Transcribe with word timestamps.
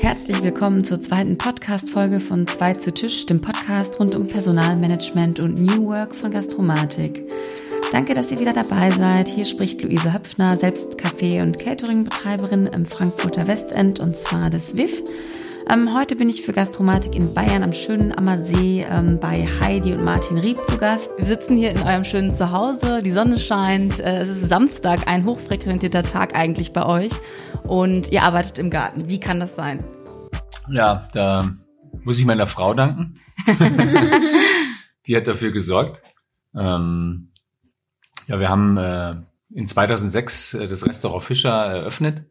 Herzlich 0.00 0.42
willkommen 0.42 0.82
zur 0.82 0.98
zweiten 0.98 1.36
Podcast-Folge 1.36 2.20
von 2.20 2.46
Zwei 2.46 2.72
zu 2.72 2.90
Tisch, 2.90 3.26
dem 3.26 3.42
Podcast 3.42 4.00
rund 4.00 4.14
um 4.14 4.26
Personalmanagement 4.28 5.44
und 5.44 5.60
New 5.60 5.88
Work 5.88 6.14
von 6.14 6.30
Gastromatik. 6.30 7.28
Danke, 7.92 8.14
dass 8.14 8.32
ihr 8.32 8.38
wieder 8.38 8.54
dabei 8.54 8.90
seid. 8.90 9.28
Hier 9.28 9.44
spricht 9.44 9.82
Luise 9.82 10.14
Höpfner, 10.14 10.56
selbst 10.56 10.98
Café- 10.98 11.42
und 11.42 11.58
Catering-Betreiberin 11.58 12.64
im 12.72 12.86
Frankfurter 12.86 13.46
Westend 13.46 14.02
und 14.02 14.16
zwar 14.16 14.48
des 14.48 14.74
WIF. 14.74 15.02
Ähm, 15.68 15.94
heute 15.94 16.16
bin 16.16 16.30
ich 16.30 16.42
für 16.42 16.54
Gastromatik 16.54 17.14
in 17.14 17.34
Bayern 17.34 17.62
am 17.62 17.74
schönen 17.74 18.16
Ammersee 18.16 18.82
ähm, 18.90 19.18
bei 19.20 19.46
Heidi 19.60 19.92
und 19.92 20.02
Martin 20.02 20.38
Rieb 20.38 20.64
zu 20.66 20.78
Gast. 20.78 21.10
Wir 21.18 21.26
sitzen 21.26 21.58
hier 21.58 21.72
in 21.72 21.82
eurem 21.82 22.04
schönen 22.04 22.34
Zuhause, 22.34 23.02
die 23.02 23.10
Sonne 23.10 23.36
scheint, 23.36 24.00
äh, 24.00 24.14
es 24.14 24.30
ist 24.30 24.48
Samstag, 24.48 25.06
ein 25.06 25.26
hochfrequentierter 25.26 26.02
Tag 26.02 26.34
eigentlich 26.34 26.72
bei 26.72 26.86
euch 26.86 27.12
und 27.68 28.10
ihr 28.12 28.22
arbeitet 28.22 28.58
im 28.58 28.70
Garten. 28.70 29.08
Wie 29.08 29.20
kann 29.20 29.40
das 29.40 29.54
sein? 29.54 29.78
Ja, 30.68 31.08
da 31.12 31.48
muss 32.04 32.18
ich 32.18 32.24
meiner 32.24 32.46
Frau 32.46 32.74
danken. 32.74 33.14
die 35.06 35.16
hat 35.16 35.26
dafür 35.26 35.52
gesorgt. 35.52 36.00
Ähm, 36.54 37.32
ja, 38.26 38.38
wir 38.38 38.48
haben 38.48 38.76
äh, 38.76 39.16
in 39.52 39.66
2006 39.66 40.54
äh, 40.54 40.68
das 40.68 40.86
Restaurant 40.86 41.24
Fischer 41.24 41.50
eröffnet 41.50 42.24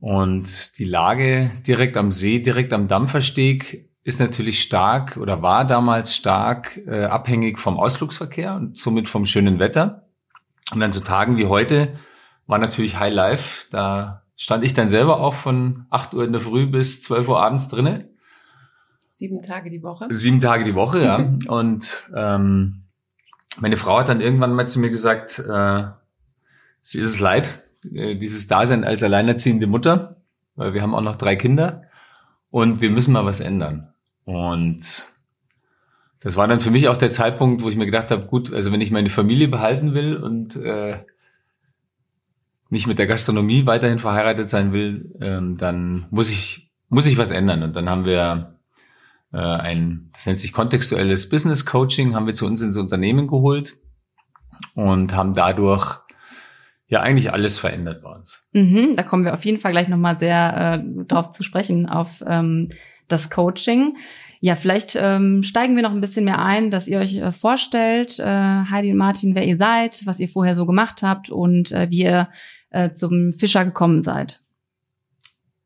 und 0.00 0.78
die 0.78 0.84
Lage 0.84 1.50
direkt 1.66 1.96
am 1.96 2.12
See, 2.12 2.40
direkt 2.40 2.72
am 2.72 2.88
Dampfersteg 2.88 3.90
ist 4.02 4.20
natürlich 4.20 4.60
stark 4.60 5.16
oder 5.16 5.40
war 5.40 5.66
damals 5.66 6.14
stark 6.14 6.78
äh, 6.86 7.04
abhängig 7.04 7.58
vom 7.58 7.78
Ausflugsverkehr 7.78 8.54
und 8.54 8.76
somit 8.76 9.08
vom 9.08 9.24
schönen 9.24 9.58
Wetter. 9.58 10.08
Und 10.72 10.82
an 10.82 10.92
so 10.92 11.00
Tagen 11.00 11.38
wie 11.38 11.46
heute 11.46 11.98
war 12.46 12.58
natürlich 12.58 12.98
High 12.98 13.14
Life. 13.14 13.66
Da 13.70 14.23
stand 14.36 14.64
ich 14.64 14.74
dann 14.74 14.88
selber 14.88 15.20
auch 15.20 15.34
von 15.34 15.86
8 15.90 16.14
Uhr 16.14 16.24
in 16.24 16.32
der 16.32 16.40
Früh 16.40 16.66
bis 16.66 17.02
12 17.02 17.28
Uhr 17.28 17.42
abends 17.42 17.68
drinnen. 17.68 18.08
Sieben 19.12 19.42
Tage 19.42 19.70
die 19.70 19.82
Woche. 19.82 20.08
Sieben 20.10 20.40
Tage 20.40 20.64
die 20.64 20.74
Woche, 20.74 21.04
ja. 21.04 21.16
Und 21.48 22.10
ähm, 22.14 22.84
meine 23.60 23.76
Frau 23.76 23.98
hat 23.98 24.08
dann 24.08 24.20
irgendwann 24.20 24.54
mal 24.54 24.66
zu 24.66 24.80
mir 24.80 24.90
gesagt, 24.90 25.38
äh, 25.38 25.84
sie 26.82 26.98
ist 26.98 27.08
es 27.08 27.20
leid, 27.20 27.62
äh, 27.94 28.16
dieses 28.16 28.48
Dasein 28.48 28.84
als 28.84 29.02
alleinerziehende 29.02 29.66
Mutter, 29.66 30.16
weil 30.56 30.74
wir 30.74 30.82
haben 30.82 30.94
auch 30.94 31.00
noch 31.00 31.16
drei 31.16 31.36
Kinder 31.36 31.82
und 32.50 32.80
wir 32.80 32.90
müssen 32.90 33.12
mal 33.12 33.24
was 33.24 33.40
ändern. 33.40 33.94
Und 34.24 35.12
das 36.20 36.36
war 36.36 36.48
dann 36.48 36.60
für 36.60 36.70
mich 36.70 36.88
auch 36.88 36.96
der 36.96 37.10
Zeitpunkt, 37.10 37.62
wo 37.62 37.68
ich 37.68 37.76
mir 37.76 37.86
gedacht 37.86 38.10
habe, 38.10 38.26
gut, 38.26 38.52
also 38.52 38.72
wenn 38.72 38.80
ich 38.80 38.90
meine 38.90 39.10
Familie 39.10 39.48
behalten 39.48 39.94
will 39.94 40.16
und 40.16 40.56
äh, 40.56 41.04
nicht 42.70 42.86
mit 42.86 42.98
der 42.98 43.06
Gastronomie 43.06 43.66
weiterhin 43.66 43.98
verheiratet 43.98 44.48
sein 44.48 44.72
will, 44.72 45.12
ähm, 45.20 45.56
dann 45.56 46.06
muss 46.10 46.30
ich 46.30 46.64
muss 46.88 47.06
ich 47.06 47.18
was 47.18 47.30
ändern. 47.30 47.62
Und 47.62 47.74
dann 47.76 47.90
haben 47.90 48.04
wir 48.04 48.58
äh, 49.32 49.38
ein, 49.38 50.10
das 50.12 50.26
nennt 50.26 50.38
sich 50.38 50.52
kontextuelles 50.52 51.28
Business 51.28 51.66
Coaching, 51.66 52.14
haben 52.14 52.26
wir 52.26 52.34
zu 52.34 52.46
uns 52.46 52.62
ins 52.62 52.76
Unternehmen 52.76 53.26
geholt 53.26 53.76
und 54.74 55.14
haben 55.14 55.34
dadurch 55.34 55.98
ja 56.86 57.00
eigentlich 57.00 57.32
alles 57.32 57.58
verändert 57.58 58.02
bei 58.02 58.10
uns. 58.10 58.46
Mhm, 58.52 58.92
da 58.94 59.02
kommen 59.02 59.24
wir 59.24 59.34
auf 59.34 59.44
jeden 59.44 59.58
Fall 59.58 59.72
gleich 59.72 59.88
nochmal 59.88 60.18
sehr 60.18 60.82
äh, 60.84 61.04
drauf 61.06 61.30
zu 61.30 61.42
sprechen, 61.42 61.88
auf 61.88 62.22
ähm, 62.26 62.68
das 63.08 63.30
Coaching. 63.30 63.96
Ja, 64.44 64.56
vielleicht 64.56 64.94
ähm, 64.94 65.42
steigen 65.42 65.74
wir 65.74 65.82
noch 65.82 65.92
ein 65.92 66.02
bisschen 66.02 66.26
mehr 66.26 66.38
ein, 66.38 66.70
dass 66.70 66.86
ihr 66.86 66.98
euch 66.98 67.16
äh, 67.16 67.32
vorstellt, 67.32 68.18
äh, 68.18 68.24
Heidi 68.26 68.92
und 68.92 68.98
Martin, 68.98 69.34
wer 69.34 69.46
ihr 69.46 69.56
seid, 69.56 70.02
was 70.04 70.20
ihr 70.20 70.28
vorher 70.28 70.54
so 70.54 70.66
gemacht 70.66 71.02
habt 71.02 71.30
und 71.30 71.72
äh, 71.72 71.86
wie 71.88 72.02
ihr 72.02 72.28
äh, 72.68 72.92
zum 72.92 73.32
Fischer 73.32 73.64
gekommen 73.64 74.02
seid. 74.02 74.40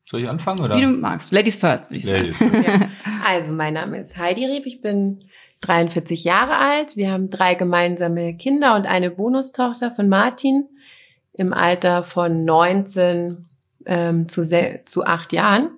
Soll 0.01 0.21
ich 0.21 0.29
anfangen 0.29 0.61
oder? 0.61 0.77
Wie 0.77 0.81
du 0.83 0.87
magst. 0.87 1.33
Ladies 1.33 1.57
first, 1.57 1.91
würde 1.91 1.97
ich 1.97 2.05
sagen. 2.05 2.63
Ja. 2.63 2.89
Also, 3.27 3.51
mein 3.51 3.73
Name 3.73 3.99
ist 3.99 4.15
Heidi 4.15 4.45
Rieb, 4.45 4.65
ich 4.65 4.79
bin 4.79 5.25
43 5.59 6.23
Jahre 6.23 6.55
alt. 6.55 6.95
Wir 6.95 7.11
haben 7.11 7.29
drei 7.29 7.55
gemeinsame 7.55 8.37
Kinder 8.37 8.77
und 8.77 8.85
eine 8.85 9.11
Bonustochter 9.11 9.91
von 9.91 10.07
Martin 10.07 10.69
im 11.33 11.51
Alter 11.51 12.03
von 12.03 12.45
19 12.45 13.45
ähm, 13.85 14.29
zu, 14.29 14.45
zu 14.85 15.05
acht 15.05 15.33
Jahren. 15.33 15.71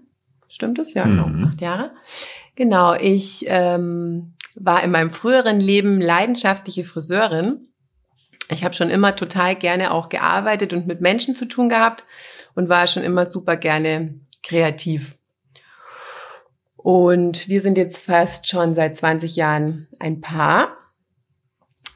Stimmt 0.50 0.78
es? 0.78 0.94
Ja, 0.94 1.06
genau, 1.06 1.30
mhm. 1.30 1.46
acht 1.46 1.62
Jahre. 1.62 1.92
Genau, 2.56 2.94
ich 2.94 3.46
ähm, 3.48 4.34
war 4.56 4.84
in 4.84 4.92
meinem 4.92 5.12
früheren 5.12 5.60
Leben 5.60 6.02
leidenschaftliche 6.02 6.84
Friseurin. 6.84 7.68
Ich 8.50 8.64
habe 8.64 8.74
schon 8.74 8.90
immer 8.90 9.16
total 9.16 9.56
gerne 9.56 9.92
auch 9.92 10.10
gearbeitet 10.10 10.74
und 10.74 10.86
mit 10.86 11.00
Menschen 11.00 11.36
zu 11.36 11.46
tun 11.46 11.70
gehabt 11.70 12.04
und 12.54 12.68
war 12.68 12.88
schon 12.88 13.04
immer 13.04 13.26
super 13.26 13.56
gerne 13.56 14.20
kreativ. 14.44 15.18
Und 16.76 17.48
wir 17.48 17.62
sind 17.62 17.78
jetzt 17.78 18.00
fast 18.00 18.48
schon 18.48 18.76
seit 18.76 18.98
20 18.98 19.36
Jahren 19.36 19.88
ein 20.00 20.20
Paar. 20.20 20.76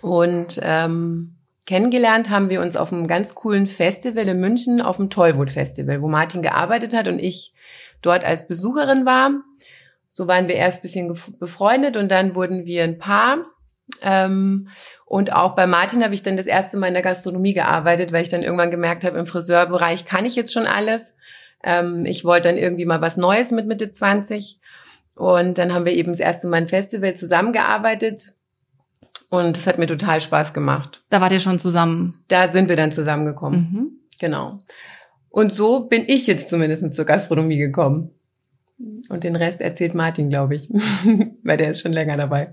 Und 0.01 0.59
ähm, 0.61 1.35
Kennengelernt 1.65 2.29
haben 2.29 2.51
wir 2.51 2.61
uns 2.61 2.77
auf 2.77 2.93
einem 2.93 3.07
ganz 3.07 3.33
coolen 3.33 3.65
Festival 3.65 4.27
in 4.27 4.39
München, 4.39 4.81
auf 4.81 4.97
dem 4.97 5.09
Tollwood 5.09 5.49
Festival, 5.49 6.01
wo 6.01 6.07
Martin 6.07 6.43
gearbeitet 6.43 6.93
hat 6.93 7.07
und 7.07 7.17
ich 7.17 7.53
dort 8.03 8.23
als 8.23 8.47
Besucherin 8.47 9.05
war. 9.05 9.31
So 10.15 10.27
waren 10.27 10.47
wir 10.47 10.55
erst 10.55 10.81
bisschen 10.81 11.13
befreundet 11.39 11.97
und 11.97 12.09
dann 12.09 12.35
wurden 12.35 12.65
wir 12.65 12.85
ein 12.85 12.99
Paar. 12.99 13.39
Ähm, 14.01 14.69
und 15.03 15.33
auch 15.33 15.57
bei 15.57 15.67
Martin 15.67 16.05
habe 16.05 16.13
ich 16.13 16.23
dann 16.23 16.37
das 16.37 16.45
erste 16.45 16.77
Mal 16.77 16.87
in 16.87 16.93
der 16.93 17.03
Gastronomie 17.03 17.53
gearbeitet, 17.53 18.13
weil 18.13 18.23
ich 18.23 18.29
dann 18.29 18.41
irgendwann 18.41 18.71
gemerkt 18.71 19.03
habe, 19.03 19.19
im 19.19 19.25
Friseurbereich 19.25 20.05
kann 20.05 20.23
ich 20.23 20.37
jetzt 20.37 20.53
schon 20.53 20.67
alles. 20.67 21.13
Ähm, 21.65 22.05
ich 22.07 22.23
wollte 22.23 22.47
dann 22.47 22.57
irgendwie 22.57 22.85
mal 22.85 23.01
was 23.01 23.17
Neues 23.17 23.51
mit 23.51 23.67
Mitte 23.67 23.91
20. 23.91 24.61
Und 25.15 25.57
dann 25.57 25.73
haben 25.73 25.83
wir 25.83 25.91
eben 25.91 26.13
das 26.13 26.21
erste 26.21 26.47
Mal 26.47 26.61
ein 26.61 26.69
Festival 26.69 27.13
zusammengearbeitet 27.15 28.33
und 29.29 29.57
es 29.57 29.67
hat 29.67 29.77
mir 29.77 29.87
total 29.87 30.21
Spaß 30.21 30.53
gemacht. 30.53 31.03
Da 31.09 31.19
wart 31.19 31.33
ihr 31.33 31.41
schon 31.41 31.59
zusammen? 31.59 32.23
Da 32.29 32.47
sind 32.47 32.69
wir 32.69 32.77
dann 32.77 32.93
zusammengekommen. 32.93 33.59
Mhm. 33.59 33.91
Genau. 34.21 34.59
Und 35.27 35.53
so 35.53 35.87
bin 35.87 36.05
ich 36.07 36.25
jetzt 36.25 36.47
zumindest 36.47 36.93
zur 36.93 37.03
Gastronomie 37.03 37.57
gekommen. 37.57 38.14
Und 38.77 39.23
den 39.23 39.35
Rest 39.35 39.61
erzählt 39.61 39.95
Martin, 39.95 40.29
glaube 40.29 40.55
ich, 40.55 40.69
weil 41.43 41.57
der 41.57 41.71
ist 41.71 41.81
schon 41.81 41.93
länger 41.93 42.17
dabei. 42.17 42.51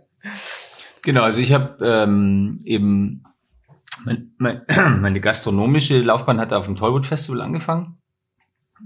Genau, 1.02 1.22
also 1.22 1.40
ich 1.40 1.52
habe 1.52 1.84
ähm, 1.84 2.60
eben 2.64 3.24
mein, 4.04 4.32
mein, 4.38 4.62
meine 5.00 5.20
gastronomische 5.20 6.00
Laufbahn 6.00 6.40
hat 6.40 6.52
auf 6.52 6.66
dem 6.66 6.76
Tollwood 6.76 7.06
Festival 7.06 7.40
angefangen. 7.40 7.98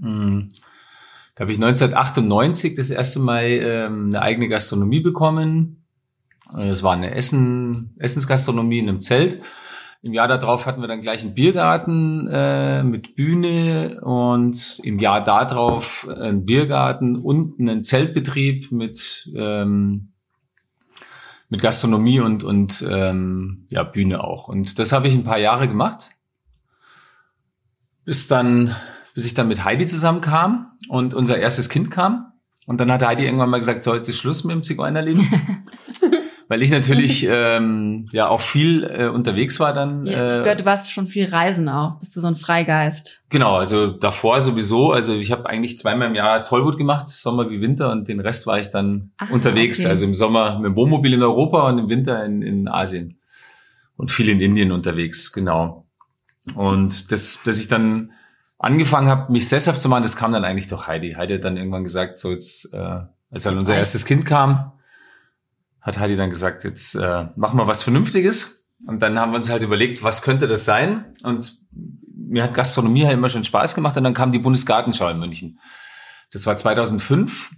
Hm. 0.01 0.49
Da 1.35 1.41
habe 1.41 1.51
ich 1.51 1.57
1998 1.59 2.73
das 2.73 2.89
erste 2.89 3.19
Mal 3.19 3.43
ähm, 3.43 4.07
eine 4.07 4.21
eigene 4.23 4.47
Gastronomie 4.47 5.01
bekommen. 5.01 5.85
Es 6.57 6.81
war 6.81 6.93
eine 6.93 7.13
Essen, 7.13 7.93
Essensgastronomie 7.99 8.79
in 8.79 8.89
einem 8.89 9.01
Zelt. 9.01 9.41
Im 10.01 10.13
Jahr 10.13 10.27
darauf 10.27 10.65
hatten 10.65 10.81
wir 10.81 10.87
dann 10.87 11.01
gleich 11.01 11.23
einen 11.23 11.33
Biergarten 11.33 12.27
äh, 12.31 12.83
mit 12.83 13.15
Bühne 13.15 13.99
und 14.01 14.79
im 14.83 14.99
Jahr 14.99 15.23
darauf 15.23 16.07
einen 16.07 16.45
Biergarten 16.45 17.15
und 17.15 17.59
einen 17.59 17.83
Zeltbetrieb 17.83 18.71
mit 18.71 19.29
ähm, 19.35 20.13
mit 21.49 21.61
Gastronomie 21.61 22.19
und 22.19 22.43
und 22.43 22.85
ähm, 22.87 23.65
ja 23.69 23.83
Bühne 23.83 24.23
auch. 24.23 24.47
Und 24.47 24.79
das 24.79 24.91
habe 24.91 25.07
ich 25.07 25.15
ein 25.15 25.23
paar 25.23 25.39
Jahre 25.39 25.67
gemacht, 25.67 26.11
bis 28.05 28.27
dann 28.27 28.75
bis 29.15 29.25
ich 29.25 29.33
dann 29.33 29.47
mit 29.47 29.63
Heidi 29.63 29.87
zusammenkam 29.87 30.77
und 30.89 31.15
unser 31.15 31.39
erstes 31.39 31.69
Kind 31.69 31.89
kam. 31.89 32.33
Und 32.67 32.81
dann 32.81 32.91
hat 32.91 33.03
Heidi 33.03 33.25
irgendwann 33.25 33.49
mal 33.49 33.57
gesagt, 33.57 33.83
so 33.83 33.95
jetzt 33.95 34.09
ist 34.09 34.19
Schluss 34.19 34.43
mit 34.43 34.53
dem 34.53 34.61
Zigeunerleben. 34.61 35.25
weil 36.47 36.63
ich 36.63 36.71
natürlich 36.71 37.25
ähm, 37.29 38.05
ja 38.11 38.27
auch 38.27 38.41
viel 38.41 38.83
äh, 38.83 39.07
unterwegs 39.07 39.59
war 39.59 39.73
dann. 39.73 40.05
Ja, 40.05 40.25
ich 40.25 40.33
äh, 40.33 40.37
gehört, 40.39 40.59
du 40.61 40.65
warst 40.65 40.91
schon 40.91 41.07
viel 41.07 41.25
reisen 41.25 41.69
auch. 41.69 41.99
Bist 41.99 42.15
du 42.15 42.21
so 42.21 42.27
ein 42.27 42.35
Freigeist? 42.35 43.25
Genau, 43.29 43.57
also 43.57 43.87
davor 43.87 44.39
sowieso. 44.41 44.91
Also 44.91 45.15
ich 45.15 45.31
habe 45.31 45.47
eigentlich 45.47 45.77
zweimal 45.77 46.07
im 46.07 46.15
Jahr 46.15 46.43
Tollwut 46.43 46.77
gemacht, 46.77 47.09
Sommer 47.09 47.49
wie 47.49 47.61
Winter, 47.61 47.91
und 47.91 48.07
den 48.07 48.19
Rest 48.19 48.47
war 48.47 48.59
ich 48.59 48.69
dann 48.69 49.11
Ach, 49.17 49.29
unterwegs. 49.29 49.79
Okay. 49.79 49.89
Also 49.89 50.05
im 50.05 50.15
Sommer 50.15 50.59
mit 50.59 50.65
dem 50.67 50.75
Wohnmobil 50.75 51.13
in 51.13 51.23
Europa 51.23 51.67
und 51.69 51.79
im 51.79 51.89
Winter 51.89 52.23
in, 52.25 52.41
in 52.41 52.67
Asien 52.67 53.19
und 53.97 54.11
viel 54.11 54.29
in 54.29 54.39
Indien 54.39 54.71
unterwegs. 54.71 55.33
Genau. 55.33 55.85
Und 56.55 57.11
das, 57.11 57.41
dass 57.43 57.57
ich 57.57 57.67
dann 57.67 58.11
angefangen 58.59 59.07
habe, 59.07 59.31
mich 59.31 59.47
sesshaft 59.47 59.81
zu 59.81 59.89
machen, 59.89 60.03
das 60.03 60.15
kam 60.15 60.31
dann 60.31 60.45
eigentlich 60.45 60.67
durch 60.67 60.87
Heidi. 60.87 61.13
Heidi 61.13 61.35
hat 61.35 61.43
dann 61.43 61.57
irgendwann 61.57 61.83
gesagt, 61.83 62.17
so 62.17 62.31
jetzt, 62.31 62.73
äh, 62.73 63.01
als 63.31 63.43
dann 63.43 63.57
unser 63.57 63.75
erstes 63.75 64.05
Kind 64.05 64.25
kam, 64.25 64.71
hat 65.87 65.97
Heidi 65.99 66.17
dann 66.17 66.29
gesagt, 66.29 66.65
jetzt 66.65 66.95
äh, 66.95 67.27
machen 67.37 67.57
wir 67.57 67.65
was 67.65 67.81
Vernünftiges. 67.81 68.67
Und 68.85 69.01
dann 69.01 69.17
haben 69.17 69.31
wir 69.31 69.37
uns 69.37 69.49
halt 69.49 69.63
überlegt, 69.63 70.03
was 70.03 70.21
könnte 70.21 70.47
das 70.47 70.65
sein? 70.65 71.13
Und 71.23 71.61
mir 72.13 72.43
hat 72.43 72.53
Gastronomie 72.53 73.03
ja 73.03 73.11
immer 73.11 73.29
schon 73.29 73.45
Spaß 73.45 73.73
gemacht. 73.73 73.95
Und 73.95 74.03
dann 74.03 74.13
kam 74.13 74.33
die 74.33 74.39
Bundesgartenschau 74.39 75.09
in 75.09 75.17
München. 75.17 75.59
Das 76.31 76.45
war 76.45 76.57
2005. 76.57 77.51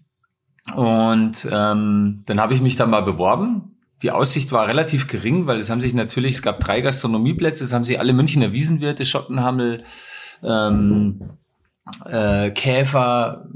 Und 0.76 1.48
ähm, 1.52 2.22
dann 2.26 2.40
habe 2.40 2.54
ich 2.54 2.62
mich 2.62 2.76
da 2.76 2.86
mal 2.86 3.02
beworben. 3.02 3.78
Die 4.04 4.12
Aussicht 4.12 4.52
war 4.52 4.68
relativ 4.68 5.08
gering, 5.08 5.48
weil 5.48 5.58
es 5.58 5.72
haben 5.72 5.82
sich 5.82 5.96
natürlich, 5.96 6.36
es 6.36 6.42
gab 6.44 6.60
drei 6.60 6.82
Gastronomieplätze, 6.82 7.64
es 7.64 7.74
haben 7.74 7.84
sich 7.84 8.00
alle 8.00 8.14
Münchner 8.14 8.54
Wiesenwirte, 8.54 9.06
Schottenhammel, 9.06 9.84
ähm, 10.44 11.32
äh, 12.06 12.52
Käfer, 12.52 13.50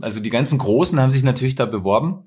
also 0.00 0.20
die 0.20 0.30
ganzen 0.30 0.58
Großen 0.58 1.00
haben 1.00 1.12
sich 1.12 1.22
natürlich 1.22 1.54
da 1.54 1.64
beworben. 1.64 2.24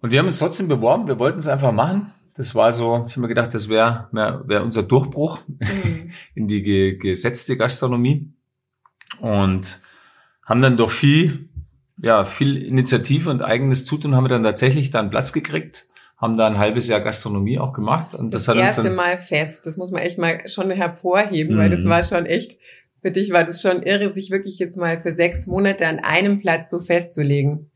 Und 0.00 0.10
wir 0.10 0.18
haben 0.18 0.26
uns 0.26 0.38
trotzdem 0.38 0.68
beworben, 0.68 1.08
wir 1.08 1.18
wollten 1.18 1.38
es 1.38 1.48
einfach 1.48 1.72
machen. 1.72 2.12
Das 2.34 2.54
war 2.54 2.72
so, 2.72 3.04
ich 3.06 3.12
habe 3.12 3.22
mir 3.22 3.28
gedacht, 3.28 3.54
das 3.54 3.68
wäre 3.68 4.08
wär, 4.12 4.62
unser 4.62 4.82
Durchbruch 4.82 5.40
mhm. 5.46 6.10
in 6.34 6.48
die 6.48 6.62
ge 6.62 6.96
gesetzte 6.96 7.56
Gastronomie. 7.56 8.30
Und 9.20 9.80
haben 10.44 10.60
dann 10.60 10.76
durch 10.76 10.92
viel, 10.92 11.48
ja, 11.96 12.24
viel 12.24 12.56
Initiative 12.56 13.30
und 13.30 13.42
eigenes 13.42 13.84
Zutun 13.84 14.14
haben 14.14 14.24
wir 14.24 14.28
dann 14.28 14.42
tatsächlich 14.42 14.90
da 14.90 15.00
einen 15.00 15.10
Platz 15.10 15.32
gekriegt 15.32 15.88
haben 16.16 16.36
da 16.36 16.46
ein 16.46 16.58
halbes 16.58 16.88
Jahr 16.88 17.00
Gastronomie 17.00 17.58
auch 17.58 17.72
gemacht. 17.72 18.14
Und 18.14 18.32
das, 18.32 18.44
das 18.44 18.54
hat 18.54 18.62
erste 18.62 18.80
uns 18.80 18.88
dann, 18.88 18.96
Mal 18.96 19.18
fest. 19.18 19.66
Das 19.66 19.76
muss 19.76 19.90
man 19.90 20.02
echt 20.02 20.18
mal 20.18 20.48
schon 20.48 20.70
hervorheben, 20.70 21.56
mhm. 21.56 21.58
weil 21.58 21.70
das 21.70 21.84
mhm. 21.84 21.90
war 21.90 22.02
schon 22.02 22.26
echt, 22.26 22.58
für 23.02 23.10
dich 23.10 23.32
war 23.32 23.44
das 23.44 23.60
schon 23.60 23.82
irre, 23.82 24.12
sich 24.12 24.30
wirklich 24.30 24.58
jetzt 24.58 24.76
mal 24.76 24.98
für 24.98 25.14
sechs 25.14 25.46
Monate 25.46 25.86
an 25.86 25.98
einem 25.98 26.40
Platz 26.40 26.70
so 26.70 26.80
festzulegen. 26.80 27.70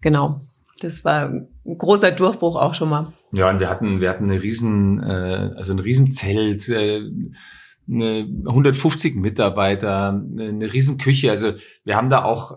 Genau. 0.00 0.40
Das 0.80 1.04
war 1.04 1.28
ein 1.28 1.48
großer 1.64 2.10
Durchbruch 2.10 2.56
auch 2.56 2.74
schon 2.74 2.90
mal. 2.90 3.12
Ja, 3.32 3.50
und 3.50 3.60
wir 3.60 3.68
hatten, 3.68 4.00
wir 4.00 4.10
hatten 4.10 4.24
eine 4.24 4.42
riesen, 4.42 5.02
äh, 5.02 5.52
also 5.56 5.72
ein 5.72 5.78
Riesenzelt, 5.78 6.68
äh, 6.68 7.02
eine 7.88 8.28
150 8.46 9.16
Mitarbeiter, 9.16 10.08
eine 10.08 10.72
riesen 10.72 10.98
Küche. 10.98 11.30
Also 11.30 11.52
wir 11.84 11.96
haben 11.96 12.10
da 12.10 12.24
auch 12.24 12.56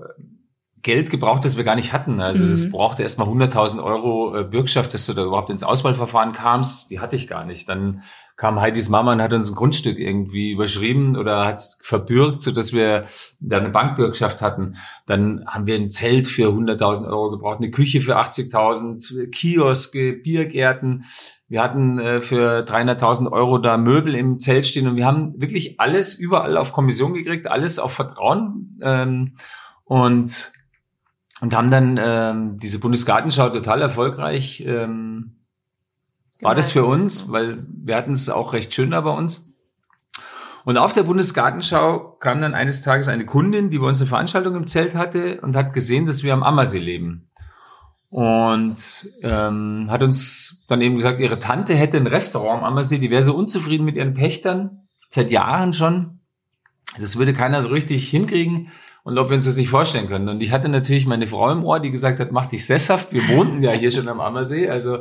Geld 0.82 1.10
gebraucht, 1.10 1.44
das 1.44 1.58
wir 1.58 1.64
gar 1.64 1.76
nicht 1.76 1.92
hatten. 1.92 2.22
Also 2.22 2.46
es 2.46 2.66
mhm. 2.66 2.72
brauchte 2.72 3.04
erstmal 3.04 3.28
100.000 3.28 3.84
Euro 3.84 4.36
äh, 4.36 4.44
Bürgschaft, 4.44 4.94
dass 4.94 5.06
du 5.06 5.14
da 5.14 5.24
überhaupt 5.24 5.50
ins 5.50 5.64
Auswahlverfahren 5.64 6.34
kamst. 6.34 6.90
Die 6.90 7.00
hatte 7.00 7.16
ich 7.16 7.28
gar 7.28 7.46
nicht. 7.46 7.68
Dann 7.68 8.02
kam 8.38 8.62
Heidis 8.62 8.88
Mama 8.88 9.12
und 9.12 9.22
hat 9.22 9.34
uns 9.34 9.50
ein 9.50 9.56
Grundstück 9.56 10.00
irgendwie 10.00 10.52
überschrieben 10.52 11.18
oder 11.18 11.46
hat 11.46 11.58
es 11.58 11.78
verbürgt, 11.82 12.42
so 12.42 12.52
dass 12.52 12.72
wir 12.72 13.06
da 13.42 13.58
eine 13.58 13.70
Bankbürgschaft 13.70 14.42
hatten. 14.42 14.76
Dann 15.06 15.44
haben 15.46 15.68
wir 15.68 15.76
ein 15.76 15.90
Zelt 15.90 16.26
für 16.28 16.48
100.000 16.48 17.08
Euro 17.08 17.32
gebraucht, 17.32 17.58
eine 17.58 17.72
Küche 17.72 18.00
für 18.00 18.18
80.000, 18.18 19.30
Kioske, 19.32 20.14
Biergärten. 20.14 21.04
Wir 21.50 21.62
hatten 21.62 22.00
äh, 22.00 22.22
für 22.22 22.64
300.000 22.64 23.30
Euro 23.30 23.58
da 23.58 23.78
Möbel 23.78 24.16
im 24.16 24.40
Zelt 24.40 24.66
stehen 24.66 24.88
und 24.88 24.96
wir 24.96 25.06
haben 25.06 25.34
wirklich 25.42 25.80
alles 25.82 26.14
überall 26.14 26.56
auf 26.56 26.72
Kommission 26.72 27.14
gekriegt, 27.14 27.52
alles 27.52 27.80
auf 27.80 27.92
Vertrauen. 27.92 28.72
Ähm, 28.82 29.34
und 29.84 30.54
und 31.42 31.56
haben 31.56 31.72
dann 31.72 32.00
ähm, 32.02 32.60
diese 32.60 32.80
Bundesgartenschau 32.80 33.50
total 33.50 33.82
erfolgreich. 33.82 34.64
Ähm, 34.66 35.36
war 36.42 36.56
das 36.56 36.72
für 36.72 36.86
uns, 36.86 37.32
weil 37.32 37.66
wir 37.68 37.96
hatten 37.96 38.12
es 38.12 38.30
auch 38.30 38.54
recht 38.54 38.74
schön 38.74 38.92
da 38.92 39.02
bei 39.02 39.12
uns. 39.12 39.50
Und 40.66 40.78
auf 40.78 40.94
der 40.94 41.04
Bundesgartenschau 41.04 42.18
kam 42.20 42.42
dann 42.42 42.54
eines 42.54 42.82
Tages 42.82 43.08
eine 43.08 43.26
Kundin, 43.26 43.70
die 43.70 43.80
bei 43.80 43.88
uns 43.88 44.02
eine 44.02 44.08
Veranstaltung 44.08 44.56
im 44.56 44.68
Zelt 44.68 44.96
hatte 44.96 45.42
und 45.42 45.56
hat 45.56 45.74
gesehen, 45.74 46.06
dass 46.06 46.24
wir 46.24 46.34
am 46.34 46.44
Ammersee 46.44 46.80
leben. 46.80 47.30
Und 48.10 49.10
ähm, 49.22 49.88
hat 49.90 50.04
uns 50.04 50.64
dann 50.68 50.82
eben 50.82 50.96
gesagt, 50.96 51.20
ihre 51.20 51.40
Tante 51.40 51.76
hätte 51.76 51.98
ein 51.98 52.08
Restaurant 52.08 52.62
am 52.62 52.68
Ammersee, 52.68 52.98
die 52.98 53.12
wäre 53.12 53.24
so 53.24 53.36
unzufrieden 53.36 53.86
mit 53.86 53.96
ihren 53.96 54.14
Pächtern, 54.14 54.88
seit 55.10 55.32
Jahren 55.32 55.74
schon. 55.74 56.20
Das 57.00 57.18
würde 57.18 57.34
keiner 57.34 57.62
so 57.62 57.70
richtig 57.70 58.10
hinkriegen 58.10 58.70
und 59.10 59.18
ob 59.18 59.30
wir 59.30 59.36
uns 59.36 59.46
das 59.46 59.58
nicht 59.58 59.70
vorstellen 59.70 60.08
können. 60.08 60.30
Und 60.30 60.42
ich 60.42 60.52
hatte 60.52 60.70
natürlich 60.70 61.08
meine 61.08 61.26
Frau 61.26 61.52
im 61.52 61.66
Ohr, 61.66 61.80
die 61.80 61.90
gesagt 61.90 62.20
hat, 62.20 62.32
mach 62.32 62.46
dich 62.46 62.68
sesshaft. 62.68 63.12
Wir 63.12 63.28
wohnten 63.30 63.64
ja 63.64 63.72
hier 63.72 63.90
schon 63.90 64.08
am 64.08 64.20
Ammersee, 64.22 64.70
also 64.70 64.98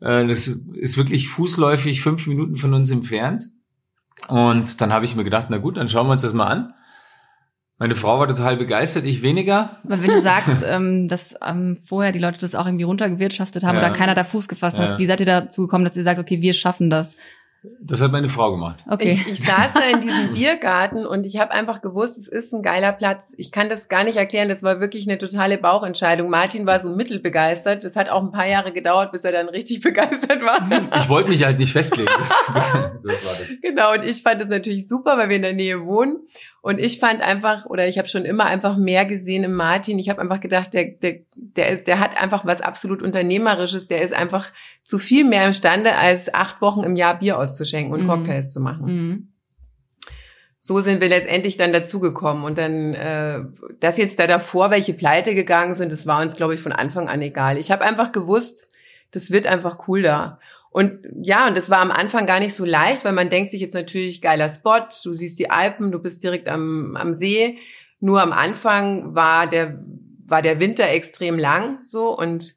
äh, 0.00 0.26
das 0.26 0.48
ist 0.48 0.98
wirklich 0.98 1.28
fußläufig 1.28 2.02
fünf 2.02 2.26
Minuten 2.26 2.56
von 2.56 2.74
uns 2.74 2.90
entfernt. 2.90 3.46
Und 4.28 4.82
dann 4.82 4.92
habe 4.92 5.06
ich 5.06 5.16
mir 5.16 5.24
gedacht, 5.24 5.46
na 5.48 5.56
gut, 5.56 5.78
dann 5.78 5.88
schauen 5.88 6.08
wir 6.08 6.12
uns 6.12 6.20
das 6.20 6.34
mal 6.34 6.46
an. 6.46 6.74
Meine 7.78 7.94
Frau 7.94 8.18
war 8.18 8.28
total 8.28 8.58
begeistert, 8.58 9.06
ich 9.06 9.22
weniger. 9.22 9.78
Aber 9.84 10.02
wenn 10.02 10.10
du 10.10 10.20
sagst, 10.20 10.62
ähm, 10.66 11.08
dass 11.08 11.34
ähm, 11.42 11.78
vorher 11.82 12.12
die 12.12 12.18
Leute 12.18 12.38
das 12.38 12.54
auch 12.54 12.66
irgendwie 12.66 12.84
runtergewirtschaftet 12.84 13.64
haben 13.64 13.76
ja. 13.76 13.82
oder 13.82 13.92
keiner 13.92 14.14
da 14.14 14.24
Fuß 14.24 14.48
gefasst 14.48 14.78
hat, 14.78 14.88
ja. 14.90 14.98
wie 14.98 15.06
seid 15.06 15.20
ihr 15.20 15.26
dazu 15.26 15.62
gekommen, 15.62 15.86
dass 15.86 15.96
ihr 15.96 16.04
sagt, 16.04 16.20
okay, 16.20 16.42
wir 16.42 16.52
schaffen 16.52 16.90
das? 16.90 17.16
Das 17.80 18.00
hat 18.00 18.12
meine 18.12 18.28
Frau 18.28 18.52
gemacht. 18.52 18.84
Okay. 18.88 19.10
Ich, 19.12 19.26
ich 19.26 19.44
saß 19.44 19.72
da 19.74 19.80
in 19.80 20.00
diesem 20.00 20.34
Biergarten 20.34 21.04
und 21.04 21.26
ich 21.26 21.38
habe 21.38 21.50
einfach 21.50 21.82
gewusst, 21.82 22.16
es 22.16 22.28
ist 22.28 22.54
ein 22.54 22.62
geiler 22.62 22.92
Platz. 22.92 23.34
Ich 23.36 23.50
kann 23.50 23.68
das 23.68 23.88
gar 23.88 24.04
nicht 24.04 24.16
erklären. 24.16 24.48
Das 24.48 24.62
war 24.62 24.78
wirklich 24.80 25.08
eine 25.08 25.18
totale 25.18 25.58
Bauchentscheidung. 25.58 26.30
Martin 26.30 26.66
war 26.66 26.78
so 26.78 26.94
mittelbegeistert. 26.94 27.82
Das 27.82 27.96
hat 27.96 28.10
auch 28.10 28.22
ein 28.22 28.30
paar 28.30 28.46
Jahre 28.46 28.72
gedauert, 28.72 29.10
bis 29.10 29.24
er 29.24 29.32
dann 29.32 29.48
richtig 29.48 29.80
begeistert 29.82 30.40
war. 30.42 30.88
Ich 30.98 31.08
wollte 31.08 31.30
mich 31.30 31.44
halt 31.44 31.58
nicht 31.58 31.72
festlegen. 31.72 32.10
Das, 32.18 32.28
das, 32.28 32.72
das 32.72 32.72
war 32.72 32.92
das. 33.02 33.60
Genau, 33.60 33.94
und 33.94 34.04
ich 34.04 34.22
fand 34.22 34.40
es 34.40 34.48
natürlich 34.48 34.86
super, 34.86 35.18
weil 35.18 35.28
wir 35.28 35.36
in 35.36 35.42
der 35.42 35.52
Nähe 35.52 35.84
wohnen. 35.84 36.18
Und 36.68 36.78
ich 36.78 37.00
fand 37.00 37.22
einfach, 37.22 37.64
oder 37.64 37.88
ich 37.88 37.96
habe 37.96 38.08
schon 38.08 38.26
immer 38.26 38.44
einfach 38.44 38.76
mehr 38.76 39.06
gesehen 39.06 39.42
im 39.42 39.54
Martin. 39.54 39.98
Ich 39.98 40.10
habe 40.10 40.20
einfach 40.20 40.38
gedacht, 40.38 40.74
der, 40.74 40.84
der, 40.84 41.20
der, 41.32 41.76
der 41.76 41.98
hat 41.98 42.20
einfach 42.20 42.44
was 42.44 42.60
absolut 42.60 43.00
Unternehmerisches. 43.00 43.88
Der 43.88 44.02
ist 44.02 44.12
einfach 44.12 44.52
zu 44.82 44.98
viel 44.98 45.24
mehr 45.24 45.46
imstande, 45.46 45.94
als 45.94 46.34
acht 46.34 46.60
Wochen 46.60 46.84
im 46.84 46.94
Jahr 46.94 47.20
Bier 47.20 47.38
auszuschenken 47.38 47.94
und 47.94 48.02
mhm. 48.02 48.08
Cocktails 48.08 48.50
zu 48.50 48.60
machen. 48.60 48.84
Mhm. 48.84 49.28
So 50.60 50.80
sind 50.80 51.00
wir 51.00 51.08
letztendlich 51.08 51.56
dann 51.56 51.72
dazugekommen. 51.72 52.44
Und 52.44 52.58
dann, 52.58 52.92
äh, 52.92 53.44
dass 53.80 53.96
jetzt 53.96 54.18
da 54.18 54.26
davor 54.26 54.70
welche 54.70 54.92
pleite 54.92 55.34
gegangen 55.34 55.74
sind, 55.74 55.90
das 55.90 56.06
war 56.06 56.20
uns, 56.20 56.36
glaube 56.36 56.52
ich, 56.52 56.60
von 56.60 56.72
Anfang 56.72 57.08
an 57.08 57.22
egal. 57.22 57.56
Ich 57.56 57.70
habe 57.70 57.82
einfach 57.82 58.12
gewusst, 58.12 58.68
das 59.10 59.30
wird 59.30 59.46
einfach 59.46 59.88
cool 59.88 60.02
da. 60.02 60.38
Und 60.78 61.00
ja, 61.22 61.48
und 61.48 61.56
das 61.56 61.70
war 61.70 61.80
am 61.80 61.90
Anfang 61.90 62.24
gar 62.24 62.38
nicht 62.38 62.54
so 62.54 62.64
leicht, 62.64 63.04
weil 63.04 63.12
man 63.12 63.30
denkt 63.30 63.50
sich 63.50 63.60
jetzt 63.60 63.74
natürlich, 63.74 64.22
geiler 64.22 64.48
Spot, 64.48 64.86
du 65.02 65.12
siehst 65.12 65.40
die 65.40 65.50
Alpen, 65.50 65.90
du 65.90 65.98
bist 65.98 66.22
direkt 66.22 66.48
am, 66.48 66.96
am 66.96 67.14
See. 67.14 67.58
Nur 67.98 68.22
am 68.22 68.30
Anfang 68.30 69.12
war 69.12 69.48
der, 69.48 69.82
war 70.28 70.40
der 70.40 70.60
Winter 70.60 70.88
extrem 70.88 71.36
lang 71.36 71.80
so 71.84 72.16
und 72.16 72.54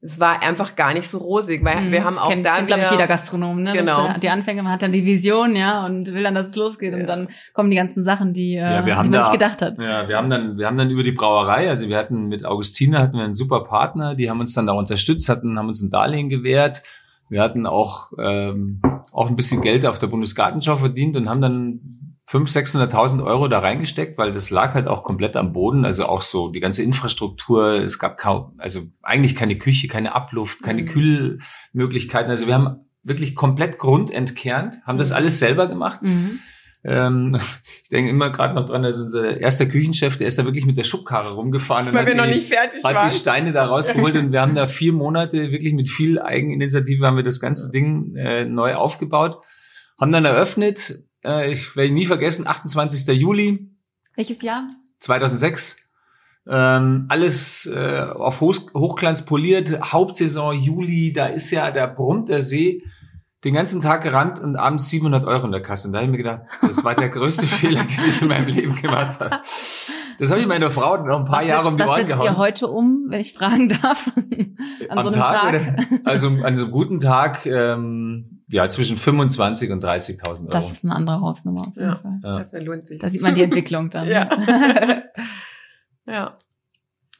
es 0.00 0.18
war 0.18 0.42
einfach 0.42 0.74
gar 0.74 0.94
nicht 0.94 1.06
so 1.06 1.18
rosig, 1.18 1.64
weil 1.64 1.80
mhm, 1.80 1.92
wir 1.92 2.02
haben 2.02 2.18
auch 2.18 2.30
kennt, 2.30 2.44
da 2.44 2.60
glaube 2.60 2.82
ich 2.82 2.90
jeder 2.90 3.06
Gastronom, 3.06 3.62
ne? 3.62 3.70
Genau. 3.72 4.08
Das, 4.08 4.18
die 4.18 4.30
Anfänger, 4.30 4.64
man 4.64 4.72
hat 4.72 4.82
dann 4.82 4.90
die 4.90 5.06
Vision, 5.06 5.54
ja, 5.54 5.86
und 5.86 6.12
will 6.12 6.24
dann, 6.24 6.34
dass 6.34 6.48
es 6.48 6.56
losgeht 6.56 6.92
ja. 6.92 6.98
und 6.98 7.06
dann 7.06 7.28
kommen 7.52 7.70
die 7.70 7.76
ganzen 7.76 8.02
Sachen, 8.02 8.32
die, 8.32 8.56
äh, 8.56 8.62
ja, 8.62 8.82
die 8.82 8.90
man 8.90 9.12
da, 9.12 9.18
nicht 9.18 9.30
gedacht 9.30 9.62
hat. 9.62 9.78
Ja, 9.78 10.08
wir 10.08 10.16
haben 10.16 10.28
dann, 10.28 10.58
wir 10.58 10.66
haben 10.66 10.76
dann 10.76 10.90
über 10.90 11.04
die 11.04 11.12
Brauerei, 11.12 11.68
also 11.68 11.88
wir 11.88 11.98
hatten 11.98 12.26
mit 12.26 12.44
Augustine 12.44 12.98
hatten 12.98 13.16
wir 13.16 13.22
einen 13.22 13.34
super 13.34 13.62
Partner, 13.62 14.16
die 14.16 14.28
haben 14.28 14.40
uns 14.40 14.54
dann 14.54 14.66
da 14.66 14.72
unterstützt, 14.72 15.28
hatten, 15.28 15.56
haben 15.56 15.68
uns 15.68 15.82
ein 15.82 15.90
Darlehen 15.90 16.28
gewährt 16.28 16.82
wir 17.30 17.40
hatten 17.40 17.64
auch, 17.64 18.12
ähm, 18.18 18.82
auch 19.12 19.28
ein 19.28 19.36
bisschen 19.36 19.62
Geld 19.62 19.86
auf 19.86 19.98
der 19.98 20.08
Bundesgartenschau 20.08 20.76
verdient 20.76 21.16
und 21.16 21.28
haben 21.28 21.40
dann 21.40 21.80
500.000, 22.28 22.90
600.000 22.90 23.24
Euro 23.24 23.48
da 23.48 23.60
reingesteckt, 23.60 24.18
weil 24.18 24.32
das 24.32 24.50
lag 24.50 24.74
halt 24.74 24.88
auch 24.88 25.02
komplett 25.02 25.36
am 25.36 25.52
Boden. 25.52 25.84
Also 25.84 26.06
auch 26.06 26.22
so 26.22 26.48
die 26.50 26.60
ganze 26.60 26.82
Infrastruktur. 26.82 27.74
Es 27.74 27.98
gab 27.98 28.18
kaum, 28.18 28.54
also 28.58 28.82
eigentlich 29.02 29.34
keine 29.34 29.56
Küche, 29.58 29.88
keine 29.88 30.14
Abluft, 30.14 30.62
keine 30.62 30.82
mhm. 30.82 30.86
Kühlmöglichkeiten. 31.72 32.30
Also 32.30 32.46
wir 32.46 32.54
haben 32.54 32.84
wirklich 33.02 33.34
komplett 33.34 33.78
Grund 33.78 34.10
entkernt, 34.10 34.76
haben 34.84 34.98
das 34.98 35.10
mhm. 35.10 35.16
alles 35.16 35.38
selber 35.38 35.66
gemacht. 35.66 36.02
Mhm. 36.02 36.40
Ähm, 36.82 37.38
ich 37.82 37.88
denke 37.88 38.10
immer 38.10 38.30
gerade 38.30 38.54
noch 38.54 38.66
dran, 38.66 38.84
also 38.84 39.02
unser 39.02 39.38
erster 39.38 39.66
Küchenchef, 39.66 40.16
der 40.16 40.26
ist 40.26 40.38
da 40.38 40.44
wirklich 40.44 40.66
mit 40.66 40.76
der 40.76 40.84
Schubkarre 40.84 41.32
rumgefahren 41.32 41.88
und 41.88 41.94
Weil 41.94 42.06
wir 42.06 42.14
noch 42.14 42.26
die, 42.26 42.34
nicht 42.34 42.48
fertig 42.48 42.82
hat 42.84 42.94
waren. 42.94 43.10
die 43.10 43.14
Steine 43.14 43.52
da 43.52 43.66
rausgeholt 43.66 44.16
und 44.16 44.32
wir 44.32 44.40
haben 44.40 44.54
da 44.54 44.66
vier 44.66 44.92
Monate 44.92 45.50
wirklich 45.50 45.74
mit 45.74 45.88
viel 45.88 46.20
Eigeninitiative 46.20 47.06
haben 47.06 47.16
wir 47.16 47.24
das 47.24 47.40
ganze 47.40 47.70
Ding 47.70 48.14
äh, 48.16 48.44
neu 48.44 48.74
aufgebaut, 48.74 49.38
haben 50.00 50.12
dann 50.12 50.24
eröffnet, 50.24 51.04
äh, 51.24 51.50
ich 51.50 51.76
werde 51.76 51.92
nie 51.92 52.06
vergessen, 52.06 52.46
28. 52.46 53.06
Juli. 53.18 53.70
Welches 54.16 54.42
Jahr? 54.42 54.68
2006. 55.00 55.76
Ähm, 56.48 57.06
alles 57.08 57.66
äh, 57.66 58.00
auf 58.00 58.40
Hoch 58.40 58.56
Hochglanz 58.74 59.26
poliert, 59.26 59.78
Hauptsaison 59.92 60.54
Juli, 60.54 61.12
da 61.12 61.26
ist 61.26 61.50
ja, 61.50 61.70
da 61.70 61.86
brummt 61.86 62.30
der 62.30 62.40
See 62.40 62.82
den 63.44 63.54
ganzen 63.54 63.80
Tag 63.80 64.02
gerannt 64.02 64.38
und 64.38 64.56
abends 64.56 64.90
700 64.90 65.24
Euro 65.24 65.46
in 65.46 65.52
der 65.52 65.62
Kasse. 65.62 65.88
Und 65.88 65.94
da 65.94 66.00
habe 66.00 66.06
ich 66.06 66.10
mir 66.10 66.18
gedacht, 66.18 66.42
das 66.60 66.84
war 66.84 66.94
der 66.94 67.08
größte 67.08 67.46
Fehler, 67.46 67.82
den 67.84 68.08
ich 68.08 68.20
in 68.20 68.28
meinem 68.28 68.48
Leben 68.48 68.76
gemacht 68.76 69.18
habe. 69.18 69.40
Das 70.18 70.30
habe 70.30 70.42
ich 70.42 70.46
meiner 70.46 70.70
Frau 70.70 70.98
noch 70.98 71.20
ein 71.20 71.24
paar 71.24 71.40
was 71.40 71.46
Jahre 71.46 71.68
um 71.68 71.76
die 71.78 71.82
Ohren 71.82 72.06
gehauen. 72.06 72.20
Was 72.20 72.26
ihr 72.26 72.36
heute 72.36 72.68
um, 72.68 73.06
wenn 73.08 73.20
ich 73.20 73.32
fragen 73.32 73.70
darf? 73.70 74.12
an 74.88 74.98
Am 74.98 75.04
so 75.04 75.10
Tag? 75.10 75.52
Tag? 75.52 76.00
also 76.04 76.28
an 76.28 76.56
so 76.56 76.64
einem 76.64 76.72
guten 76.72 77.00
Tag, 77.00 77.46
ähm, 77.46 78.42
ja, 78.48 78.68
zwischen 78.68 78.98
25 78.98 79.70
und 79.70 79.82
30.000 79.82 80.40
Euro. 80.40 80.48
Das 80.50 80.70
ist 80.70 80.84
eine 80.84 80.94
andere 80.94 81.20
Hausnummer 81.20 81.62
auf 81.62 81.76
jeden 81.76 81.88
ja, 81.88 81.96
Fall. 81.96 82.20
Ja. 82.22 82.38
Dafür 82.40 82.60
lohnt 82.60 82.88
sich. 82.88 82.98
Da 82.98 83.08
sieht 83.08 83.22
man 83.22 83.34
die 83.34 83.42
Entwicklung 83.42 83.88
dann. 83.88 84.06
ja. 84.08 84.28
ja. 86.06 86.36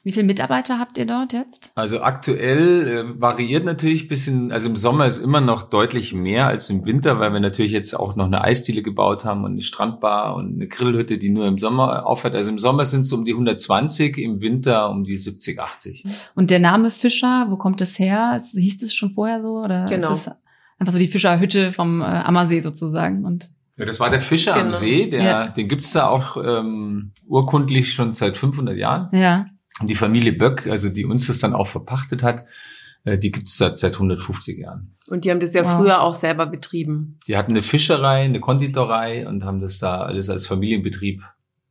Wie 0.02 0.12
viele 0.12 0.24
Mitarbeiter 0.24 0.78
habt 0.78 0.96
ihr 0.96 1.04
dort 1.04 1.34
jetzt? 1.34 1.72
Also 1.74 2.00
aktuell 2.00 2.86
äh, 2.88 3.20
variiert 3.20 3.66
natürlich 3.66 4.08
bisschen, 4.08 4.50
also 4.50 4.70
im 4.70 4.76
Sommer 4.76 5.04
ist 5.04 5.18
immer 5.18 5.42
noch 5.42 5.64
deutlich 5.64 6.14
mehr 6.14 6.46
als 6.46 6.70
im 6.70 6.86
Winter, 6.86 7.20
weil 7.20 7.34
wir 7.34 7.40
natürlich 7.40 7.72
jetzt 7.72 7.92
auch 7.92 8.16
noch 8.16 8.24
eine 8.24 8.42
Eisdiele 8.42 8.80
gebaut 8.82 9.26
haben 9.26 9.44
und 9.44 9.52
eine 9.52 9.62
Strandbar 9.62 10.36
und 10.36 10.54
eine 10.54 10.68
Grillhütte, 10.68 11.18
die 11.18 11.28
nur 11.28 11.46
im 11.46 11.58
Sommer 11.58 12.06
aufhört. 12.06 12.34
Also 12.34 12.50
im 12.50 12.58
Sommer 12.58 12.86
sind 12.86 13.02
es 13.02 13.12
um 13.12 13.26
die 13.26 13.32
120, 13.32 14.16
im 14.16 14.40
Winter 14.40 14.88
um 14.88 15.04
die 15.04 15.18
70, 15.18 15.60
80. 15.60 16.04
Und 16.34 16.50
der 16.50 16.60
Name 16.60 16.90
Fischer, 16.90 17.46
wo 17.50 17.58
kommt 17.58 17.82
das 17.82 17.98
her? 17.98 18.40
Hieß 18.52 18.78
das 18.78 18.94
schon 18.94 19.10
vorher 19.10 19.42
so? 19.42 19.58
Oder 19.58 19.84
genau. 19.84 20.14
ist 20.14 20.26
das 20.26 20.36
einfach 20.78 20.94
so 20.94 20.98
die 20.98 21.08
Fischerhütte 21.08 21.72
vom 21.72 22.00
äh, 22.00 22.04
Ammersee 22.04 22.60
sozusagen? 22.60 23.26
Und 23.26 23.50
Ja, 23.76 23.84
das 23.84 24.00
war 24.00 24.08
der 24.08 24.22
Fischer 24.22 24.54
genau. 24.54 24.64
am 24.64 24.70
See, 24.70 25.10
der, 25.10 25.22
ja. 25.22 25.48
den 25.48 25.68
gibt's 25.68 25.92
da 25.92 26.08
auch 26.08 26.38
ähm, 26.42 27.12
urkundlich 27.26 27.92
schon 27.92 28.14
seit 28.14 28.38
500 28.38 28.78
Jahren. 28.78 29.10
Ja. 29.12 29.46
Und 29.80 29.88
die 29.88 29.94
Familie 29.94 30.32
Böck, 30.32 30.66
also 30.66 30.88
die 30.88 31.04
uns 31.04 31.26
das 31.26 31.38
dann 31.38 31.54
auch 31.54 31.66
verpachtet 31.66 32.22
hat, 32.22 32.44
äh, 33.04 33.18
die 33.18 33.30
gibt's 33.30 33.56
seit, 33.56 33.78
seit 33.78 33.94
150 33.94 34.58
Jahren. 34.58 34.96
Und 35.08 35.24
die 35.24 35.30
haben 35.30 35.40
das 35.40 35.54
ja 35.54 35.64
wow. 35.64 35.72
früher 35.72 36.00
auch 36.02 36.14
selber 36.14 36.46
betrieben. 36.46 37.18
Die 37.26 37.36
hatten 37.36 37.52
eine 37.52 37.62
Fischerei, 37.62 38.22
eine 38.22 38.40
Konditorei 38.40 39.26
und 39.26 39.44
haben 39.44 39.60
das 39.60 39.78
da 39.78 40.02
alles 40.02 40.28
als 40.28 40.46
Familienbetrieb 40.46 41.22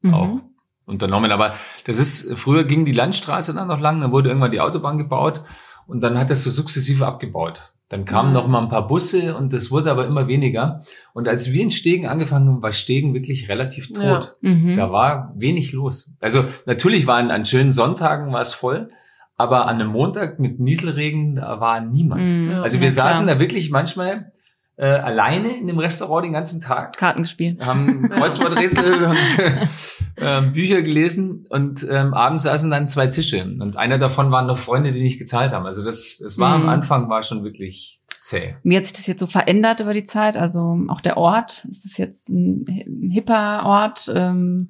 mhm. 0.01 0.13
auch 0.13 0.39
unternommen. 0.85 1.31
Aber 1.31 1.53
das 1.85 1.99
ist, 1.99 2.37
früher 2.37 2.63
ging 2.63 2.85
die 2.85 2.91
Landstraße 2.91 3.53
dann 3.53 3.67
noch 3.67 3.79
lang, 3.79 4.01
dann 4.01 4.11
wurde 4.11 4.29
irgendwann 4.29 4.51
die 4.51 4.61
Autobahn 4.61 4.97
gebaut 4.97 5.43
und 5.85 6.01
dann 6.01 6.17
hat 6.17 6.29
das 6.29 6.43
so 6.43 6.49
sukzessive 6.49 7.05
abgebaut. 7.05 7.73
Dann 7.89 8.05
kamen 8.05 8.29
mhm. 8.29 8.35
noch 8.35 8.47
mal 8.47 8.61
ein 8.61 8.69
paar 8.69 8.87
Busse 8.87 9.35
und 9.35 9.51
das 9.51 9.71
wurde 9.71 9.89
aber 9.89 10.05
immer 10.05 10.27
weniger. 10.27 10.81
Und 11.13 11.27
als 11.27 11.51
wir 11.51 11.63
in 11.63 11.71
Stegen 11.71 12.05
angefangen 12.05 12.47
haben, 12.47 12.61
war 12.61 12.71
Stegen 12.71 13.15
wirklich 13.15 13.49
relativ 13.49 13.91
tot. 13.91 14.37
Ja. 14.41 14.51
Mhm. 14.51 14.77
Da 14.77 14.91
war 14.91 15.33
wenig 15.35 15.73
los. 15.73 16.13
Also 16.21 16.45
natürlich 16.67 17.07
waren 17.07 17.31
an 17.31 17.45
schönen 17.45 17.71
Sonntagen 17.71 18.31
war 18.31 18.41
es 18.41 18.53
voll, 18.53 18.91
aber 19.37 19.67
an 19.67 19.81
einem 19.81 19.89
Montag 19.89 20.39
mit 20.39 20.59
Nieselregen, 20.59 21.35
da 21.35 21.59
war 21.59 21.81
niemand. 21.81 22.21
Mhm. 22.21 22.59
Also 22.61 22.79
wir 22.79 22.87
ja, 22.87 22.93
saßen 22.93 23.25
da 23.25 23.39
wirklich 23.39 23.71
manchmal 23.71 24.31
äh, 24.79 24.85
alleine 24.85 25.57
in 25.57 25.67
dem 25.67 25.77
Restaurant 25.77 26.23
den 26.23 26.31
ganzen 26.31 26.61
Tag. 26.61 26.95
Karten 26.95 27.23
gespielt. 27.23 27.59
Haben 27.59 28.09
Kreuzworträtsel 28.09 29.03
und 29.03 29.17
äh, 30.15 30.41
Bücher 30.53 30.81
gelesen 30.81 31.43
und 31.49 31.85
ähm, 31.89 32.13
abends 32.13 32.43
saßen 32.43 32.71
dann 32.71 32.87
zwei 32.87 33.07
Tische 33.07 33.43
und 33.43 33.75
einer 33.75 33.97
davon 33.97 34.31
waren 34.31 34.47
noch 34.47 34.57
Freunde, 34.57 34.93
die 34.93 35.01
nicht 35.01 35.19
gezahlt 35.19 35.51
haben. 35.51 35.65
Also 35.65 35.83
das, 35.83 36.19
das 36.23 36.39
war 36.39 36.57
mhm. 36.57 36.63
am 36.63 36.69
Anfang 36.69 37.09
war 37.09 37.23
schon 37.23 37.43
wirklich 37.43 38.01
zäh. 38.21 38.55
Wie 38.63 38.77
hat 38.77 38.85
sich 38.85 38.93
das 38.93 39.05
jetzt 39.07 39.19
so 39.19 39.27
verändert 39.27 39.81
über 39.81 39.93
die 39.93 40.05
Zeit? 40.05 40.37
Also 40.37 40.79
auch 40.87 41.01
der 41.01 41.17
Ort, 41.17 41.65
ist 41.65 41.83
es 41.83 41.97
jetzt 41.97 42.29
ein, 42.29 42.63
ein 42.69 43.09
hipper 43.09 43.65
Ort? 43.65 44.09
Ähm, 44.15 44.69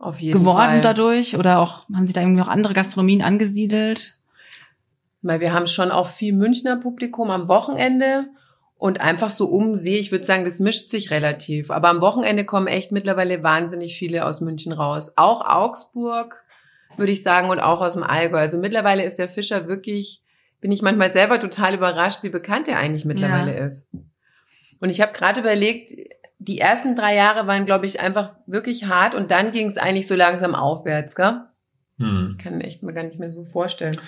Auf 0.00 0.20
jeden 0.20 0.40
geworden 0.40 0.56
Fall. 0.56 0.80
dadurch 0.80 1.36
oder 1.36 1.60
auch 1.60 1.88
haben 1.94 2.06
sich 2.08 2.14
da 2.14 2.20
irgendwie 2.20 2.40
noch 2.40 2.48
andere 2.48 2.74
Gastronomien 2.74 3.22
angesiedelt? 3.22 4.18
Weil 5.22 5.38
wir 5.38 5.52
haben 5.52 5.68
schon 5.68 5.92
auch 5.92 6.08
viel 6.08 6.32
Münchner 6.32 6.78
Publikum 6.78 7.30
am 7.30 7.46
Wochenende 7.46 8.26
und 8.80 8.98
einfach 9.02 9.28
so 9.28 9.44
umsehe, 9.44 9.98
ich 9.98 10.10
würde 10.10 10.24
sagen, 10.24 10.46
das 10.46 10.58
mischt 10.58 10.88
sich 10.88 11.10
relativ. 11.10 11.70
Aber 11.70 11.90
am 11.90 12.00
Wochenende 12.00 12.46
kommen 12.46 12.66
echt 12.66 12.92
mittlerweile 12.92 13.42
wahnsinnig 13.42 13.98
viele 13.98 14.24
aus 14.24 14.40
München 14.40 14.72
raus. 14.72 15.12
Auch 15.16 15.46
Augsburg, 15.46 16.42
würde 16.96 17.12
ich 17.12 17.22
sagen, 17.22 17.50
und 17.50 17.60
auch 17.60 17.82
aus 17.82 17.92
dem 17.92 18.02
Allgäu. 18.02 18.38
Also 18.38 18.56
mittlerweile 18.56 19.04
ist 19.04 19.18
der 19.18 19.28
Fischer 19.28 19.68
wirklich, 19.68 20.22
bin 20.62 20.72
ich 20.72 20.80
manchmal 20.80 21.10
selber 21.10 21.38
total 21.38 21.74
überrascht, 21.74 22.22
wie 22.22 22.30
bekannt 22.30 22.68
er 22.68 22.78
eigentlich 22.78 23.04
mittlerweile 23.04 23.54
ja. 23.54 23.66
ist. 23.66 23.86
Und 24.80 24.88
ich 24.88 25.02
habe 25.02 25.12
gerade 25.12 25.40
überlegt, 25.40 25.92
die 26.38 26.58
ersten 26.58 26.96
drei 26.96 27.14
Jahre 27.14 27.46
waren, 27.46 27.66
glaube 27.66 27.84
ich, 27.84 28.00
einfach 28.00 28.32
wirklich 28.46 28.86
hart 28.86 29.14
und 29.14 29.30
dann 29.30 29.52
ging 29.52 29.68
es 29.68 29.76
eigentlich 29.76 30.06
so 30.06 30.14
langsam 30.14 30.54
aufwärts, 30.54 31.14
gell? 31.14 31.42
Hm. 31.98 32.34
Ich 32.38 32.42
kann 32.42 32.62
echt 32.62 32.82
mir 32.82 32.94
gar 32.94 33.04
nicht 33.04 33.18
mehr 33.18 33.30
so 33.30 33.44
vorstellen. 33.44 34.00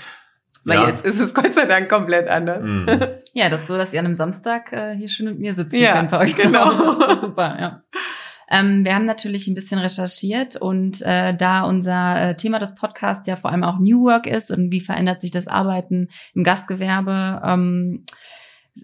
Weil 0.65 0.79
ja. 0.79 0.89
jetzt 0.89 1.05
ist 1.05 1.19
es 1.19 1.35
Gott 1.35 1.55
sei 1.55 1.67
Dank 1.67 1.89
komplett 1.89 2.29
anders. 2.29 2.63
Mhm. 2.63 2.87
Ja, 3.35 3.49
das 3.49 3.63
ist 3.63 3.69
so, 3.69 3.79
dass 3.79 3.95
ihr 3.95 4.01
an 4.01 4.05
einem 4.05 4.15
Samstag 4.15 4.75
äh, 4.75 4.95
hier 4.95 5.09
schön 5.09 5.25
mit 5.25 5.39
mir 5.39 5.55
sitzen 5.55 5.77
ja, 5.77 5.95
könnt 5.95 6.11
bei 6.11 6.19
euch 6.19 6.37
genau. 6.37 6.71
Super, 7.19 7.57
ja. 7.59 7.83
Ähm, 8.51 8.85
wir 8.85 8.95
haben 8.95 9.07
natürlich 9.07 9.49
ein 9.49 9.55
bisschen 9.55 9.79
recherchiert 9.79 10.57
und 10.57 11.01
äh, 11.01 11.35
da 11.35 11.63
unser 11.63 12.21
äh, 12.21 12.37
Thema 12.37 12.59
des 12.59 12.75
Podcasts 12.75 13.27
ja 13.27 13.37
vor 13.37 13.51
allem 13.51 13.65
auch 13.65 13.79
New 13.79 14.05
Work 14.05 14.27
ist 14.27 14.51
und 14.51 14.71
wie 14.71 14.81
verändert 14.81 15.23
sich 15.23 15.31
das 15.31 15.49
Arbeiten 15.49 16.09
im 16.35 16.45
Gastgewerbe, 16.45 17.41
ähm, 17.43 18.05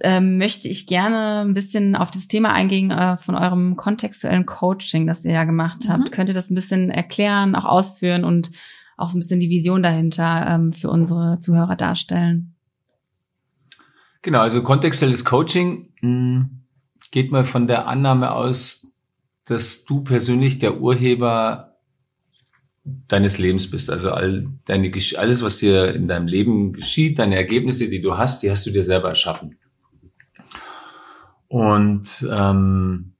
ähm, 0.01 0.39
möchte 0.39 0.69
ich 0.69 0.87
gerne 0.87 1.41
ein 1.41 1.53
bisschen 1.53 1.97
auf 1.97 2.11
das 2.11 2.29
Thema 2.29 2.55
eingehen 2.55 2.91
äh, 2.91 3.19
von 3.19 3.35
eurem 3.35 3.77
kontextuellen 3.77 4.47
Coaching, 4.47 5.07
das 5.07 5.27
ihr 5.27 5.33
ja 5.33 5.45
gemacht 5.45 5.85
habt. 5.89 6.11
Mhm. 6.11 6.11
Könnt 6.11 6.31
ihr 6.31 6.35
das 6.35 6.51
ein 6.51 6.55
bisschen 6.55 6.91
erklären, 6.91 7.55
auch 7.55 7.67
ausführen 7.67 8.25
und 8.25 8.51
auch 8.99 9.11
so 9.11 9.17
ein 9.17 9.21
bisschen 9.21 9.41
die 9.41 9.49
Vision 9.49 9.83
dahinter 9.83 10.47
ähm, 10.49 10.73
für 10.73 10.91
unsere 10.91 11.41
Zuhörer 11.41 11.77
darstellen. 11.77 12.55
Genau, 14.23 14.41
also 14.41 14.63
kontextuelles 14.63 15.25
Coaching 15.25 15.93
mh, 16.01 16.01
hm, 16.03 16.51
geht 17.11 17.33
mal 17.33 17.45
von 17.45 17.67
der 17.67 17.87
Annahme 17.87 18.33
aus, 18.33 18.93
dass 19.45 19.85
du 19.85 20.03
persönlich 20.03 20.59
der 20.59 20.81
Urheber 20.81 21.77
deines 22.85 23.39
Lebens 23.39 23.71
bist. 23.71 23.91
Also 23.91 24.11
all 24.11 24.49
deine, 24.65 24.93
alles, 25.17 25.43
was 25.43 25.59
dir 25.59 25.95
in 25.95 26.09
deinem 26.09 26.27
Leben 26.27 26.73
geschieht, 26.73 27.19
deine 27.19 27.37
Ergebnisse, 27.37 27.89
die 27.89 28.01
du 28.01 28.17
hast, 28.17 28.43
die 28.43 28.51
hast 28.51 28.67
du 28.67 28.71
dir 28.71 28.83
selber 28.83 29.09
erschaffen. 29.09 29.59
Und 31.47 32.27
ähm, 32.31 33.15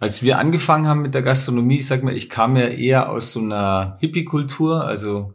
als 0.00 0.22
wir 0.22 0.38
angefangen 0.38 0.86
haben 0.86 1.02
mit 1.02 1.14
der 1.14 1.22
Gastronomie, 1.22 1.76
ich 1.76 1.86
sag 1.86 2.02
mal, 2.02 2.16
ich 2.16 2.30
kam 2.30 2.56
ja 2.56 2.66
eher 2.66 3.10
aus 3.10 3.32
so 3.32 3.40
einer 3.40 3.98
Hippie-Kultur, 4.00 4.82
also 4.82 5.34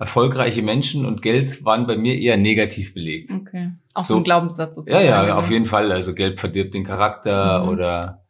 erfolgreiche 0.00 0.62
Menschen 0.62 1.06
und 1.06 1.22
Geld 1.22 1.64
waren 1.64 1.86
bei 1.86 1.96
mir 1.96 2.18
eher 2.18 2.36
negativ 2.36 2.92
belegt. 2.92 3.32
Okay. 3.32 3.70
Auch 3.94 4.02
so, 4.02 4.16
ein 4.16 4.24
Glaubenssatz 4.24 4.74
sozusagen. 4.74 5.04
Ja, 5.04 5.24
ja, 5.24 5.36
auf 5.36 5.48
jeden 5.48 5.66
Fall. 5.66 5.92
Also 5.92 6.12
Geld 6.12 6.40
verdirbt 6.40 6.74
den 6.74 6.84
Charakter 6.84 7.62
mhm. 7.62 7.68
oder 7.68 8.24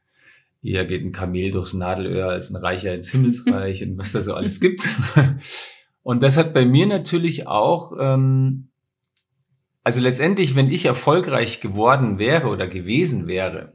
eher 0.63 0.85
geht 0.85 1.03
ein 1.03 1.13
Kamel 1.13 1.51
durchs 1.51 1.73
Nadelöhr 1.73 2.29
als 2.29 2.51
ein 2.51 2.57
Reicher 2.57 2.95
ins 2.95 3.11
Himmelsreich 3.11 3.83
und 3.83 3.97
was 3.97 4.13
da 4.13 4.21
so 4.21 4.35
alles 4.35 4.61
gibt. 4.61 4.87
Und 6.03 6.23
das 6.23 6.37
hat 6.37 6.53
bei 6.53 6.67
mir 6.67 6.87
natürlich 6.87 7.49
auch, 7.49 7.95
ähm, 7.99 8.69
also 9.83 10.03
letztendlich, 10.03 10.55
wenn 10.55 10.71
ich 10.71 10.85
erfolgreich 10.85 11.63
geworden 11.63 12.19
wäre 12.19 12.49
oder 12.49 12.67
gewesen 12.67 13.27
wäre, 13.27 13.73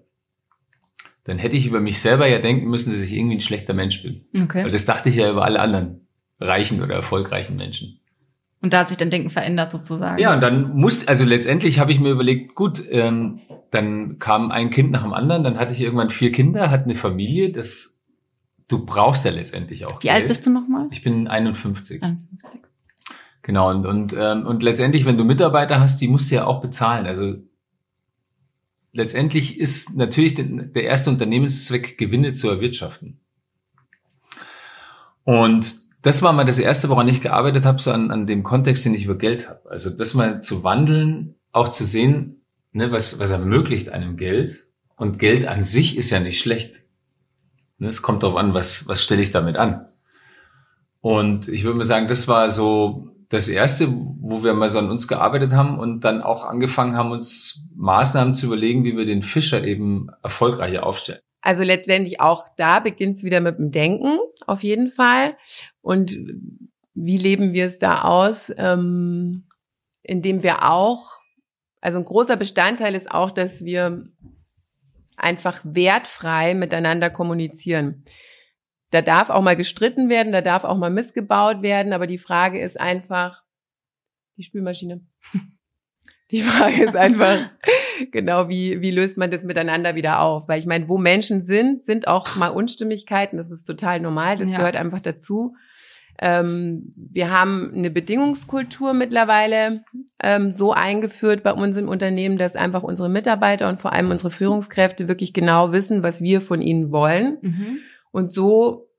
dann 1.29 1.37
hätte 1.37 1.55
ich 1.55 1.67
über 1.67 1.79
mich 1.79 2.01
selber 2.01 2.27
ja 2.27 2.39
denken 2.39 2.69
müssen, 2.69 2.91
dass 2.91 3.01
ich 3.01 3.13
irgendwie 3.13 3.35
ein 3.35 3.41
schlechter 3.41 3.75
Mensch 3.75 4.01
bin. 4.01 4.25
Okay. 4.35 4.63
Weil 4.63 4.71
das 4.71 4.85
dachte 4.85 5.09
ich 5.09 5.15
ja 5.15 5.29
über 5.29 5.45
alle 5.45 5.59
anderen 5.59 6.07
reichen 6.39 6.81
oder 6.81 6.95
erfolgreichen 6.95 7.55
Menschen. 7.55 7.99
Und 8.61 8.73
da 8.73 8.79
hat 8.79 8.89
sich 8.89 8.97
dein 8.97 9.11
Denken 9.11 9.29
verändert 9.29 9.71
sozusagen. 9.71 10.19
Ja, 10.19 10.33
und 10.33 10.41
dann 10.41 10.75
muss, 10.75 11.07
also 11.07 11.25
letztendlich 11.25 11.79
habe 11.79 11.91
ich 11.91 11.99
mir 11.99 12.09
überlegt, 12.09 12.55
gut, 12.55 12.83
ähm, 12.89 13.39
dann 13.69 14.17
kam 14.17 14.49
ein 14.49 14.71
Kind 14.71 14.89
nach 14.89 15.03
dem 15.03 15.13
anderen, 15.13 15.43
dann 15.43 15.59
hatte 15.59 15.71
ich 15.71 15.81
irgendwann 15.81 16.09
vier 16.09 16.31
Kinder, 16.31 16.71
hatte 16.71 16.85
eine 16.85 16.95
Familie, 16.95 17.51
das 17.51 17.99
du 18.67 18.83
brauchst 18.83 19.23
ja 19.23 19.31
letztendlich 19.31 19.85
auch. 19.85 20.01
Wie 20.01 20.07
Geld. 20.07 20.15
alt 20.15 20.27
bist 20.27 20.45
du 20.47 20.49
nochmal? 20.49 20.87
Ich 20.89 21.03
bin 21.03 21.27
51. 21.27 22.01
51. 22.01 22.61
Genau, 23.43 23.69
und, 23.69 23.85
und, 23.85 24.15
ähm, 24.19 24.47
und 24.47 24.63
letztendlich, 24.63 25.05
wenn 25.05 25.17
du 25.17 25.23
Mitarbeiter 25.23 25.79
hast, 25.79 26.01
die 26.01 26.07
musst 26.07 26.31
du 26.31 26.35
ja 26.35 26.45
auch 26.45 26.59
bezahlen. 26.59 27.05
Also 27.05 27.35
letztendlich 28.91 29.59
ist 29.59 29.95
natürlich 29.95 30.35
der 30.35 30.83
erste 30.83 31.09
Unternehmenszweck, 31.09 31.97
Gewinne 31.97 32.33
zu 32.33 32.49
erwirtschaften. 32.49 33.19
Und 35.23 35.75
das 36.01 36.21
war 36.21 36.33
mal 36.33 36.45
das 36.45 36.59
erste, 36.59 36.89
woran 36.89 37.07
ich 37.07 37.21
gearbeitet 37.21 37.65
habe, 37.65 37.81
so 37.81 37.91
an, 37.91 38.09
an 38.11 38.25
dem 38.25 38.43
Kontext, 38.43 38.85
den 38.85 38.93
ich 38.93 39.05
über 39.05 39.17
Geld 39.17 39.49
habe. 39.49 39.69
Also 39.69 39.89
das 39.89 40.13
mal 40.13 40.41
zu 40.41 40.63
wandeln, 40.63 41.35
auch 41.51 41.69
zu 41.69 41.83
sehen, 41.83 42.41
ne, 42.71 42.91
was, 42.91 43.19
was 43.19 43.31
ermöglicht 43.31 43.89
einem 43.89 44.17
Geld. 44.17 44.67
Und 44.95 45.19
Geld 45.19 45.47
an 45.47 45.63
sich 45.63 45.97
ist 45.97 46.09
ja 46.09 46.19
nicht 46.19 46.39
schlecht. 46.39 46.83
Ne, 47.77 47.89
es 47.89 48.01
kommt 48.01 48.23
darauf 48.23 48.37
an, 48.37 48.53
was, 48.53 48.87
was 48.87 49.03
stelle 49.03 49.21
ich 49.21 49.31
damit 49.31 49.57
an. 49.57 49.87
Und 51.01 51.47
ich 51.47 51.63
würde 51.63 51.77
mal 51.77 51.83
sagen, 51.83 52.07
das 52.07 52.27
war 52.27 52.49
so 52.49 53.09
das 53.29 53.47
erste, 53.47 53.87
wo 53.89 54.43
wir 54.43 54.53
mal 54.53 54.67
so 54.67 54.79
an 54.79 54.89
uns 54.89 55.07
gearbeitet 55.07 55.53
haben 55.53 55.79
und 55.79 56.03
dann 56.03 56.21
auch 56.21 56.45
angefangen 56.45 56.95
haben, 56.95 57.11
uns 57.11 57.69
Maßnahmen 57.75 58.33
zu 58.33 58.47
überlegen, 58.47 58.83
wie 58.83 58.97
wir 58.97 59.05
den 59.05 59.21
Fischer 59.21 59.63
eben 59.63 60.09
erfolgreicher 60.23 60.85
aufstellen. 60.85 61.21
Also 61.41 61.63
letztendlich 61.63 62.19
auch 62.19 62.45
da 62.57 62.79
beginnt 62.79 63.17
es 63.17 63.23
wieder 63.23 63.39
mit 63.39 63.59
dem 63.59 63.71
Denken, 63.71 64.17
auf 64.45 64.63
jeden 64.63 64.91
Fall. 64.91 65.37
Und 65.81 66.17
wie 66.93 67.17
leben 67.17 67.53
wir 67.53 67.67
es 67.67 67.77
da 67.77 68.01
aus? 68.01 68.51
Ähm, 68.57 69.45
indem 70.01 70.43
wir 70.43 70.69
auch, 70.69 71.19
also 71.81 71.99
ein 71.99 72.05
großer 72.05 72.35
Bestandteil 72.35 72.95
ist 72.95 73.11
auch, 73.11 73.31
dass 73.31 73.63
wir 73.63 74.05
einfach 75.15 75.61
wertfrei 75.63 76.55
miteinander 76.55 77.09
kommunizieren. 77.09 78.03
Da 78.91 79.01
darf 79.01 79.29
auch 79.29 79.41
mal 79.41 79.55
gestritten 79.55 80.09
werden, 80.09 80.31
da 80.31 80.41
darf 80.41 80.63
auch 80.63 80.77
mal 80.77 80.89
missgebaut 80.89 81.61
werden, 81.61 81.93
aber 81.93 82.07
die 82.07 82.17
Frage 82.17 82.59
ist 82.59 82.79
einfach, 82.79 83.43
die 84.37 84.43
Spülmaschine. 84.43 85.01
Die 86.31 86.41
Frage 86.41 86.83
ist 86.83 86.95
einfach, 86.95 87.49
genau, 88.11 88.49
wie, 88.49 88.81
wie 88.81 88.91
löst 88.91 89.17
man 89.17 89.31
das 89.31 89.45
miteinander 89.45 89.95
wieder 89.95 90.19
auf? 90.19 90.47
Weil 90.47 90.59
ich 90.59 90.67
meine, 90.67 90.87
wo 90.87 90.99
Menschen 90.99 91.41
sind, 91.41 91.81
sind 91.81 92.07
auch 92.07 92.35
mal 92.35 92.49
Unstimmigkeiten, 92.49 93.37
das 93.37 93.49
ist 93.49 93.63
total 93.63 93.99
normal, 93.99 94.37
das 94.37 94.51
ja. 94.51 94.57
gehört 94.57 94.75
einfach 94.75 95.01
dazu. 95.01 95.55
Ähm, 96.21 96.93
wir 96.95 97.31
haben 97.31 97.71
eine 97.73 97.89
Bedingungskultur 97.89 98.93
mittlerweile 98.93 99.83
ähm, 100.21 100.51
so 100.51 100.73
eingeführt 100.73 101.43
bei 101.43 101.53
uns 101.53 101.77
im 101.77 101.87
Unternehmen, 101.87 102.37
dass 102.37 102.55
einfach 102.55 102.83
unsere 102.83 103.09
Mitarbeiter 103.09 103.69
und 103.69 103.79
vor 103.79 103.93
allem 103.93 104.11
unsere 104.11 104.29
Führungskräfte 104.29 105.07
wirklich 105.07 105.33
genau 105.33 105.71
wissen, 105.71 106.03
was 106.03 106.21
wir 106.21 106.41
von 106.41 106.61
ihnen 106.61 106.91
wollen. 106.91 107.37
Mhm. 107.41 107.77
Und 108.11 108.31
so 108.31 108.89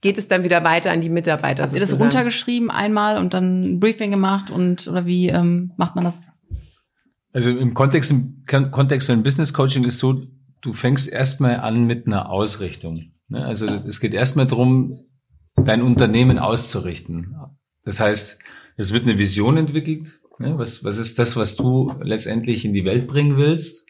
geht 0.00 0.18
es 0.18 0.28
dann 0.28 0.44
wieder 0.44 0.62
weiter 0.62 0.90
an 0.92 1.00
die 1.00 1.08
Mitarbeiter. 1.08 1.64
Habt 1.64 1.72
ihr 1.72 1.80
das 1.80 1.98
runtergeschrieben 1.98 2.70
einmal 2.70 3.18
und 3.18 3.34
dann 3.34 3.74
ein 3.74 3.80
Briefing 3.80 4.10
gemacht 4.10 4.50
und 4.50 4.86
oder 4.88 5.06
wie 5.06 5.28
ähm, 5.28 5.72
macht 5.76 5.96
man 5.96 6.04
das? 6.04 6.30
Also 7.32 7.50
im 7.50 7.74
Kontext, 7.74 8.12
im 8.12 8.44
Kontext 8.70 9.10
von 9.10 9.22
Business 9.22 9.52
Coaching 9.52 9.84
ist 9.84 9.98
so, 9.98 10.22
du 10.60 10.72
fängst 10.72 11.12
erstmal 11.12 11.56
an 11.56 11.84
mit 11.84 12.06
einer 12.06 12.30
Ausrichtung. 12.30 13.12
Ne? 13.28 13.44
Also 13.44 13.66
es 13.66 14.00
geht 14.00 14.14
erstmal 14.14 14.46
darum, 14.46 15.00
dein 15.56 15.82
Unternehmen 15.82 16.38
auszurichten. 16.38 17.36
Das 17.84 18.00
heißt, 18.00 18.38
es 18.76 18.92
wird 18.92 19.04
eine 19.04 19.18
Vision 19.18 19.56
entwickelt. 19.56 20.20
Ne? 20.38 20.58
Was, 20.58 20.84
was 20.84 20.98
ist 20.98 21.18
das, 21.18 21.36
was 21.36 21.56
du 21.56 21.92
letztendlich 22.02 22.64
in 22.64 22.74
die 22.74 22.84
Welt 22.84 23.06
bringen 23.06 23.36
willst? 23.36 23.85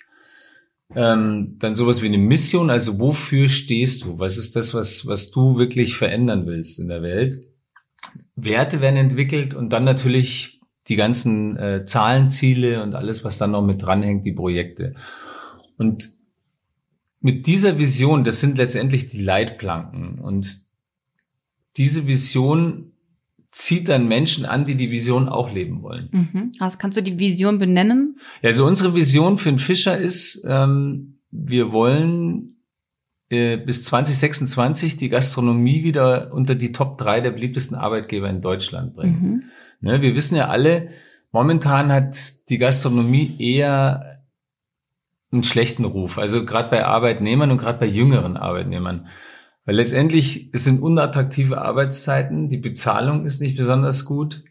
Ähm, 0.94 1.56
dann 1.58 1.74
sowas 1.74 2.00
wie 2.02 2.06
eine 2.06 2.18
Mission, 2.18 2.70
also 2.70 3.00
wofür 3.00 3.48
stehst 3.48 4.04
du? 4.04 4.18
Was 4.18 4.38
ist 4.38 4.54
das, 4.54 4.72
was, 4.72 5.06
was 5.06 5.30
du 5.30 5.58
wirklich 5.58 5.96
verändern 5.96 6.46
willst 6.46 6.78
in 6.78 6.88
der 6.88 7.02
Welt? 7.02 7.46
Werte 8.36 8.80
werden 8.80 8.96
entwickelt 8.96 9.54
und 9.54 9.70
dann 9.70 9.84
natürlich 9.84 10.60
die 10.88 10.96
ganzen 10.96 11.56
äh, 11.56 11.84
Zahlenziele 11.84 12.82
und 12.82 12.94
alles, 12.94 13.24
was 13.24 13.38
dann 13.38 13.50
noch 13.50 13.62
mit 13.62 13.82
dranhängt, 13.82 14.24
die 14.24 14.32
Projekte. 14.32 14.94
Und 15.76 16.10
mit 17.20 17.46
dieser 17.46 17.78
Vision, 17.78 18.22
das 18.22 18.40
sind 18.40 18.56
letztendlich 18.56 19.08
die 19.08 19.22
Leitplanken. 19.22 20.20
Und 20.20 20.60
diese 21.76 22.06
Vision 22.06 22.92
zieht 23.56 23.88
dann 23.88 24.06
Menschen 24.06 24.44
an, 24.44 24.66
die 24.66 24.74
die 24.74 24.90
Vision 24.90 25.30
auch 25.30 25.50
leben 25.50 25.82
wollen. 25.82 26.10
Mhm. 26.12 26.52
Also 26.60 26.76
kannst 26.76 26.98
du 26.98 27.02
die 27.02 27.18
Vision 27.18 27.58
benennen? 27.58 28.18
Ja, 28.42 28.50
also 28.50 28.66
unsere 28.66 28.94
Vision 28.94 29.38
für 29.38 29.48
den 29.48 29.58
Fischer 29.58 29.96
ist, 29.96 30.44
ähm, 30.46 31.20
wir 31.30 31.72
wollen 31.72 32.58
äh, 33.30 33.56
bis 33.56 33.82
2026 33.84 34.98
die 34.98 35.08
Gastronomie 35.08 35.84
wieder 35.84 36.34
unter 36.34 36.54
die 36.54 36.72
Top 36.72 36.98
drei 36.98 37.22
der 37.22 37.30
beliebtesten 37.30 37.78
Arbeitgeber 37.78 38.28
in 38.28 38.42
Deutschland 38.42 38.94
bringen. 38.94 39.22
Mhm. 39.22 39.44
Ne, 39.80 40.02
wir 40.02 40.14
wissen 40.14 40.36
ja 40.36 40.48
alle, 40.48 40.90
momentan 41.32 41.90
hat 41.90 42.48
die 42.50 42.58
Gastronomie 42.58 43.36
eher 43.38 44.22
einen 45.32 45.44
schlechten 45.44 45.86
Ruf. 45.86 46.18
Also 46.18 46.44
gerade 46.44 46.68
bei 46.68 46.84
Arbeitnehmern 46.84 47.50
und 47.50 47.56
gerade 47.56 47.78
bei 47.78 47.86
jüngeren 47.86 48.36
Arbeitnehmern. 48.36 49.08
Weil 49.66 49.76
letztendlich 49.76 50.48
es 50.52 50.64
sind 50.64 50.80
unattraktive 50.80 51.60
Arbeitszeiten, 51.60 52.48
die 52.48 52.56
Bezahlung 52.56 53.26
ist 53.26 53.42
nicht 53.42 53.56
besonders 53.56 54.04
gut. 54.04 54.42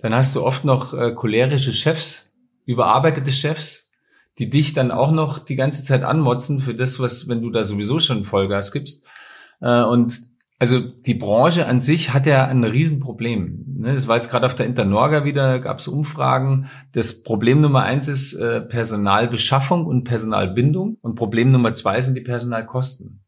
Dann 0.00 0.14
hast 0.14 0.34
du 0.34 0.42
oft 0.42 0.64
noch 0.64 0.94
äh, 0.94 1.12
cholerische 1.12 1.72
Chefs, 1.72 2.32
überarbeitete 2.64 3.30
Chefs, 3.30 3.90
die 4.38 4.48
dich 4.48 4.72
dann 4.72 4.90
auch 4.90 5.12
noch 5.12 5.38
die 5.38 5.56
ganze 5.56 5.84
Zeit 5.84 6.02
anmotzen 6.02 6.60
für 6.60 6.74
das, 6.74 6.98
was, 6.98 7.28
wenn 7.28 7.42
du 7.42 7.50
da 7.50 7.64
sowieso 7.64 7.98
schon 7.98 8.24
Vollgas 8.24 8.72
gibst. 8.72 9.06
Äh, 9.60 9.82
und 9.82 10.20
also 10.58 10.78
die 10.78 11.14
Branche 11.14 11.66
an 11.66 11.80
sich 11.80 12.14
hat 12.14 12.24
ja 12.24 12.46
ein 12.46 12.64
Riesenproblem. 12.64 13.64
Ne? 13.78 13.94
Das 13.94 14.08
war 14.08 14.16
jetzt 14.16 14.30
gerade 14.30 14.46
auf 14.46 14.54
der 14.54 14.66
Internorga 14.66 15.24
wieder, 15.24 15.58
gab 15.58 15.80
es 15.80 15.88
Umfragen. 15.88 16.70
Das 16.92 17.24
Problem 17.24 17.60
Nummer 17.60 17.82
eins 17.82 18.08
ist 18.08 18.34
äh, 18.34 18.60
Personalbeschaffung 18.60 19.84
und 19.84 20.04
Personalbindung 20.04 20.98
und 21.02 21.16
Problem 21.16 21.50
Nummer 21.50 21.72
zwei 21.72 22.00
sind 22.00 22.16
die 22.16 22.22
Personalkosten. 22.22 23.24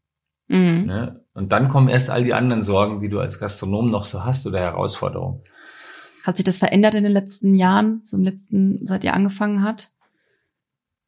Mhm. 0.47 0.85
Ne? 0.85 1.24
Und 1.35 1.51
dann 1.51 1.67
kommen 1.67 1.89
erst 1.89 2.09
all 2.09 2.23
die 2.23 2.33
anderen 2.33 2.63
Sorgen, 2.63 3.01
die 3.01 3.09
du 3.09 3.19
als 3.19 3.39
Gastronom 3.39 3.91
noch 3.91 4.05
so 4.05 4.23
hast 4.23 4.47
oder 4.47 4.59
Herausforderungen. 4.59 5.41
Hat 6.23 6.37
sich 6.37 6.45
das 6.45 6.57
verändert 6.57 6.95
in 6.95 7.03
den 7.03 7.11
letzten 7.11 7.55
Jahren, 7.55 8.01
so 8.05 8.15
im 8.15 8.23
letzten, 8.23 8.87
seit 8.87 9.03
ihr 9.03 9.13
angefangen 9.13 9.61
hat? 9.61 9.91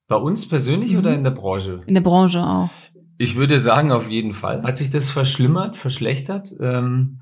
Bei 0.07 0.17
uns 0.17 0.47
persönlich 0.47 0.91
mhm. 0.91 0.99
oder 0.99 1.15
in 1.15 1.23
der 1.23 1.31
Branche? 1.31 1.81
In 1.87 1.93
der 1.93 2.01
Branche 2.01 2.45
auch. 2.45 2.69
Ich 3.17 3.35
würde 3.37 3.57
sagen, 3.57 3.93
auf 3.93 4.09
jeden 4.09 4.33
Fall. 4.33 4.63
Hat 4.63 4.77
sich 4.77 4.89
das 4.89 5.09
verschlimmert, 5.09 5.77
verschlechtert? 5.77 6.53
Ähm 6.59 7.21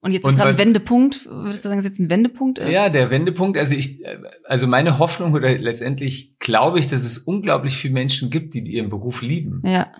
und 0.00 0.12
jetzt 0.12 0.26
ist 0.26 0.36
gerade 0.36 0.50
ein 0.50 0.58
Wendepunkt, 0.58 1.26
würdest 1.26 1.64
du 1.64 1.68
sagen, 1.68 1.78
dass 1.78 1.86
jetzt 1.86 1.98
ein 1.98 2.10
Wendepunkt 2.10 2.58
ist? 2.58 2.70
Ja, 2.70 2.88
der 2.88 3.10
Wendepunkt, 3.10 3.58
also 3.58 3.74
ich, 3.74 4.02
also 4.44 4.66
meine 4.66 4.98
Hoffnung 4.98 5.34
oder 5.34 5.56
letztendlich 5.56 6.38
glaube 6.38 6.78
ich, 6.78 6.86
dass 6.86 7.04
es 7.04 7.18
unglaublich 7.18 7.76
viele 7.76 7.94
Menschen 7.94 8.30
gibt, 8.30 8.54
die 8.54 8.60
ihren 8.60 8.88
Beruf 8.88 9.22
lieben. 9.22 9.62
Ja. 9.64 9.92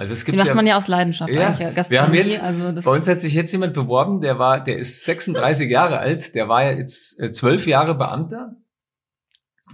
Also 0.00 0.14
es 0.14 0.24
gibt 0.24 0.32
die 0.32 0.38
macht 0.38 0.48
ja, 0.48 0.54
man 0.54 0.66
ja 0.66 0.78
aus 0.78 0.88
Leidenschaft 0.88 1.30
ja, 1.30 1.48
eigentlich. 1.48 1.90
Wir 1.90 2.00
haben 2.00 2.14
jetzt, 2.14 2.42
also 2.42 2.72
bei 2.72 2.90
uns 2.90 3.06
hat 3.06 3.20
sich 3.20 3.34
jetzt 3.34 3.52
jemand 3.52 3.74
beworben, 3.74 4.22
der 4.22 4.38
war, 4.38 4.64
der 4.64 4.78
ist 4.78 5.04
36 5.04 5.68
Jahre 5.68 5.98
alt, 5.98 6.34
der 6.34 6.48
war 6.48 6.64
ja 6.64 6.72
jetzt 6.72 7.20
äh, 7.20 7.30
zwölf 7.32 7.66
Jahre 7.66 7.94
Beamter. 7.94 8.56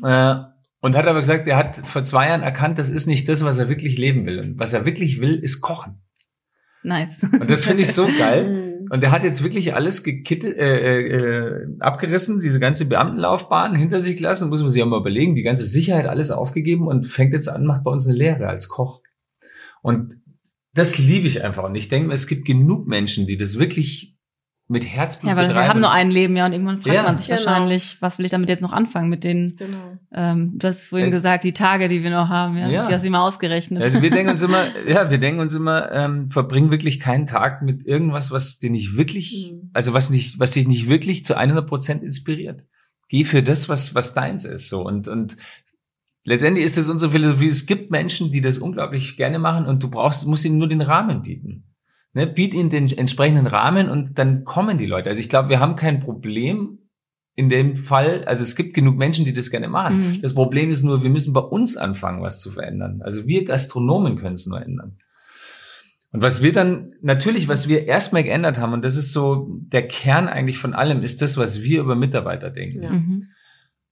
Äh, 0.03 0.35
und 0.81 0.97
hat 0.97 1.07
aber 1.07 1.21
gesagt, 1.21 1.47
er 1.47 1.57
hat 1.57 1.77
vor 1.77 2.03
zwei 2.03 2.27
Jahren 2.27 2.43
erkannt, 2.43 2.77
das 2.77 2.91
ist 2.91 3.07
nicht 3.07 3.29
das, 3.29 3.45
was 3.45 3.59
er 3.59 3.69
wirklich 3.69 3.99
leben 3.99 4.27
will. 4.27 4.41
Und 4.41 4.59
was 4.59 4.73
er 4.73 4.85
wirklich 4.85 5.21
will, 5.21 5.37
ist 5.37 5.61
kochen. 5.61 6.03
Nice. 6.83 7.23
Und 7.23 7.49
das 7.49 7.65
finde 7.65 7.85
ich 7.85 7.93
so 7.93 8.09
geil. 8.19 8.65
Und 8.91 9.05
er 9.05 9.13
hat 9.13 9.23
jetzt 9.23 9.45
wirklich 9.45 9.75
alles 9.75 10.03
gekittet, 10.03 10.57
äh, 10.57 11.03
äh, 11.03 11.67
abgerissen, 11.79 12.41
diese 12.41 12.59
ganze 12.59 12.87
Beamtenlaufbahn 12.87 13.77
hinter 13.77 14.01
sich 14.01 14.17
gelassen, 14.17 14.49
muss 14.49 14.61
man 14.61 14.71
sich 14.71 14.83
auch 14.83 14.89
mal 14.89 14.99
überlegen, 14.99 15.37
die 15.37 15.43
ganze 15.43 15.65
Sicherheit 15.65 16.07
alles 16.07 16.33
aufgegeben 16.33 16.89
und 16.89 17.07
fängt 17.07 17.33
jetzt 17.33 17.49
an, 17.49 17.65
macht 17.65 17.85
bei 17.85 17.93
uns 17.93 18.09
eine 18.09 18.17
Lehre 18.17 18.49
als 18.49 18.69
Koch. 18.69 19.03
Und 19.87 20.17
das 20.75 20.99
liebe 20.99 21.29
ich 21.29 21.45
einfach. 21.45 21.63
Und 21.63 21.77
ich 21.77 21.89
denke 21.89 22.09
mir, 22.09 22.15
es 22.15 22.27
gibt 22.27 22.45
genug 22.45 22.89
Menschen, 22.89 23.29
die 23.29 23.37
das 23.37 23.59
wirklich 23.61 24.17
mit 24.67 24.85
Herzblut 24.85 25.31
Ja, 25.31 25.37
weil 25.37 25.47
betreiben. 25.47 25.65
wir 25.65 25.69
haben 25.69 25.81
nur 25.81 25.93
ein 25.93 26.11
Leben, 26.11 26.37
ja, 26.37 26.45
und 26.45 26.53
irgendwann 26.53 26.81
fragt 26.81 26.97
ja, 26.97 27.05
man 27.05 27.17
sich 27.17 27.29
genau. 27.29 27.39
wahrscheinlich, 27.39 28.03
was 28.03 28.19
will 28.19 28.25
ich 28.25 28.33
damit 28.33 28.49
jetzt 28.49 28.63
noch 28.63 28.73
anfangen 28.73 29.09
mit 29.09 29.23
den, 29.23 29.55
genau. 29.57 29.97
ähm, 30.13 30.55
du 30.57 30.67
hast 30.67 30.87
vorhin 30.87 31.09
äh, 31.09 31.13
gesagt, 31.13 31.45
die 31.45 31.53
Tage, 31.53 31.87
die 31.87 32.03
wir 32.03 32.11
noch 32.11 32.29
haben, 32.29 32.59
ja, 32.59 32.69
ja. 32.69 32.83
die 32.83 32.93
hast 32.93 33.03
du 33.03 33.07
immer 33.07 33.23
ausgerechnet. 33.23 33.85
Also 33.85 34.03
wir 34.03 34.11
denken 34.11 34.33
uns 34.33 34.43
immer, 34.43 34.65
ja, 34.89 35.09
wir 35.09 35.19
denken 35.19 35.41
uns 35.41 35.55
immer, 35.55 35.93
ähm, 35.93 36.31
verbring 36.31 36.73
wirklich 36.73 36.99
keinen 36.99 37.29
Tag 37.29 37.63
mit 37.63 37.87
irgendwas, 37.87 38.33
was 38.33 38.59
dir 38.59 38.71
nicht 38.71 38.97
wirklich, 38.97 39.53
mhm. 39.53 39.71
also 39.73 39.93
was 39.93 40.11
nicht, 40.11 40.41
was 40.41 40.51
dich 40.51 40.67
nicht 40.67 40.89
wirklich 40.89 41.25
zu 41.25 41.37
100 41.37 41.65
Prozent 41.65 42.03
inspiriert. 42.03 42.65
Geh 43.09 43.23
für 43.23 43.45
das, 43.45 43.69
was, 43.69 43.95
was 43.95 44.15
deins 44.15 44.45
ist, 44.45 44.69
so, 44.69 44.85
und, 44.85 45.07
und 45.07 45.37
letztendlich 46.27 46.65
ist 46.67 46.77
es 46.77 46.89
unsere 46.89 47.13
Philosophie, 47.13 47.47
es 47.47 47.65
gibt 47.65 47.91
Menschen, 47.91 48.31
die 48.31 48.43
das 48.43 48.59
unglaublich 48.59 49.17
gerne 49.17 49.39
machen 49.39 49.65
und 49.65 49.83
du 49.83 49.89
brauchst, 49.89 50.27
musst 50.27 50.45
ihnen 50.45 50.59
nur 50.59 50.69
den 50.69 50.83
Rahmen 50.83 51.23
bieten. 51.23 51.65
Ne, 52.13 52.27
biet 52.27 52.55
ihnen 52.55 52.71
den 52.71 52.91
entsprechenden 52.91 53.47
Rahmen 53.47 53.89
und 53.89 54.19
dann 54.19 54.45
kommen 54.45 54.79
die 54.79 54.87
Leute. 54.87 55.09
Also 55.09 55.21
ich 55.21 55.29
glaube, 55.29 55.49
wir 55.51 55.61
haben 55.61 55.77
kein 55.77 56.01
Problem 56.01 56.79
in 57.35 57.51
dem 57.51 57.77
Fall, 57.77 58.25
also 58.25 58.43
es 58.43 58.57
gibt 58.57 58.73
genug 58.73 58.97
Menschen, 58.97 59.27
die 59.27 59.35
das 59.35 59.51
gerne 59.51 59.69
machen. 59.69 59.99
Mhm. 59.99 60.23
Das 60.23 60.35
Problem 60.35 60.71
ist 60.71 60.83
nur, 60.83 61.03
wir 61.03 61.11
müssen 61.11 61.35
bei 61.35 61.41
uns 61.41 61.77
anfangen, 61.77 62.23
was 62.23 62.41
zu 62.41 62.51
verändern. 62.51 63.03
Also 63.03 63.27
wir 63.27 63.45
Gastronomen 63.45 64.17
können 64.17 64.35
es 64.35 64.47
nur 64.47 64.61
ändern. 64.61 64.97
Und 66.13 66.23
was 66.23 66.43
wir 66.43 66.53
dann, 66.53 66.95
natürlich, 67.03 67.49
was 67.49 67.69
wir 67.69 67.87
erstmal 67.87 68.25
geändert 68.25 68.59
haben, 68.59 68.73
und 68.73 68.83
das 68.83 68.97
ist 68.97 69.13
so 69.13 69.61
der 69.61 69.87
Kern 69.87 70.29
eigentlich 70.29 70.57
von 70.57 70.73
allem, 70.73 71.03
ist 71.03 71.21
das, 71.21 71.37
was 71.37 71.63
wir 71.63 71.81
über 71.81 71.95
Mitarbeiter 71.95 72.49
denken. 72.49 72.83
Ja. 72.83 72.91
Mhm. 72.91 73.29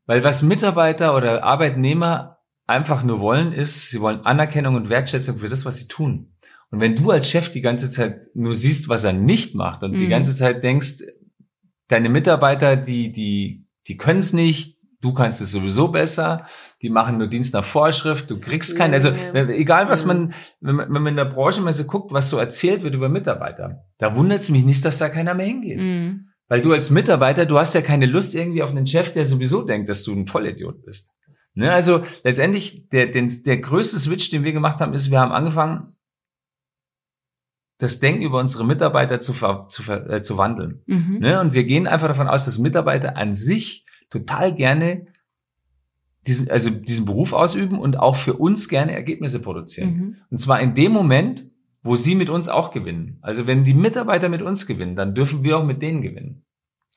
Weil 0.06 0.24
was 0.24 0.42
Mitarbeiter 0.42 1.16
oder 1.16 1.44
Arbeitnehmer 1.44 2.38
einfach 2.66 3.04
nur 3.04 3.20
wollen, 3.20 3.52
ist, 3.52 3.90
sie 3.90 4.00
wollen 4.00 4.24
Anerkennung 4.24 4.74
und 4.74 4.88
Wertschätzung 4.88 5.38
für 5.38 5.48
das, 5.48 5.64
was 5.64 5.76
sie 5.76 5.88
tun. 5.88 6.34
Und 6.70 6.80
wenn 6.80 6.96
du 6.96 7.10
als 7.10 7.28
Chef 7.28 7.50
die 7.50 7.60
ganze 7.60 7.90
Zeit 7.90 8.28
nur 8.34 8.54
siehst, 8.54 8.88
was 8.88 9.04
er 9.04 9.12
nicht 9.12 9.54
macht 9.54 9.82
und 9.82 9.92
mhm. 9.92 9.98
die 9.98 10.08
ganze 10.08 10.34
Zeit 10.34 10.64
denkst, 10.64 11.02
deine 11.88 12.08
Mitarbeiter, 12.08 12.76
die, 12.76 13.12
die, 13.12 13.66
die 13.86 13.96
können 13.96 14.20
es 14.20 14.32
nicht, 14.32 14.78
du 15.00 15.12
kannst 15.12 15.40
es 15.40 15.50
sowieso 15.50 15.88
besser, 15.88 16.46
die 16.82 16.88
machen 16.88 17.18
nur 17.18 17.28
Dienst 17.28 17.52
nach 17.54 17.64
Vorschrift, 17.64 18.30
du 18.30 18.40
kriegst 18.40 18.76
keinen, 18.76 18.94
also 18.94 19.10
egal 19.34 19.88
was 19.88 20.04
man, 20.04 20.32
wenn 20.60 20.74
man, 20.76 20.86
wenn 20.92 21.02
man 21.02 21.12
in 21.12 21.16
der 21.16 21.26
Branche 21.26 21.60
mal 21.60 21.72
so 21.72 21.84
guckt, 21.84 22.12
was 22.12 22.30
so 22.30 22.38
erzählt 22.38 22.82
wird 22.82 22.94
über 22.94 23.08
Mitarbeiter, 23.08 23.84
da 23.98 24.16
wundert 24.16 24.40
es 24.40 24.50
mich 24.50 24.64
nicht, 24.64 24.84
dass 24.84 24.98
da 24.98 25.08
keiner 25.10 25.34
mehr 25.34 25.46
hingeht. 25.46 25.78
Mhm. 25.78 26.28
Weil 26.48 26.60
du 26.60 26.72
als 26.72 26.90
Mitarbeiter, 26.90 27.46
du 27.46 27.58
hast 27.58 27.74
ja 27.74 27.80
keine 27.80 28.06
Lust 28.06 28.34
irgendwie 28.34 28.62
auf 28.62 28.70
einen 28.70 28.86
Chef, 28.86 29.12
der 29.12 29.24
sowieso 29.24 29.62
denkt, 29.62 29.88
dass 29.88 30.04
du 30.04 30.12
ein 30.12 30.26
Vollidiot 30.26 30.84
bist. 30.84 31.12
Ne? 31.54 31.72
Also 31.72 32.02
letztendlich, 32.22 32.88
der, 32.90 33.06
den, 33.06 33.30
der 33.44 33.58
größte 33.58 33.98
Switch, 33.98 34.30
den 34.30 34.44
wir 34.44 34.52
gemacht 34.52 34.80
haben, 34.80 34.92
ist, 34.92 35.10
wir 35.10 35.20
haben 35.20 35.32
angefangen, 35.32 35.96
das 37.78 37.98
Denken 37.98 38.22
über 38.22 38.38
unsere 38.38 38.64
Mitarbeiter 38.64 39.20
zu, 39.20 39.32
ver, 39.32 39.66
zu, 39.68 39.82
ver, 39.82 40.08
äh, 40.08 40.22
zu 40.22 40.36
wandeln. 40.36 40.82
Mhm. 40.86 41.18
Ne? 41.20 41.40
Und 41.40 41.54
wir 41.54 41.64
gehen 41.64 41.86
einfach 41.86 42.08
davon 42.08 42.28
aus, 42.28 42.44
dass 42.44 42.58
Mitarbeiter 42.58 43.16
an 43.16 43.34
sich 43.34 43.84
total 44.10 44.54
gerne 44.54 45.06
diesen, 46.26 46.50
also 46.50 46.70
diesen 46.70 47.04
Beruf 47.04 47.32
ausüben 47.32 47.78
und 47.78 47.98
auch 47.98 48.16
für 48.16 48.34
uns 48.34 48.68
gerne 48.68 48.92
Ergebnisse 48.92 49.40
produzieren. 49.40 49.90
Mhm. 49.90 50.16
Und 50.30 50.38
zwar 50.38 50.60
in 50.60 50.74
dem 50.74 50.92
Moment, 50.92 51.50
wo 51.84 51.96
sie 51.96 52.14
mit 52.14 52.30
uns 52.30 52.48
auch 52.48 52.72
gewinnen. 52.72 53.18
Also 53.20 53.46
wenn 53.46 53.64
die 53.64 53.74
Mitarbeiter 53.74 54.30
mit 54.30 54.42
uns 54.42 54.66
gewinnen, 54.66 54.96
dann 54.96 55.14
dürfen 55.14 55.44
wir 55.44 55.58
auch 55.58 55.64
mit 55.64 55.82
denen 55.82 56.00
gewinnen. 56.00 56.44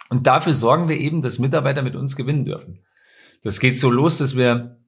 Und 0.10 0.26
dafür 0.26 0.54
sorgen 0.54 0.88
wir 0.88 0.98
eben, 0.98 1.22
dass 1.22 1.40
Mitarbeiter 1.40 1.82
mit 1.82 1.96
uns 1.96 2.16
gewinnen 2.16 2.46
dürfen. 2.46 2.86
Das 3.44 3.60
geht 3.60 3.78
so 3.78 3.92
los, 3.92 4.18
dass 4.18 4.38
wir 4.38 4.80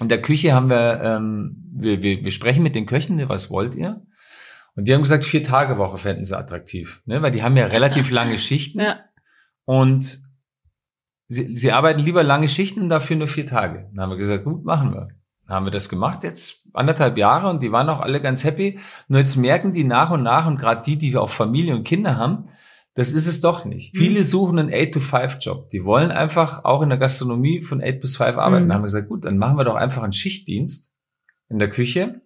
in 0.00 0.08
der 0.08 0.22
Küche 0.22 0.54
haben 0.54 0.70
wir, 0.70 1.00
ähm, 1.02 1.56
wir, 1.72 2.02
wir, 2.02 2.22
wir 2.22 2.30
sprechen 2.30 2.62
mit 2.62 2.76
den 2.76 2.86
Köchen, 2.86 3.28
was 3.28 3.50
wollt 3.50 3.74
ihr? 3.74 4.00
Und 4.76 4.86
die 4.86 4.94
haben 4.94 5.02
gesagt, 5.02 5.24
vier 5.24 5.42
Tage 5.42 5.76
Woche 5.76 5.98
fänden 5.98 6.24
sie 6.24 6.38
attraktiv, 6.38 7.02
ne? 7.04 7.20
weil 7.20 7.32
die 7.32 7.42
haben 7.42 7.56
ja 7.56 7.66
relativ 7.66 8.12
lange 8.12 8.38
Schichten. 8.38 8.78
Ja. 8.78 9.00
Und 9.64 10.20
sie, 11.26 11.56
sie 11.56 11.72
arbeiten 11.72 11.98
lieber 11.98 12.22
lange 12.22 12.48
Schichten 12.48 12.82
und 12.82 12.90
dafür 12.90 13.16
nur 13.16 13.26
vier 13.26 13.46
Tage. 13.46 13.90
Dann 13.90 14.00
haben 14.00 14.10
wir 14.10 14.16
gesagt, 14.16 14.44
gut, 14.44 14.64
machen 14.64 14.92
wir. 14.92 15.08
Dann 15.46 15.56
haben 15.56 15.66
wir 15.66 15.72
das 15.72 15.88
gemacht, 15.88 16.22
jetzt 16.22 16.57
anderthalb 16.72 17.18
Jahre 17.18 17.48
und 17.48 17.62
die 17.62 17.72
waren 17.72 17.88
auch 17.88 18.00
alle 18.00 18.20
ganz 18.20 18.44
happy. 18.44 18.78
Nur 19.08 19.20
jetzt 19.20 19.36
merken 19.36 19.72
die 19.72 19.84
nach 19.84 20.10
und 20.10 20.22
nach 20.22 20.46
und 20.46 20.58
gerade 20.58 20.82
die, 20.82 20.96
die 20.96 21.16
auch 21.16 21.30
Familie 21.30 21.74
und 21.74 21.84
Kinder 21.84 22.16
haben, 22.16 22.48
das 22.94 23.12
ist 23.12 23.26
es 23.26 23.40
doch 23.40 23.64
nicht. 23.64 23.94
Mhm. 23.94 23.98
Viele 23.98 24.22
suchen 24.24 24.58
einen 24.58 24.70
8-to-5-Job. 24.70 25.70
Die 25.70 25.84
wollen 25.84 26.10
einfach 26.10 26.64
auch 26.64 26.82
in 26.82 26.88
der 26.88 26.98
Gastronomie 26.98 27.62
von 27.62 27.80
8 27.82 28.00
bis 28.00 28.16
5 28.16 28.36
arbeiten. 28.36 28.64
Mhm. 28.64 28.68
Da 28.68 28.74
haben 28.74 28.82
wir 28.82 28.86
gesagt, 28.86 29.08
gut, 29.08 29.24
dann 29.24 29.38
machen 29.38 29.56
wir 29.56 29.64
doch 29.64 29.76
einfach 29.76 30.02
einen 30.02 30.12
Schichtdienst 30.12 30.92
in 31.48 31.60
der 31.60 31.70
Küche. 31.70 32.22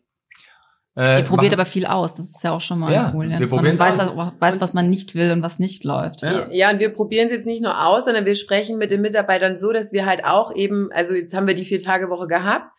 Äh, 0.96 1.20
Ihr 1.20 1.24
probiert 1.24 1.52
machen. 1.52 1.60
aber 1.60 1.64
viel 1.64 1.86
aus, 1.86 2.14
das 2.14 2.26
ist 2.26 2.44
ja 2.44 2.52
auch 2.52 2.60
schon 2.60 2.78
mal 2.78 2.92
ja, 2.92 3.12
cool. 3.14 3.30
Ja, 3.30 3.38
wir 3.38 3.48
man 3.48 3.78
weiß, 3.78 3.98
weiß, 3.98 4.60
was 4.60 4.74
man 4.74 4.90
nicht 4.90 5.14
will 5.14 5.30
und 5.30 5.42
was 5.42 5.58
nicht 5.58 5.84
läuft. 5.84 6.20
Ja, 6.20 6.50
ja 6.50 6.70
und 6.70 6.80
wir 6.80 6.90
probieren 6.90 7.28
es 7.28 7.32
jetzt 7.32 7.46
nicht 7.46 7.62
nur 7.62 7.86
aus, 7.86 8.04
sondern 8.04 8.26
wir 8.26 8.34
sprechen 8.34 8.76
mit 8.76 8.90
den 8.90 9.00
Mitarbeitern 9.00 9.56
so, 9.56 9.72
dass 9.72 9.92
wir 9.92 10.04
halt 10.04 10.24
auch 10.24 10.54
eben, 10.54 10.90
also 10.92 11.14
jetzt 11.14 11.34
haben 11.34 11.46
wir 11.46 11.54
die 11.54 11.64
Vier-Tage-Woche 11.64 12.26
gehabt 12.26 12.70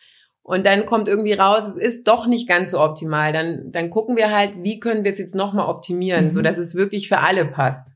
und 0.44 0.66
dann 0.66 0.86
kommt 0.86 1.08
irgendwie 1.08 1.34
raus, 1.34 1.68
es 1.68 1.78
ist 1.78 2.06
doch 2.08 2.28
nicht 2.28 2.50
ganz 2.50 2.72
so 2.72 2.80
optimal. 2.82 3.32
Dann, 3.32 3.72
dann 3.72 3.90
gucken 3.90 4.18
wir 4.18 4.30
halt, 4.30 4.52
wie 4.62 4.80
können 4.80 5.06
wir 5.06 5.12
es 5.12 5.18
jetzt 5.18 5.36
nochmal 5.36 5.68
optimieren, 5.68 6.26
mhm. 6.26 6.32
so 6.32 6.42
dass 6.42 6.58
es 6.58 6.76
wirklich 6.76 7.08
für 7.08 7.20
alle 7.20 7.46
passt. 7.46 7.96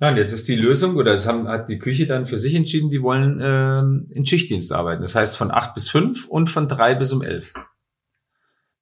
Ja, 0.00 0.10
und 0.10 0.16
jetzt 0.16 0.32
ist 0.32 0.48
die 0.48 0.56
Lösung, 0.56 0.96
oder 0.96 1.12
es 1.12 1.26
haben, 1.26 1.48
hat 1.48 1.68
die 1.68 1.78
Küche 1.78 2.06
dann 2.06 2.26
für 2.26 2.36
sich 2.36 2.54
entschieden, 2.54 2.90
die 2.90 3.02
wollen 3.02 3.40
ähm, 3.42 4.08
in 4.10 4.26
Schichtdienst 4.26 4.72
arbeiten. 4.72 5.02
Das 5.02 5.14
heißt 5.14 5.36
von 5.36 5.50
acht 5.50 5.74
bis 5.74 5.88
fünf 5.88 6.28
und 6.28 6.48
von 6.48 6.68
drei 6.68 6.94
bis 6.94 7.12
um 7.12 7.22
elf. 7.22 7.54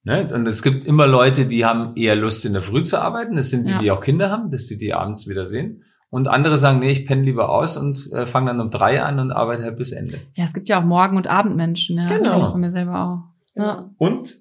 Ne? 0.03 0.27
Und 0.33 0.47
es 0.47 0.63
gibt 0.63 0.85
immer 0.85 1.05
Leute, 1.05 1.45
die 1.45 1.65
haben 1.65 1.95
eher 1.95 2.15
Lust, 2.15 2.45
in 2.45 2.53
der 2.53 2.61
Früh 2.61 2.81
zu 2.81 2.99
arbeiten. 2.99 3.35
Das 3.35 3.49
sind 3.49 3.67
die, 3.67 3.73
ja. 3.73 3.77
die 3.79 3.91
auch 3.91 4.01
Kinder 4.01 4.31
haben, 4.31 4.49
dass 4.49 4.67
die 4.67 4.77
die 4.77 4.93
abends 4.93 5.27
wieder 5.27 5.45
sehen. 5.45 5.83
Und 6.09 6.27
andere 6.27 6.57
sagen, 6.57 6.79
nee, 6.79 6.91
ich 6.91 7.05
penne 7.05 7.23
lieber 7.23 7.49
aus 7.49 7.75
und 7.75 8.11
äh, 8.13 8.25
fange 8.25 8.47
dann 8.47 8.61
um 8.61 8.69
drei 8.69 9.03
an 9.03 9.19
und 9.19 9.31
arbeite 9.31 9.63
halt 9.63 9.77
bis 9.77 9.91
Ende. 9.91 10.19
Ja, 10.35 10.45
es 10.45 10.53
gibt 10.53 10.69
ja 10.69 10.79
auch 10.79 10.85
Morgen- 10.85 11.17
und 11.17 11.27
Abendmenschen. 11.27 11.97
Ja, 11.97 12.07
genau. 12.07 12.41
ich 12.41 12.47
von 12.47 12.61
mir 12.61 12.71
selber 12.71 13.03
auch. 13.03 13.61
Ja. 13.61 13.89
Und 13.97 14.33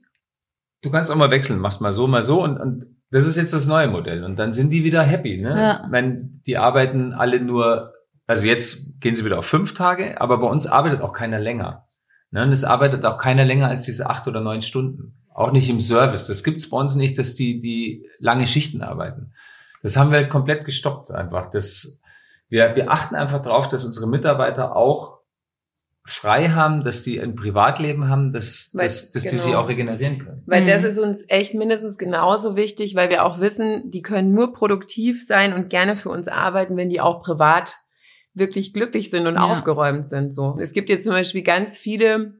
du 0.83 0.91
kannst 0.91 1.11
auch 1.11 1.17
mal 1.17 1.31
wechseln, 1.31 1.59
machst 1.59 1.81
mal 1.81 1.93
so, 1.93 2.07
mal 2.07 2.23
so 2.23 2.43
und, 2.43 2.59
und 2.59 2.87
das 3.11 3.27
ist 3.27 3.37
jetzt 3.37 3.55
das 3.55 3.67
neue 3.67 3.89
Modell. 3.89 4.25
Und 4.25 4.39
dann 4.39 4.53
sind 4.53 4.71
die 4.71 4.85
wieder 4.85 5.03
happy. 5.03 5.39
Ne? 5.39 5.51
Ja. 5.51 5.83
Ich 5.85 5.91
meine, 5.91 6.29
die 6.47 6.59
arbeiten 6.59 7.13
alle 7.13 7.41
nur, 7.41 7.93
also 8.27 8.47
jetzt 8.47 9.01
gehen 9.01 9.15
sie 9.15 9.25
wieder 9.25 9.39
auf 9.39 9.47
fünf 9.47 9.75
Tage, 9.75 10.21
aber 10.21 10.39
bei 10.39 10.47
uns 10.47 10.67
arbeitet 10.67 11.01
auch 11.01 11.13
keiner 11.13 11.39
länger. 11.41 11.87
Ne? 12.31 12.43
Und 12.43 12.53
es 12.53 12.65
arbeitet 12.65 13.05
auch 13.05 13.19
keiner 13.19 13.45
länger 13.45 13.69
als 13.69 13.83
diese 13.83 14.09
acht 14.09 14.27
oder 14.29 14.41
neun 14.41 14.63
Stunden. 14.63 15.15
Auch 15.33 15.53
nicht 15.53 15.69
im 15.69 15.81
Service. 15.81 16.27
Das 16.27 16.45
gibt's 16.45 16.71
bei 16.71 16.79
uns 16.79 16.95
nicht, 16.95 17.19
dass 17.19 17.35
die, 17.35 17.61
die 17.61 18.07
lange 18.19 18.47
Schichten 18.47 18.83
arbeiten. 18.83 19.33
Das 19.83 19.97
haben 19.97 20.11
wir 20.11 20.29
komplett 20.29 20.65
gestoppt 20.65 21.11
einfach. 21.11 21.47
Das, 21.51 22.01
wir, 22.49 22.75
wir 22.77 22.91
achten 22.91 23.15
einfach 23.15 23.43
darauf, 23.43 23.69
dass 23.69 23.85
unsere 23.85 24.09
Mitarbeiter 24.09 24.77
auch 24.77 25.17
frei 26.07 26.51
haben, 26.51 26.85
dass 26.85 27.03
die 27.03 27.21
ein 27.21 27.35
Privatleben 27.35 28.09
haben, 28.09 28.33
dass, 28.33 28.71
weil, 28.75 28.85
dass, 28.85 29.11
dass 29.11 29.25
genau. 29.25 29.33
die 29.33 29.39
sich 29.39 29.55
auch 29.57 29.69
regenerieren 29.69 30.19
können. 30.19 30.43
Weil 30.47 30.62
mhm. 30.62 30.69
das 30.69 30.85
ist 30.85 30.99
uns 30.99 31.25
echt 31.29 31.55
mindestens 31.55 31.99
genauso 31.99 32.55
wichtig, 32.55 32.95
weil 32.95 33.11
wir 33.11 33.25
auch 33.25 33.41
wissen, 33.41 33.91
die 33.91 34.03
können 34.03 34.33
nur 34.33 34.53
produktiv 34.53 35.27
sein 35.27 35.53
und 35.53 35.69
gerne 35.69 35.97
für 35.97 36.11
uns 36.11 36.29
arbeiten, 36.29 36.77
wenn 36.77 36.91
die 36.91 37.01
auch 37.01 37.23
privat 37.23 37.79
wirklich 38.35 38.73
glücklich 38.73 39.11
sind 39.11 39.27
und 39.27 39.35
ja. 39.35 39.41
aufgeräumt 39.41 40.09
sind. 40.09 40.33
So. 40.33 40.57
Es 40.61 40.73
gibt 40.73 40.91
jetzt 40.91 41.05
zum 41.05 41.12
Beispiel 41.12 41.43
ganz 41.43 41.77
viele 41.79 42.39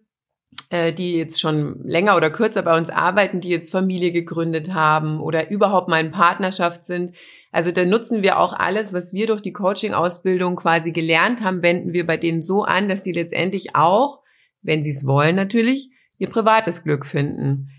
äh, 0.70 0.92
die 0.92 1.16
jetzt 1.16 1.40
schon 1.40 1.81
länger 1.85 2.16
oder 2.16 2.31
kürzer 2.31 2.62
bei 2.62 2.76
uns 2.76 2.90
arbeiten, 2.90 3.40
die 3.40 3.50
jetzt 3.50 3.70
Familie 3.70 4.12
gegründet 4.12 4.74
haben 4.74 5.20
oder 5.20 5.50
überhaupt 5.50 5.88
mal 5.88 6.00
in 6.00 6.11
Partnerschaft 6.11 6.85
sind. 6.85 7.14
Also 7.52 7.70
da 7.70 7.85
nutzen 7.85 8.22
wir 8.22 8.38
auch 8.38 8.52
alles, 8.52 8.92
was 8.92 9.12
wir 9.12 9.26
durch 9.26 9.42
die 9.42 9.52
Coaching-Ausbildung 9.52 10.57
quasi 10.57 10.92
gelernt 10.92 11.42
haben, 11.42 11.62
wenden 11.62 11.92
wir 11.92 12.07
bei 12.07 12.16
denen 12.16 12.42
so 12.42 12.64
an, 12.64 12.88
dass 12.88 13.05
sie 13.05 13.12
letztendlich 13.12 13.74
auch, 13.76 14.18
wenn 14.62 14.83
sie 14.83 14.90
es 14.90 15.07
wollen 15.07 15.37
natürlich, 15.37 15.90
ihr 16.18 16.29
privates 16.29 16.83
Glück 16.83 17.07
finden. 17.07 17.70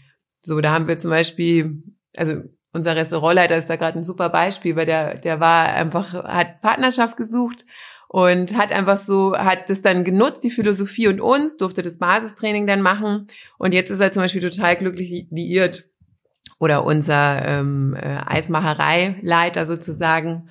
So, 0.41 0.61
da 0.61 0.71
haben 0.71 0.87
wir 0.87 0.97
zum 0.97 1.11
Beispiel, 1.11 1.83
also 2.15 2.41
unser 2.73 2.95
Restaurantleiter 2.95 3.57
ist 3.57 3.69
da 3.69 3.75
gerade 3.75 3.99
ein 3.99 4.03
super 4.03 4.29
Beispiel, 4.29 4.75
weil 4.75 4.85
der, 4.85 5.17
der 5.17 5.39
war 5.39 5.65
einfach, 5.65 6.13
hat 6.13 6.61
Partnerschaft 6.61 7.17
gesucht 7.17 7.65
und 8.07 8.55
hat 8.55 8.71
einfach 8.71 8.97
so, 8.97 9.37
hat 9.37 9.69
das 9.69 9.81
dann 9.81 10.03
genutzt, 10.03 10.43
die 10.43 10.51
Philosophie 10.51 11.07
und 11.07 11.21
uns, 11.21 11.57
durfte 11.57 11.81
das 11.81 11.97
Basistraining 11.97 12.67
dann 12.67 12.81
machen 12.81 13.27
und 13.57 13.73
jetzt 13.73 13.89
ist 13.89 13.99
er 13.99 14.11
zum 14.11 14.23
Beispiel 14.23 14.41
total 14.41 14.75
glücklich 14.75 15.27
liiert. 15.29 15.85
Oder 16.59 16.85
unser 16.85 17.45
ähm, 17.45 17.95
äh, 17.95 18.17
Eismachereileiter 18.25 19.65
sozusagen, 19.65 20.45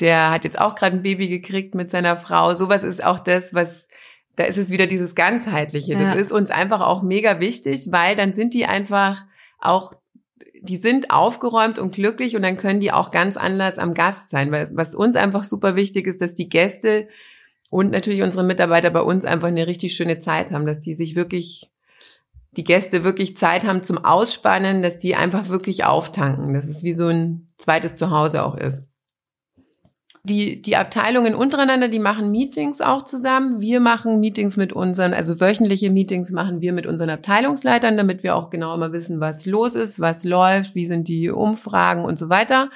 der 0.00 0.30
hat 0.30 0.44
jetzt 0.44 0.58
auch 0.58 0.74
gerade 0.74 0.96
ein 0.96 1.02
Baby 1.02 1.28
gekriegt 1.28 1.74
mit 1.74 1.90
seiner 1.90 2.16
Frau. 2.16 2.54
Sowas 2.54 2.82
ist 2.82 3.04
auch 3.04 3.18
das, 3.18 3.52
was 3.52 3.86
da 4.36 4.44
ist 4.44 4.56
es 4.56 4.70
wieder 4.70 4.86
dieses 4.86 5.14
ganzheitliche. 5.14 5.92
Das 5.92 6.02
ja. 6.02 6.12
ist 6.14 6.32
uns 6.32 6.50
einfach 6.50 6.80
auch 6.80 7.02
mega 7.02 7.38
wichtig, 7.38 7.88
weil 7.90 8.16
dann 8.16 8.32
sind 8.32 8.54
die 8.54 8.64
einfach 8.64 9.24
auch 9.58 9.92
die 10.62 10.76
sind 10.76 11.10
aufgeräumt 11.10 11.78
und 11.78 11.92
glücklich 11.92 12.36
und 12.36 12.42
dann 12.42 12.56
können 12.56 12.78
die 12.78 12.92
auch 12.92 13.10
ganz 13.10 13.36
anders 13.36 13.78
am 13.78 13.94
Gast 13.94 14.30
sein. 14.30 14.52
Weil 14.52 14.68
was 14.74 14.94
uns 14.94 15.16
einfach 15.16 15.44
super 15.44 15.74
wichtig 15.74 16.06
ist, 16.06 16.20
dass 16.20 16.34
die 16.34 16.48
Gäste 16.48 17.08
und 17.68 17.90
natürlich 17.90 18.22
unsere 18.22 18.44
Mitarbeiter 18.44 18.90
bei 18.90 19.00
uns 19.00 19.24
einfach 19.24 19.48
eine 19.48 19.66
richtig 19.66 19.96
schöne 19.96 20.20
Zeit 20.20 20.52
haben, 20.52 20.66
dass 20.66 20.80
die 20.80 20.94
sich 20.94 21.16
wirklich, 21.16 21.70
die 22.52 22.64
Gäste 22.64 23.02
wirklich 23.02 23.36
Zeit 23.36 23.66
haben 23.66 23.82
zum 23.82 24.04
Ausspannen, 24.04 24.82
dass 24.82 24.98
die 24.98 25.16
einfach 25.16 25.48
wirklich 25.48 25.84
auftanken, 25.84 26.54
dass 26.54 26.66
es 26.66 26.84
wie 26.84 26.92
so 26.92 27.08
ein 27.08 27.48
zweites 27.58 27.96
Zuhause 27.96 28.44
auch 28.44 28.56
ist. 28.56 28.82
Die, 30.24 30.62
die 30.62 30.76
Abteilungen 30.76 31.34
untereinander, 31.34 31.88
die 31.88 31.98
machen 31.98 32.30
Meetings 32.30 32.80
auch 32.80 33.04
zusammen. 33.04 33.60
Wir 33.60 33.80
machen 33.80 34.20
Meetings 34.20 34.56
mit 34.56 34.72
unseren, 34.72 35.14
also 35.14 35.40
wöchentliche 35.40 35.90
Meetings 35.90 36.30
machen 36.30 36.60
wir 36.60 36.72
mit 36.72 36.86
unseren 36.86 37.10
Abteilungsleitern, 37.10 37.96
damit 37.96 38.22
wir 38.22 38.36
auch 38.36 38.48
genau 38.48 38.72
immer 38.72 38.92
wissen, 38.92 39.18
was 39.18 39.46
los 39.46 39.74
ist, 39.74 39.98
was 39.98 40.22
läuft, 40.22 40.76
wie 40.76 40.86
sind 40.86 41.08
die 41.08 41.28
Umfragen 41.28 42.04
und 42.04 42.20
so 42.20 42.28
weiter. 42.28 42.70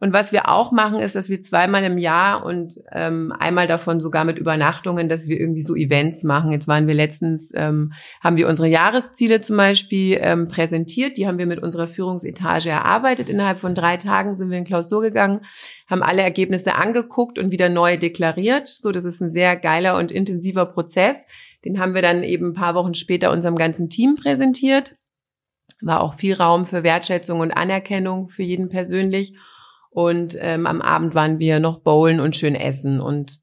Und 0.00 0.12
was 0.12 0.32
wir 0.32 0.48
auch 0.48 0.72
machen, 0.72 0.98
ist, 0.98 1.14
dass 1.14 1.28
wir 1.28 1.40
zweimal 1.40 1.84
im 1.84 1.98
Jahr 1.98 2.44
und 2.44 2.80
ähm, 2.92 3.32
einmal 3.38 3.66
davon 3.66 4.00
sogar 4.00 4.24
mit 4.24 4.38
Übernachtungen, 4.38 5.08
dass 5.08 5.28
wir 5.28 5.38
irgendwie 5.38 5.62
so 5.62 5.74
Events 5.74 6.24
machen. 6.24 6.50
Jetzt 6.50 6.68
waren 6.68 6.86
wir 6.86 6.94
letztens, 6.94 7.52
ähm, 7.54 7.92
haben 8.20 8.36
wir 8.36 8.48
unsere 8.48 8.68
Jahresziele 8.68 9.40
zum 9.40 9.56
Beispiel 9.56 10.18
ähm, 10.20 10.48
präsentiert. 10.48 11.16
Die 11.16 11.26
haben 11.26 11.38
wir 11.38 11.46
mit 11.46 11.62
unserer 11.62 11.86
Führungsetage 11.86 12.70
erarbeitet. 12.70 13.28
Innerhalb 13.28 13.58
von 13.58 13.74
drei 13.74 13.96
Tagen 13.96 14.36
sind 14.36 14.50
wir 14.50 14.58
in 14.58 14.64
Klausur 14.64 15.00
gegangen, 15.00 15.40
haben 15.88 16.02
alle 16.02 16.22
Ergebnisse 16.22 16.74
angeguckt 16.74 17.38
und 17.38 17.50
wieder 17.50 17.68
neu 17.68 17.96
deklariert. 17.96 18.66
So, 18.66 18.90
das 18.90 19.04
ist 19.04 19.20
ein 19.20 19.30
sehr 19.30 19.56
geiler 19.56 19.96
und 19.96 20.12
intensiver 20.12 20.66
Prozess. 20.66 21.24
Den 21.64 21.78
haben 21.78 21.94
wir 21.94 22.02
dann 22.02 22.22
eben 22.22 22.48
ein 22.48 22.54
paar 22.54 22.74
Wochen 22.74 22.94
später 22.94 23.30
unserem 23.30 23.56
ganzen 23.56 23.88
Team 23.88 24.16
präsentiert. 24.16 24.96
War 25.80 26.00
auch 26.00 26.14
viel 26.14 26.34
Raum 26.34 26.66
für 26.66 26.82
Wertschätzung 26.82 27.40
und 27.40 27.52
Anerkennung 27.52 28.28
für 28.28 28.42
jeden 28.42 28.68
persönlich. 28.68 29.34
Und 29.94 30.36
ähm, 30.40 30.66
am 30.66 30.82
Abend 30.82 31.14
waren 31.14 31.38
wir 31.38 31.60
noch 31.60 31.78
bowlen 31.78 32.18
und 32.18 32.34
schön 32.34 32.56
essen. 32.56 33.00
Und 33.00 33.40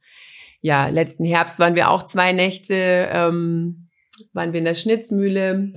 ja, 0.59 0.89
letzten 0.89 1.23
Herbst 1.23 1.59
waren 1.59 1.75
wir 1.75 1.89
auch 1.89 2.07
zwei 2.07 2.33
Nächte, 2.33 3.07
ähm, 3.09 3.87
waren 4.33 4.51
wir 4.51 4.59
in 4.59 4.65
der 4.65 4.73
Schnitzmühle 4.73 5.71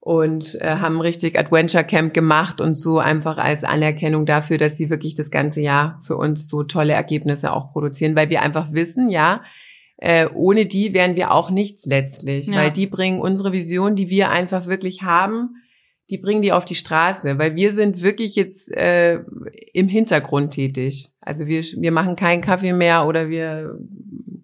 und 0.00 0.56
äh, 0.60 0.76
haben 0.76 1.00
richtig 1.00 1.38
Adventure 1.38 1.84
Camp 1.84 2.12
gemacht 2.12 2.60
und 2.60 2.76
so 2.76 2.98
einfach 2.98 3.38
als 3.38 3.62
Anerkennung 3.62 4.26
dafür, 4.26 4.58
dass 4.58 4.76
sie 4.76 4.90
wirklich 4.90 5.14
das 5.14 5.30
ganze 5.30 5.60
Jahr 5.60 6.00
für 6.02 6.16
uns 6.16 6.48
so 6.48 6.64
tolle 6.64 6.94
Ergebnisse 6.94 7.52
auch 7.52 7.70
produzieren, 7.72 8.16
weil 8.16 8.28
wir 8.28 8.42
einfach 8.42 8.72
wissen, 8.72 9.08
ja, 9.08 9.42
äh, 9.98 10.26
ohne 10.34 10.66
die 10.66 10.94
wären 10.94 11.14
wir 11.14 11.30
auch 11.30 11.50
nichts 11.50 11.86
letztlich, 11.86 12.48
ja. 12.48 12.56
weil 12.56 12.72
die 12.72 12.88
bringen 12.88 13.20
unsere 13.20 13.52
Vision, 13.52 13.94
die 13.94 14.10
wir 14.10 14.30
einfach 14.30 14.66
wirklich 14.66 15.02
haben, 15.02 15.62
die 16.10 16.18
bringen 16.18 16.42
die 16.42 16.52
auf 16.52 16.64
die 16.64 16.74
Straße, 16.74 17.38
weil 17.38 17.56
wir 17.56 17.72
sind 17.72 18.02
wirklich 18.02 18.36
jetzt 18.36 18.70
äh, 18.70 19.20
im 19.72 19.88
Hintergrund 19.88 20.52
tätig. 20.52 21.08
Also 21.20 21.46
wir, 21.46 21.62
wir 21.62 21.90
machen 21.90 22.14
keinen 22.14 22.42
Kaffee 22.42 22.72
mehr 22.72 23.06
oder 23.06 23.28
wir, 23.28 23.78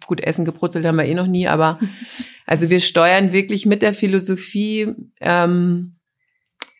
gut, 0.07 0.21
Essen 0.21 0.45
gebrutzelt 0.45 0.85
haben 0.85 0.97
wir 0.97 1.05
eh 1.05 1.15
noch 1.15 1.29
nie, 1.29 1.47
aber 1.47 1.79
also 2.47 2.69
wir 2.69 2.81
steuern 2.81 3.33
wirklich 3.33 3.65
mit 3.67 3.83
der 3.83 3.95
Philosophie 3.95 4.93
ähm, 5.21 5.97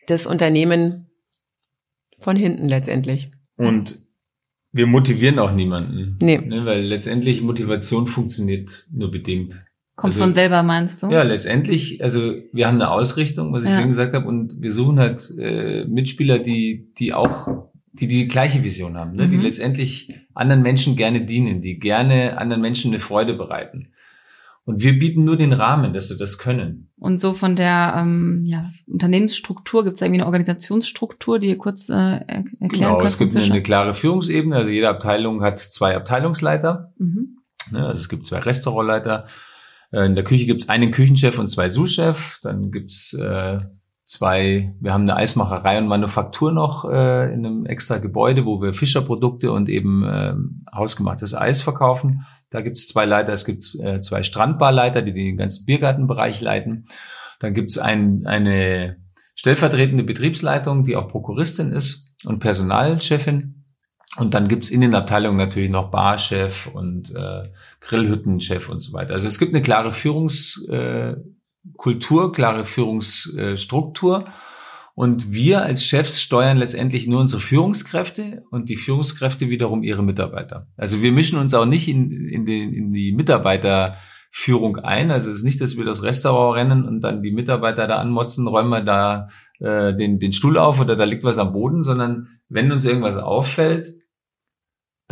das 0.07 0.27
Unternehmen 0.27 1.07
von 2.19 2.35
hinten 2.35 2.67
letztendlich. 2.67 3.29
Und 3.55 4.03
wir 4.73 4.87
motivieren 4.87 5.39
auch 5.39 5.53
niemanden. 5.53 6.17
Nee. 6.21 6.39
Ne, 6.39 6.65
weil 6.65 6.81
letztendlich 6.81 7.41
Motivation 7.41 8.07
funktioniert 8.07 8.87
nur 8.91 9.11
bedingt. 9.11 9.63
Kommt 9.95 10.13
also, 10.13 10.23
von 10.23 10.33
selber, 10.33 10.63
meinst 10.63 11.03
du? 11.03 11.09
Ja, 11.11 11.21
letztendlich, 11.21 12.03
also 12.03 12.33
wir 12.51 12.67
haben 12.67 12.75
eine 12.75 12.89
Ausrichtung, 12.89 13.53
was 13.53 13.63
ich 13.63 13.69
ja. 13.69 13.75
vorhin 13.75 13.91
gesagt 13.91 14.13
habe, 14.13 14.27
und 14.27 14.59
wir 14.59 14.71
suchen 14.71 14.99
halt 14.99 15.31
äh, 15.37 15.85
Mitspieler, 15.85 16.39
die, 16.39 16.91
die 16.97 17.13
auch, 17.13 17.69
die 17.91 18.07
die 18.07 18.27
gleiche 18.27 18.63
Vision 18.63 18.97
haben, 18.97 19.15
ne? 19.15 19.27
Mhm. 19.27 19.31
die 19.31 19.37
letztendlich 19.37 20.15
anderen 20.33 20.63
Menschen 20.63 20.95
gerne 20.95 21.25
dienen, 21.25 21.61
die 21.61 21.77
gerne 21.77 22.39
anderen 22.39 22.61
Menschen 22.61 22.91
eine 22.91 22.99
Freude 22.99 23.35
bereiten. 23.35 23.89
Und 24.65 24.81
wir 24.81 24.97
bieten 24.97 25.25
nur 25.25 25.35
den 25.35 25.51
Rahmen, 25.51 25.93
dass 25.93 26.07
sie 26.07 26.17
das 26.17 26.37
können. 26.37 26.89
Und 26.97 27.19
so 27.19 27.33
von 27.33 27.55
der 27.55 27.95
ähm, 27.97 28.43
ja, 28.45 28.71
Unternehmensstruktur, 28.87 29.83
gibt 29.83 29.95
es 29.97 30.01
irgendwie 30.01 30.21
eine 30.21 30.25
Organisationsstruktur, 30.25 31.37
die 31.37 31.49
ihr 31.49 31.57
kurz 31.57 31.89
äh, 31.89 31.93
erklären 31.93 32.69
genau, 32.69 32.97
könnt? 32.97 33.09
Es 33.09 33.17
gibt 33.17 33.35
eine, 33.35 33.43
eine, 33.43 33.61
klare 33.61 33.93
Führungsebene, 33.93 34.55
also 34.55 34.71
jede 34.71 34.87
Abteilung 34.87 35.43
hat 35.43 35.59
zwei 35.59 35.95
Abteilungsleiter. 35.95 36.93
Mhm. 36.97 37.39
Ne, 37.71 37.85
also 37.85 37.99
es 37.99 38.07
gibt 38.07 38.25
zwei 38.25 38.39
Restaurantleiter, 38.39 39.25
in 39.93 40.15
der 40.15 40.23
Küche 40.23 40.45
gibt 40.45 40.63
es 40.63 40.69
einen 40.69 40.91
Küchenchef 40.91 41.37
und 41.39 41.49
zwei 41.49 41.69
Sous-Chef. 41.69 42.39
Dann 42.41 42.71
gibt's 42.71 43.13
äh, 43.13 43.59
zwei, 44.05 44.73
wir 44.79 44.93
haben 44.93 45.03
eine 45.03 45.15
Eismacherei 45.15 45.77
und 45.77 45.87
Manufaktur 45.87 46.51
noch 46.51 46.85
äh, 46.85 47.33
in 47.33 47.45
einem 47.45 47.65
extra 47.65 47.97
Gebäude, 47.97 48.45
wo 48.45 48.61
wir 48.61 48.73
Fischerprodukte 48.73 49.51
und 49.51 49.69
eben 49.69 50.03
äh, 50.03 50.33
hausgemachtes 50.75 51.33
Eis 51.33 51.61
verkaufen. 51.61 52.25
Da 52.49 52.61
gibt 52.61 52.77
es 52.77 52.87
zwei 52.87 53.05
Leiter, 53.05 53.33
es 53.33 53.45
gibt 53.45 53.63
äh, 53.81 54.01
zwei 54.01 54.23
Strandbarleiter, 54.23 55.01
die 55.01 55.13
den 55.13 55.37
ganzen 55.37 55.65
Biergartenbereich 55.65 56.41
leiten. 56.41 56.85
Dann 57.39 57.53
gibt 57.53 57.71
es 57.71 57.77
ein, 57.77 58.25
eine 58.25 58.97
stellvertretende 59.35 60.03
Betriebsleitung, 60.03 60.83
die 60.83 60.95
auch 60.95 61.07
Prokuristin 61.07 61.71
ist 61.71 62.15
und 62.25 62.39
Personalchefin. 62.39 63.62
Und 64.17 64.35
dann 64.35 64.47
gibt's 64.47 64.69
in 64.69 64.81
den 64.81 64.93
Abteilungen 64.93 65.37
natürlich 65.37 65.71
noch 65.71 65.89
Barchef 65.89 66.67
und 66.67 67.15
äh, 67.15 67.49
Grillhüttenchef 67.81 68.69
und 68.69 68.79
so 68.79 68.93
weiter. 68.93 69.13
Also 69.13 69.27
es 69.27 69.39
gibt 69.39 69.53
eine 69.53 69.63
klare 69.63 69.91
Führungskultur, 69.91 71.25
äh, 72.27 72.31
klare 72.31 72.65
Führungsstruktur. 72.65 74.25
Und 74.95 75.33
wir 75.33 75.63
als 75.63 75.83
Chefs 75.83 76.21
steuern 76.21 76.57
letztendlich 76.57 77.07
nur 77.07 77.19
unsere 77.19 77.41
Führungskräfte 77.41 78.43
und 78.51 78.69
die 78.69 78.77
Führungskräfte 78.77 79.49
wiederum 79.49 79.81
ihre 79.81 80.03
Mitarbeiter. 80.03 80.67
Also 80.77 81.01
wir 81.01 81.11
mischen 81.11 81.39
uns 81.39 81.55
auch 81.55 81.65
nicht 81.65 81.87
in, 81.87 82.11
in, 82.11 82.45
den, 82.45 82.71
in 82.71 82.91
die 82.91 83.11
Mitarbeiterführung 83.11 84.77
ein. 84.77 85.09
Also 85.09 85.31
es 85.31 85.37
ist 85.37 85.43
nicht, 85.43 85.61
dass 85.61 85.77
wir 85.77 85.85
das 85.85 86.03
Restaurant 86.03 86.57
rennen 86.57 86.85
und 86.85 87.01
dann 87.01 87.23
die 87.23 87.31
Mitarbeiter 87.31 87.87
da 87.87 87.95
anmotzen, 87.97 88.47
räumen 88.47 88.69
wir 88.69 88.81
da 88.81 89.29
äh, 89.59 89.95
den, 89.95 90.19
den 90.19 90.31
Stuhl 90.31 90.59
auf 90.59 90.79
oder 90.79 90.95
da 90.95 91.05
liegt 91.05 91.23
was 91.23 91.39
am 91.39 91.53
Boden, 91.53 91.81
sondern 91.81 92.27
wenn 92.47 92.71
uns 92.71 92.85
irgendwas 92.85 93.17
auffällt, 93.17 93.87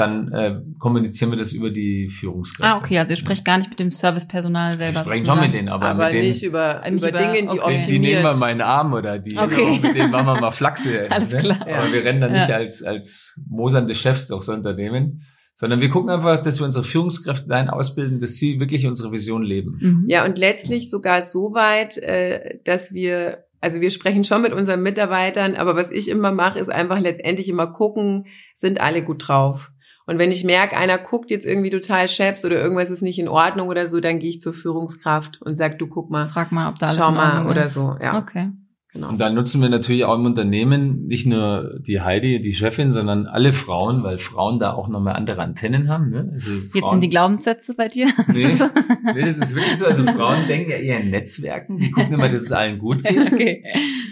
dann 0.02 0.32
äh, 0.34 0.56
kommunizieren 0.80 1.32
wir 1.32 1.38
das 1.38 1.54
über 1.54 1.70
die 1.70 2.10
Führungskräfte. 2.10 2.74
Ah, 2.74 2.78
okay, 2.78 2.98
also 3.00 3.14
ihr 3.14 3.18
sprecht 3.18 3.46
gar 3.46 3.58
nicht 3.58 3.70
mit 3.70 3.80
dem 3.80 3.92
Servicepersonal 3.92 4.78
selber. 4.78 4.94
Wir 4.96 5.00
sprechen 5.02 5.26
schon 5.26 5.40
mit 5.40 5.54
denen, 5.54 5.70
aber, 5.70 5.86
aber 5.86 6.06
mit 6.06 6.14
denen, 6.16 6.28
nicht 6.30 6.44
über, 6.44 6.82
über 6.88 7.10
über- 7.10 7.18
Dinge, 7.18 7.34
die 7.44 7.48
okay. 7.48 7.60
optimiert. 7.60 7.88
die 7.90 8.00
nehmen 8.00 8.24
wir 8.24 8.36
meinen 8.36 8.62
Arm 8.62 8.94
oder 8.94 9.20
die 9.20 9.38
Okay. 9.38 9.80
mit 9.82 9.96
denen 9.96 10.12
machen 10.12 10.26
wir 10.28 10.42
mal 10.42 10.52
Flachse. 10.52 11.08
Alles 11.10 11.32
ne? 11.32 11.38
klar. 11.38 11.62
Aber 11.62 11.94
wir 11.94 12.04
rennen 12.04 12.22
dann 12.22 12.34
nicht 12.34 12.50
Ja. 12.50 12.56
als, 12.56 12.84
als 12.84 13.40
mosernde 13.50 13.96
Chefs 13.96 14.28
durchs 14.28 14.50
Unternehmen, 14.50 15.22
sondern 15.54 15.80
wir 15.82 15.90
gucken 15.90 16.10
einfach, 16.10 16.42
dass 16.42 16.60
wir 16.60 16.66
unsere 16.66 16.84
Führungskräfte 16.84 17.48
dahin 17.48 17.70
ausbilden, 17.70 18.20
dass 18.20 18.36
sie 18.36 18.60
wirklich 18.60 18.88
unsere 18.88 19.12
Vision 19.12 19.44
leben. 19.44 19.78
Mhm. 19.80 20.06
Ja, 20.10 20.26
und 20.26 20.38
letztlich 20.38 20.90
sogar 20.90 21.22
so 21.22 21.54
weit, 21.54 21.98
äh, 21.98 22.60
dass 22.64 22.94
wir, 22.94 23.46
also 23.60 23.80
wir 23.80 23.92
sprechen 23.92 24.24
schon 24.24 24.42
mit 24.42 24.54
unseren 24.54 24.82
Mitarbeitern, 24.82 25.56
aber 25.56 25.76
was 25.76 25.92
ich 25.92 26.10
immer 26.10 26.32
mache, 26.32 26.58
ist 26.60 26.72
einfach 26.72 27.00
letztendlich 27.00 27.48
immer 27.48 27.68
gucken, 27.68 28.26
sind 28.56 28.82
alle 28.82 29.04
gut 29.04 29.28
drauf. 29.28 29.72
Und 30.12 30.20
wenn 30.20 30.30
ich 30.32 30.44
merke, 30.44 30.76
einer 30.76 30.98
guckt 30.98 31.32
jetzt 31.32 31.46
irgendwie 31.46 31.70
total 31.70 32.08
scheps 32.10 32.44
oder 32.44 32.62
irgendwas 32.62 32.90
ist 32.90 33.02
nicht 33.02 33.18
in 33.18 33.30
Ordnung 33.30 33.70
oder 33.70 33.88
so, 33.88 34.02
dann 34.02 34.20
gehe 34.20 34.30
ich 34.30 34.42
zur 34.42 34.54
Führungskraft 34.54 35.42
und 35.42 35.56
sag, 35.56 35.80
du 35.80 35.88
guck 35.88 36.10
mal, 36.12 36.28
Frag 36.28 36.52
mal, 36.52 36.68
ob 36.70 36.78
da 36.80 36.88
alles 36.88 36.98
schau 37.00 37.10
in 37.10 37.16
mal 37.16 37.30
Ordnung 37.38 37.52
oder 37.52 37.64
ist. 37.66 37.74
so. 37.76 37.96
Ja, 38.02 38.18
Okay. 38.18 38.50
genau. 38.92 39.08
Und 39.08 39.20
dann 39.20 39.34
nutzen 39.36 39.62
wir 39.62 39.70
natürlich 39.70 40.04
auch 40.04 40.16
im 40.16 40.26
Unternehmen 40.26 41.08
nicht 41.08 41.26
nur 41.26 41.80
die 41.80 42.02
Heidi, 42.02 42.42
die 42.42 42.54
Chefin, 42.54 42.92
sondern 42.92 43.26
alle 43.26 43.54
Frauen, 43.54 44.04
weil 44.04 44.20
Frauen 44.20 44.60
da 44.60 44.74
auch 44.74 44.90
nochmal 44.90 45.16
andere 45.16 45.42
Antennen 45.42 45.88
haben. 45.88 46.10
Ne? 46.10 46.30
Also 46.34 46.52
Jetzt 46.52 46.78
Frauen, 46.78 46.90
sind 46.92 47.04
die 47.04 47.10
Glaubenssätze 47.10 47.74
bei 47.74 47.88
dir. 47.88 48.08
Nee, 48.28 48.50
nee, 49.16 49.22
das 49.26 49.38
ist 49.38 49.56
wirklich 49.56 49.78
so. 49.78 49.86
Also 49.86 50.04
Frauen 50.04 50.46
denken 50.50 50.72
ja 50.72 50.78
eher 50.78 51.00
in 51.00 51.10
Netzwerken. 51.10 51.78
Die 51.78 51.90
gucken 51.90 52.14
immer, 52.16 52.28
dass 52.28 52.42
es 52.42 52.52
allen 52.52 52.80
gut 52.80 53.02
geht. 53.04 53.18
okay. 53.34 53.64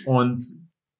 Und 0.05 0.41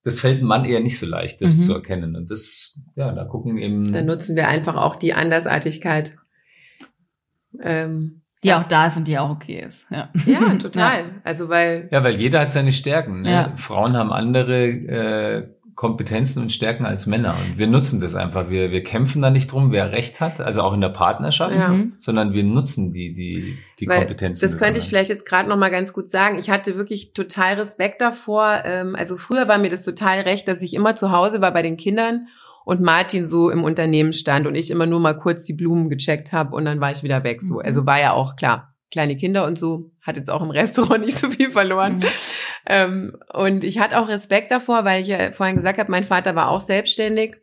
das 0.04 0.20
fällt 0.22 0.38
einem 0.40 0.48
Mann 0.48 0.66
eher 0.66 0.80
nicht 0.80 0.98
so 1.00 1.06
leicht, 1.06 1.42
das 1.42 1.58
Mhm. 1.58 1.62
zu 1.62 1.74
erkennen. 1.74 2.16
Und 2.16 2.32
das, 2.32 2.80
ja, 2.96 3.12
da 3.12 3.26
gucken 3.26 3.58
eben. 3.58 3.92
Dann 3.92 4.06
nutzen 4.06 4.36
wir 4.36 4.48
einfach 4.48 4.76
auch 4.76 4.96
die 4.96 5.14
Andersartigkeit. 5.14 6.16
Ähm, 7.62 8.22
Die 8.44 8.54
auch 8.54 8.64
da 8.64 8.88
ist 8.88 8.96
und 8.96 9.08
die 9.08 9.18
auch 9.18 9.32
okay 9.32 9.66
ist. 9.68 9.86
Ja, 9.90 10.10
ja, 10.26 10.56
total. 10.60 11.22
Also 11.26 11.50
weil 11.50 11.90
ja, 11.92 12.04
weil 12.04 12.16
jeder 12.16 12.40
hat 12.42 12.52
seine 12.54 12.72
Stärken. 12.72 13.22
Ne? 13.22 13.32
Ja. 13.32 13.54
Frauen 13.58 13.98
haben 13.98 14.14
andere 14.14 14.68
äh, 14.68 15.48
Kompetenzen 15.80 16.42
und 16.42 16.52
Stärken 16.52 16.86
als 16.86 17.08
Männer. 17.08 17.38
Und 17.40 17.58
wir 17.58 17.70
nutzen 17.70 18.02
das 18.02 18.14
einfach. 18.14 18.50
Wir, 18.50 18.70
wir 18.70 18.84
kämpfen 18.84 19.22
da 19.22 19.30
nicht 19.30 19.50
drum, 19.50 19.72
wer 19.72 19.94
Recht 19.94 20.20
hat, 20.20 20.42
also 20.42 20.62
auch 20.62 20.74
in 20.74 20.82
der 20.82 20.90
Partnerschaft, 20.90 21.56
Ja. 21.56 21.70
Mhm. 21.70 21.94
sondern 21.98 22.34
wir 22.34 22.44
nutzen 22.44 22.92
die, 22.92 23.14
die, 23.14 23.58
die 23.80 23.88
Weil 23.88 24.00
Kompetenzen. 24.00 24.42
Das 24.42 24.60
könnte 24.60 24.72
ich 24.78 24.84
anderen. 24.84 24.90
vielleicht 24.90 25.10
jetzt 25.10 25.26
gerade 25.26 25.48
noch 25.48 25.56
mal 25.56 25.70
ganz 25.72 25.94
gut 25.94 26.12
sagen. 26.12 26.38
Ich 26.38 26.50
hatte 26.50 26.76
wirklich 26.76 27.14
total 27.14 27.54
Respekt 27.54 28.02
davor. 28.02 28.62
Ähm, 28.66 28.94
also 28.98 29.16
früher 29.16 29.48
war 29.48 29.58
mir 29.58 29.70
das 29.70 29.86
total 29.86 30.20
recht, 30.20 30.50
dass 30.50 30.62
ich 30.62 30.74
immer 30.74 30.98
zu 30.98 31.12
Hause 31.14 31.40
war 31.40 31.54
bei 31.54 31.62
den 31.62 31.78
Kindern 31.78 32.28
und 32.66 32.82
Martin 32.82 33.26
so 33.26 33.50
im 33.50 33.64
Unternehmen 33.64 34.12
stand 34.12 34.48
und 34.48 34.56
ich 34.56 34.72
immer 34.72 34.86
nur 34.86 35.00
mal 35.00 35.18
kurz 35.18 35.46
die 35.46 35.54
Blumen 35.54 35.90
gecheckt 35.90 36.34
habe 36.34 36.58
und 36.58 36.66
dann 36.66 36.82
war 36.82 36.92
ich 36.92 37.04
wieder 37.04 37.24
weg. 37.24 37.42
So, 37.42 37.54
Mhm. 37.54 37.62
also 37.64 37.86
war 37.86 38.02
ja 38.02 38.12
auch 38.12 38.36
klar. 38.36 38.69
Kleine 38.92 39.16
Kinder 39.16 39.46
und 39.46 39.60
so 39.60 39.92
hat 40.02 40.18
jetzt 40.18 40.30
auch 40.30 40.42
im 40.42 40.50
Restaurant 40.50 41.02
nicht 41.06 41.18
so 41.18 41.30
viel 41.30 41.52
verloren. 41.52 42.00
Mhm. 42.00 42.06
Ähm, 42.66 43.18
und 43.34 43.64
ich 43.64 43.80
hatte 43.80 44.00
auch 44.00 44.08
Respekt 44.08 44.52
davor, 44.52 44.86
weil 44.86 45.02
ich 45.02 45.08
ja 45.08 45.32
vorhin 45.32 45.58
gesagt 45.58 45.80
habe, 45.80 45.92
mein 45.92 46.04
Vater 46.04 46.36
war 46.36 46.50
auch 46.50 46.62
selbstständig. 46.62 47.38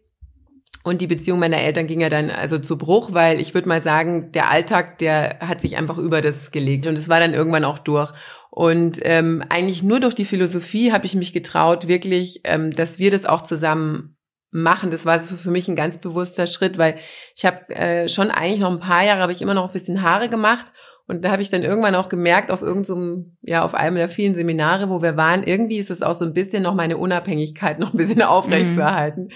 Und 0.87 1.01
die 1.01 1.09
Beziehung 1.09 1.41
meiner 1.41 1.59
Eltern 1.59 1.89
ging 1.89 2.01
ja 2.01 2.09
dann 2.09 2.31
also 2.31 2.61
zu 2.61 2.79
Bruch, 2.79 3.13
weil 3.13 3.41
ich 3.41 3.55
würde 3.55 3.69
mal 3.69 3.81
sagen, 3.81 4.31
der 4.31 4.51
Alltag, 4.51 4.99
der 4.99 5.41
hat 5.41 5.61
sich 5.61 5.77
einfach 5.77 5.99
über 5.99 6.21
das 6.21 6.53
gelegt 6.53 6.87
und 6.87 6.95
es 6.97 7.09
war 7.09 7.19
dann 7.19 7.35
irgendwann 7.35 7.65
auch 7.65 7.81
durch. 7.81 8.13
Und 8.51 9.01
ähm, 9.03 9.45
eigentlich 9.49 9.83
nur 9.83 9.99
durch 9.99 10.15
die 10.15 10.25
Philosophie 10.25 10.93
habe 10.93 11.05
ich 11.05 11.17
mich 11.17 11.33
getraut, 11.33 11.89
wirklich, 11.89 12.43
ähm, 12.45 12.71
dass 12.71 13.01
wir 13.01 13.11
das 13.11 13.27
auch 13.27 13.43
zusammen 13.43 14.17
machen. 14.53 14.91
Das 14.91 15.05
war 15.05 15.19
so 15.19 15.37
für 15.37 15.51
mich 15.51 15.67
ein 15.67 15.77
ganz 15.77 15.99
bewusster 16.01 16.47
Schritt, 16.47 16.79
weil 16.79 16.99
ich 17.35 17.45
habe 17.45 17.69
äh, 17.75 18.09
schon 18.09 18.31
eigentlich 18.31 18.61
noch 18.61 18.71
ein 18.71 18.81
paar 18.81 19.05
Jahre, 19.05 19.23
habe 19.23 19.33
ich 19.33 19.43
immer 19.43 19.55
noch 19.55 19.67
ein 19.67 19.73
bisschen 19.73 20.03
Haare 20.03 20.29
gemacht 20.29 20.73
und 21.09 21.25
da 21.25 21.31
habe 21.31 21.43
ich 21.43 21.51
dann 21.51 21.63
irgendwann 21.63 21.95
auch 21.95 22.09
gemerkt, 22.09 22.51
auf 22.51 22.63
irgendeinem, 22.63 22.85
so 23.25 23.25
ja, 23.43 23.65
auf 23.65 23.75
einem 23.75 23.97
der 23.97 24.09
vielen 24.09 24.35
Seminare, 24.35 24.89
wo 24.91 25.03
wir 25.03 25.17
waren, 25.17 25.45
irgendwie 25.45 25.79
ist 25.79 25.91
es 25.91 26.03
auch 26.03 26.15
so 26.15 26.25
ein 26.25 26.33
bisschen 26.35 26.63
noch 26.63 26.75
meine 26.75 26.97
Unabhängigkeit 26.97 27.79
noch 27.81 27.93
ein 27.95 27.97
bisschen 27.99 28.23
aufrecht 28.23 28.67
Mhm. 28.69 28.73
zu 28.73 28.81
erhalten. 28.81 29.29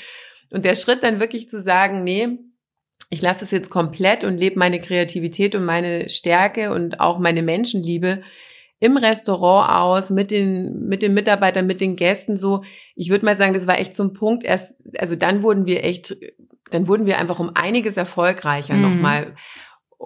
Und 0.51 0.65
der 0.65 0.75
Schritt 0.75 1.03
dann 1.05 1.21
wirklich 1.21 1.49
zu 1.49 1.61
sagen, 1.61 2.03
nee, 2.03 2.29
ich 3.09 3.23
lasse 3.23 3.45
es 3.45 3.51
jetzt 3.51 3.71
komplett 3.71 4.25
und 4.25 4.37
lebe 4.39 4.59
meine 4.59 4.79
Kreativität 4.81 5.55
und 5.55 5.65
meine 5.65 6.09
Stärke 6.09 6.73
und 6.73 7.01
auch 7.01 7.19
meine 7.19 7.43
Menschenliebe 7.43 8.23
im 8.83 8.97
Restaurant 8.97 9.71
aus, 9.71 10.11
mit 10.11 10.31
den, 10.31 10.87
mit 10.89 11.03
den 11.03 11.13
Mitarbeitern, 11.13 11.67
mit 11.67 11.81
den 11.81 11.97
Gästen 11.97 12.37
so. 12.39 12.65
Ich 12.97 13.11
würde 13.11 13.25
mal 13.27 13.37
sagen, 13.37 13.53
das 13.55 13.67
war 13.67 13.79
echt 13.79 13.95
zum 13.95 14.15
Punkt 14.15 14.43
erst, 14.45 14.75
also 14.99 15.17
dann 15.17 15.43
wurden 15.43 15.67
wir 15.67 15.85
echt, 15.85 16.17
dann 16.71 16.89
wurden 16.89 17.05
wir 17.05 17.19
einfach 17.19 17.41
um 17.41 17.51
einiges 17.55 17.97
erfolgreicher 17.97 18.75
Mhm. 18.75 18.83
nochmal. 18.83 19.35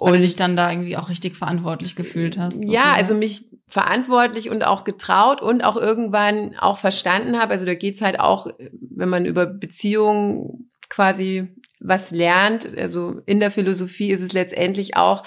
Weil 0.00 0.14
du 0.14 0.20
dich 0.20 0.36
dann 0.36 0.56
da 0.56 0.70
irgendwie 0.70 0.96
auch 0.96 1.08
richtig 1.08 1.36
verantwortlich 1.36 1.94
gefühlt 1.94 2.36
hast. 2.36 2.54
Ja, 2.54 2.60
sozusagen. 2.60 2.94
also 2.98 3.14
mich 3.14 3.44
verantwortlich 3.68 4.50
und 4.50 4.62
auch 4.64 4.84
getraut 4.84 5.40
und 5.40 5.62
auch 5.62 5.76
irgendwann 5.76 6.54
auch 6.58 6.78
verstanden 6.78 7.38
habe. 7.38 7.52
Also 7.52 7.64
da 7.64 7.74
geht's 7.74 8.00
halt 8.02 8.18
auch, 8.18 8.48
wenn 8.72 9.08
man 9.08 9.24
über 9.24 9.46
Beziehungen 9.46 10.70
quasi 10.88 11.48
was 11.80 12.10
lernt. 12.10 12.76
Also 12.76 13.20
in 13.26 13.40
der 13.40 13.50
Philosophie 13.50 14.10
ist 14.10 14.22
es 14.22 14.32
letztendlich 14.32 14.96
auch, 14.96 15.22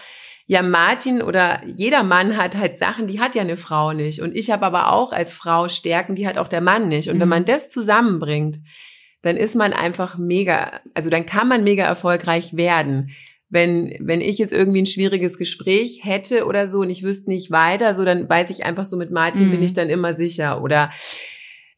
ja, 0.47 0.61
Martin 0.61 1.21
oder 1.21 1.61
jeder 1.65 2.03
Mann 2.03 2.37
hat 2.37 2.55
halt 2.55 2.77
Sachen, 2.77 3.07
die 3.07 3.19
hat 3.19 3.35
ja 3.35 3.41
eine 3.41 3.57
Frau 3.57 3.91
nicht. 3.93 4.21
Und 4.21 4.33
ich 4.35 4.49
habe 4.51 4.65
aber 4.65 4.91
auch 4.93 5.11
als 5.11 5.33
Frau 5.33 5.67
Stärken, 5.67 6.15
die 6.15 6.27
hat 6.27 6.37
auch 6.37 6.47
der 6.47 6.61
Mann 6.61 6.87
nicht. 6.89 7.09
Und 7.09 7.19
wenn 7.19 7.27
Mhm. 7.27 7.31
man 7.31 7.45
das 7.45 7.69
zusammenbringt, 7.69 8.59
dann 9.23 9.35
ist 9.35 9.55
man 9.55 9.73
einfach 9.73 10.17
mega, 10.17 10.79
also 10.93 11.09
dann 11.09 11.25
kann 11.25 11.47
man 11.49 11.63
mega 11.63 11.83
erfolgreich 11.83 12.55
werden 12.55 13.11
wenn, 13.49 13.95
wenn 13.99 14.21
ich 14.21 14.37
jetzt 14.37 14.53
irgendwie 14.53 14.81
ein 14.81 14.85
schwieriges 14.87 15.37
Gespräch 15.37 16.01
hätte 16.03 16.45
oder 16.45 16.67
so 16.67 16.79
und 16.79 16.89
ich 16.89 17.03
wüsste 17.03 17.29
nicht 17.29 17.49
weiter, 17.51 17.93
so 17.93 18.03
dann 18.03 18.27
weiß 18.29 18.49
ich 18.49 18.65
einfach 18.65 18.85
so 18.85 18.97
mit 18.97 19.09
Martin 19.11 19.47
Mhm. 19.47 19.51
bin 19.51 19.63
ich 19.63 19.73
dann 19.73 19.89
immer 19.89 20.13
sicher. 20.13 20.61
Oder 20.61 20.91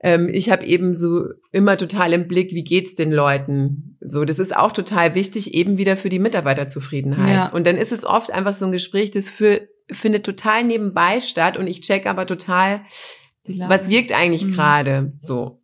ähm, 0.02 0.30
ich 0.32 0.50
habe 0.50 0.66
eben 0.66 0.96
so 0.96 1.26
immer 1.52 1.78
total 1.78 2.14
im 2.14 2.28
Blick, 2.28 2.52
wie 2.54 2.64
geht's 2.64 2.96
den 2.96 3.12
Leuten? 3.12 3.98
So, 4.02 4.26
das 4.26 4.40
ist 4.40 4.56
auch 4.56 4.72
total 4.72 5.14
wichtig, 5.14 5.54
eben 5.54 5.78
wieder 5.78 5.98
für 5.98 6.10
die 6.10 6.20
Mitarbeiterzufriedenheit. 6.20 7.46
Ja. 7.46 7.50
Und 7.52 7.68
dann 7.68 7.78
ist 7.78 7.92
es 7.92 8.04
oft 8.06 8.32
einfach 8.32 8.56
so 8.56 8.66
ein 8.66 8.72
Gespräch, 8.72 9.12
das 9.12 9.30
für, 9.30 9.68
findet 9.92 10.26
total 10.26 10.64
nebenbei 10.64 11.20
statt 11.20 11.58
und 11.58 11.68
ich 11.68 11.82
check 11.82 12.06
aber 12.08 12.26
total, 12.26 12.82
was 13.46 13.90
wirkt 13.90 14.12
eigentlich 14.12 14.46
Mhm. 14.46 14.54
gerade 14.54 15.14
so. 15.20 15.62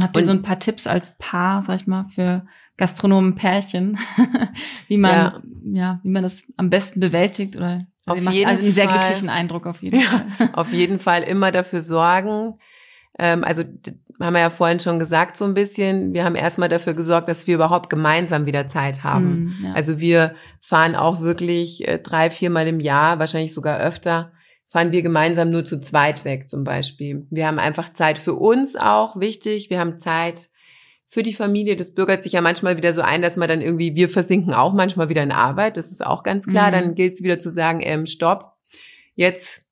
Habt 0.00 0.16
ihr 0.16 0.20
Und- 0.20 0.26
so 0.26 0.32
ein 0.32 0.42
paar 0.42 0.60
Tipps 0.60 0.86
als 0.86 1.16
Paar, 1.18 1.62
sag 1.62 1.80
ich 1.80 1.86
mal, 1.86 2.04
für 2.06 2.46
Gastronomen-Pärchen, 2.78 3.98
wie 4.88 4.96
man, 4.96 5.12
ja. 5.12 5.40
Ja. 5.64 6.00
wie 6.02 6.08
man 6.10 6.22
das 6.22 6.42
am 6.56 6.70
besten 6.70 7.00
bewältigt 7.00 7.56
oder 7.56 7.86
Auf 8.06 8.16
ihr 8.16 8.22
macht 8.22 8.34
jeden 8.34 8.48
einen 8.50 8.60
sehr 8.60 8.88
Fall. 8.88 8.98
glücklichen 8.98 9.28
Eindruck 9.28 9.66
auf 9.66 9.82
jeden 9.82 10.00
Ja. 10.00 10.24
Fall. 10.38 10.50
auf 10.54 10.72
jeden 10.72 10.98
Fall 10.98 11.22
immer 11.22 11.52
dafür 11.52 11.80
sorgen. 11.82 12.54
Ähm, 13.18 13.42
also 13.44 13.64
haben 14.20 14.32
wir 14.34 14.40
ja 14.40 14.50
vorhin 14.50 14.78
schon 14.80 14.98
gesagt 15.00 15.36
so 15.36 15.44
ein 15.44 15.54
bisschen. 15.54 16.12
Wir 16.14 16.24
haben 16.24 16.36
erstmal 16.36 16.68
dafür 16.68 16.94
gesorgt, 16.94 17.28
dass 17.28 17.46
wir 17.48 17.56
überhaupt 17.56 17.90
gemeinsam 17.90 18.46
wieder 18.46 18.68
Zeit 18.68 19.02
haben. 19.02 19.56
Mm, 19.60 19.64
ja. 19.66 19.72
Also 19.72 19.98
wir 20.00 20.34
fahren 20.60 20.94
auch 20.94 21.20
wirklich 21.20 21.86
äh, 21.86 21.98
drei, 21.98 22.30
viermal 22.30 22.68
im 22.68 22.78
Jahr, 22.80 23.18
wahrscheinlich 23.18 23.52
sogar 23.52 23.78
öfter, 23.80 24.32
fahren 24.68 24.92
wir 24.92 25.02
gemeinsam 25.02 25.50
nur 25.50 25.64
zu 25.64 25.80
zweit 25.80 26.24
weg 26.24 26.48
zum 26.48 26.62
Beispiel. 26.62 27.26
Wir 27.30 27.48
haben 27.48 27.58
einfach 27.58 27.92
Zeit 27.92 28.18
für 28.18 28.34
uns 28.34 28.76
auch, 28.76 29.18
wichtig. 29.18 29.68
Wir 29.70 29.80
haben 29.80 29.98
Zeit 29.98 30.48
für 31.08 31.22
die 31.22 31.32
Familie. 31.32 31.74
Das 31.74 31.94
bürgert 31.94 32.22
sich 32.22 32.32
ja 32.32 32.42
manchmal 32.42 32.76
wieder 32.76 32.92
so 32.92 33.00
ein, 33.00 33.22
dass 33.22 33.36
man 33.36 33.48
dann 33.48 33.62
irgendwie, 33.62 33.96
wir 33.96 34.10
versinken 34.10 34.52
auch 34.52 34.74
manchmal 34.74 35.08
wieder 35.08 35.22
in 35.22 35.32
Arbeit. 35.32 35.78
Das 35.78 35.90
ist 35.90 36.04
auch 36.04 36.22
ganz 36.22 36.46
klar. 36.46 36.68
Mhm. 36.68 36.72
Dann 36.72 36.94
gilt 36.94 37.14
es 37.14 37.22
wieder 37.22 37.38
zu 37.38 37.48
sagen, 37.48 37.80
ähm, 37.82 38.06
stopp. 38.06 38.52
Jetzt 39.14 39.62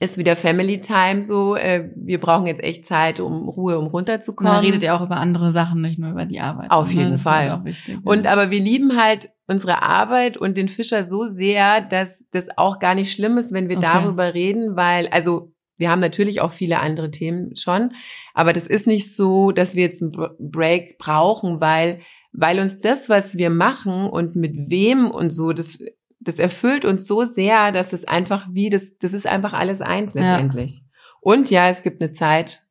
ist 0.00 0.16
wieder 0.16 0.36
Family 0.36 0.80
Time 0.80 1.22
so. 1.22 1.54
Äh, 1.54 1.90
wir 1.94 2.18
brauchen 2.18 2.46
jetzt 2.46 2.64
echt 2.64 2.86
Zeit, 2.86 3.20
um 3.20 3.48
Ruhe, 3.48 3.78
um 3.78 3.86
runterzukommen. 3.86 4.54
Man 4.54 4.64
redet 4.64 4.82
ja 4.82 4.96
auch 4.96 5.02
über 5.02 5.18
andere 5.18 5.52
Sachen, 5.52 5.82
nicht 5.82 5.98
nur 5.98 6.10
über 6.10 6.24
die 6.24 6.40
Arbeit. 6.40 6.70
Auf 6.70 6.88
ne? 6.88 7.00
jeden 7.00 7.12
das 7.12 7.22
Fall. 7.22 7.50
Halt 7.50 7.64
wichtig, 7.64 7.98
und 8.02 8.24
ja. 8.24 8.32
aber 8.32 8.50
wir 8.50 8.60
lieben 8.60 9.00
halt 9.00 9.30
unsere 9.46 9.82
Arbeit 9.82 10.38
und 10.38 10.56
den 10.56 10.68
Fischer 10.68 11.04
so 11.04 11.26
sehr, 11.26 11.82
dass 11.82 12.28
das 12.30 12.48
auch 12.56 12.78
gar 12.78 12.94
nicht 12.94 13.12
schlimm 13.12 13.36
ist, 13.36 13.52
wenn 13.52 13.68
wir 13.68 13.76
okay. 13.76 13.86
darüber 13.92 14.32
reden, 14.32 14.76
weil, 14.76 15.08
also 15.08 15.53
wir 15.76 15.90
haben 15.90 16.00
natürlich 16.00 16.40
auch 16.40 16.52
viele 16.52 16.80
andere 16.80 17.10
Themen 17.10 17.56
schon, 17.56 17.92
aber 18.32 18.52
das 18.52 18.66
ist 18.66 18.86
nicht 18.86 19.14
so, 19.14 19.50
dass 19.50 19.74
wir 19.74 19.82
jetzt 19.82 20.02
einen 20.02 20.12
Break 20.38 20.98
brauchen, 20.98 21.60
weil, 21.60 22.00
weil 22.32 22.60
uns 22.60 22.78
das, 22.78 23.08
was 23.08 23.36
wir 23.36 23.50
machen 23.50 24.08
und 24.08 24.36
mit 24.36 24.70
wem 24.70 25.10
und 25.10 25.30
so, 25.30 25.52
das, 25.52 25.78
das 26.20 26.38
erfüllt 26.38 26.84
uns 26.84 27.06
so 27.06 27.24
sehr, 27.24 27.72
dass 27.72 27.92
es 27.92 28.06
einfach 28.06 28.46
wie, 28.50 28.70
das, 28.70 28.96
das 28.98 29.14
ist 29.14 29.26
einfach 29.26 29.52
alles 29.52 29.80
eins 29.80 30.14
letztendlich. 30.14 30.78
Ja. 30.78 30.84
Und 31.20 31.50
ja, 31.50 31.68
es 31.68 31.82
gibt 31.82 32.00
eine 32.00 32.12
Zeit, 32.12 32.62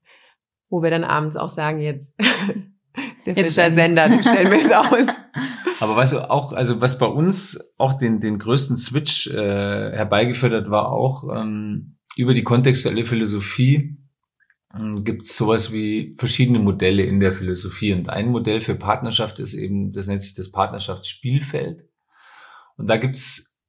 wo 0.70 0.82
wir 0.82 0.89
dann 0.89 1.04
abends 1.04 1.36
auch 1.36 1.50
sagen, 1.50 1.82
jetzt 1.82 2.16
ist 2.20 3.26
der 3.26 3.36
Fischer 3.36 3.72
Sender, 3.72 4.06
stellen 4.22 4.52
wir 4.52 4.60
es 4.60 4.72
aus. 4.72 5.16
Aber 5.80 5.96
weißt 5.96 6.13
du, 6.13 6.30
auch, 6.30 6.54
also 6.54 6.80
was 6.80 6.98
bei 6.98 7.06
uns 7.06 7.60
auch 7.78 7.94
den, 7.94 8.20
den 8.20 8.39
größten 8.39 8.78
Switch 8.78 9.28
äh, 9.28 9.92
herbeigeführt 9.92 10.54
hat, 10.54 10.72
war 10.72 10.92
auch 10.92 11.26
ähm, 11.36 11.92
über 12.15 12.34
die 12.34 12.43
kontextuelle 12.43 13.06
Philosophie 13.06 13.97
äh, 14.73 15.02
gibt 15.02 15.26
es 15.26 15.38
sowas 15.38 15.71
wie 15.71 16.15
verschiedene 16.17 16.60
Modelle 16.60 17.04
in 17.04 17.19
der 17.19 17.34
Philosophie. 17.34 17.93
Und 17.93 18.10
ein 18.10 18.30
Modell 18.30 18.62
für 18.62 18.76
Partnerschaft 18.76 19.39
ist 19.39 19.54
eben, 19.54 19.91
das 19.91 20.08
nennt 20.08 20.21
sich 20.21 20.34
das 20.34 20.52
Partnerschaftsspielfeld. 20.52 21.84
Und 22.78 22.89
da 22.89 22.97
gibt's 22.97 23.62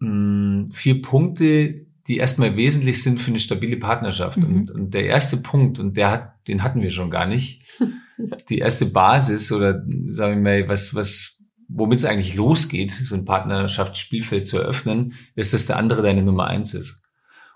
mh, 0.00 0.66
vier 0.72 1.02
Punkte, 1.02 1.86
die 2.06 2.16
erstmal 2.16 2.56
wesentlich 2.56 3.02
sind 3.02 3.20
für 3.20 3.30
eine 3.30 3.38
stabile 3.38 3.76
Partnerschaft. 3.76 4.38
Mhm. 4.38 4.44
Und, 4.44 4.70
und 4.70 4.94
der 4.94 5.06
erste 5.06 5.36
Punkt, 5.36 5.78
und 5.78 5.96
der 5.96 6.10
hat, 6.10 6.48
den 6.48 6.62
hatten 6.62 6.82
wir 6.82 6.90
schon 6.90 7.10
gar 7.10 7.26
nicht, 7.26 7.62
die 8.48 8.58
erste 8.58 8.86
Basis 8.86 9.52
oder 9.52 9.84
sagen 10.08 10.42
wir 10.44 10.62
mal, 10.62 10.68
was, 10.68 10.94
was, 10.94 11.44
womit 11.68 11.98
es 11.98 12.04
eigentlich 12.04 12.34
losgeht, 12.34 12.90
so 12.90 13.14
ein 13.14 13.24
Partnerschaftsspielfeld 13.24 14.46
zu 14.46 14.58
eröffnen, 14.58 15.14
ist, 15.36 15.52
dass 15.52 15.66
der 15.66 15.76
andere 15.76 16.02
deine 16.02 16.22
Nummer 16.22 16.46
eins 16.46 16.74
ist. 16.74 17.04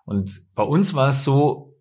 Und 0.04 0.42
bei 0.54 0.62
uns 0.62 0.94
war 0.94 1.08
es 1.08 1.24
so, 1.24 1.74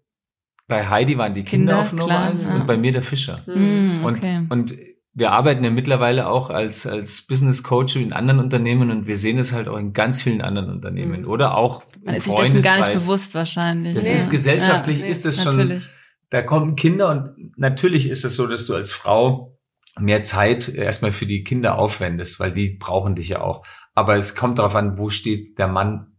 bei 0.67 0.87
Heidi 0.87 1.17
waren 1.17 1.33
die 1.33 1.43
Kinder, 1.43 1.73
Kinder 1.73 1.81
auf 1.81 1.93
Nummer 1.93 2.05
klar, 2.05 2.23
eins 2.25 2.47
ja. 2.47 2.55
und 2.55 2.67
bei 2.67 2.77
mir 2.77 2.91
der 2.91 3.03
Fischer. 3.03 3.41
Mhm, 3.45 4.05
okay. 4.05 4.37
und, 4.37 4.51
und 4.51 4.77
wir 5.15 5.31
arbeiten 5.31 5.63
ja 5.63 5.69
mittlerweile 5.69 6.27
auch 6.27 6.49
als, 6.49 6.87
als 6.87 7.27
Business 7.27 7.61
Coach 7.61 7.95
in 7.95 8.13
anderen 8.13 8.39
Unternehmen 8.39 8.89
und 8.89 9.05
wir 9.05 9.17
sehen 9.17 9.37
es 9.37 9.53
halt 9.53 9.67
auch 9.67 9.77
in 9.77 9.93
ganz 9.93 10.23
vielen 10.23 10.41
anderen 10.41 10.71
Unternehmen 10.71 11.21
mhm. 11.21 11.27
oder 11.27 11.55
auch 11.55 11.83
Man 12.03 12.15
ist 12.15 12.25
sich 12.25 12.33
dessen 12.33 12.61
gar 12.61 12.77
nicht 12.77 12.93
bewusst 12.93 13.35
wahrscheinlich. 13.35 13.95
Das 13.95 14.07
nee. 14.07 14.15
ist 14.15 14.31
gesellschaftlich, 14.31 14.99
ja, 14.99 15.05
ist 15.05 15.25
es 15.25 15.43
schon, 15.43 15.83
da 16.31 16.41
kommen 16.41 16.75
Kinder 16.75 17.09
und 17.09 17.57
natürlich 17.57 18.09
ist 18.09 18.25
es 18.25 18.35
so, 18.35 18.47
dass 18.47 18.65
du 18.65 18.73
als 18.73 18.91
Frau 18.91 19.59
mehr 19.99 20.23
Zeit 20.23 20.69
erstmal 20.69 21.11
für 21.11 21.27
die 21.27 21.43
Kinder 21.43 21.77
aufwendest, 21.77 22.39
weil 22.39 22.51
die 22.51 22.69
brauchen 22.69 23.13
dich 23.13 23.29
ja 23.29 23.41
auch. 23.41 23.63
Aber 23.93 24.15
es 24.15 24.35
kommt 24.35 24.57
darauf 24.57 24.75
an, 24.75 24.97
wo 24.97 25.09
steht 25.09 25.59
der 25.59 25.67
Mann 25.67 26.12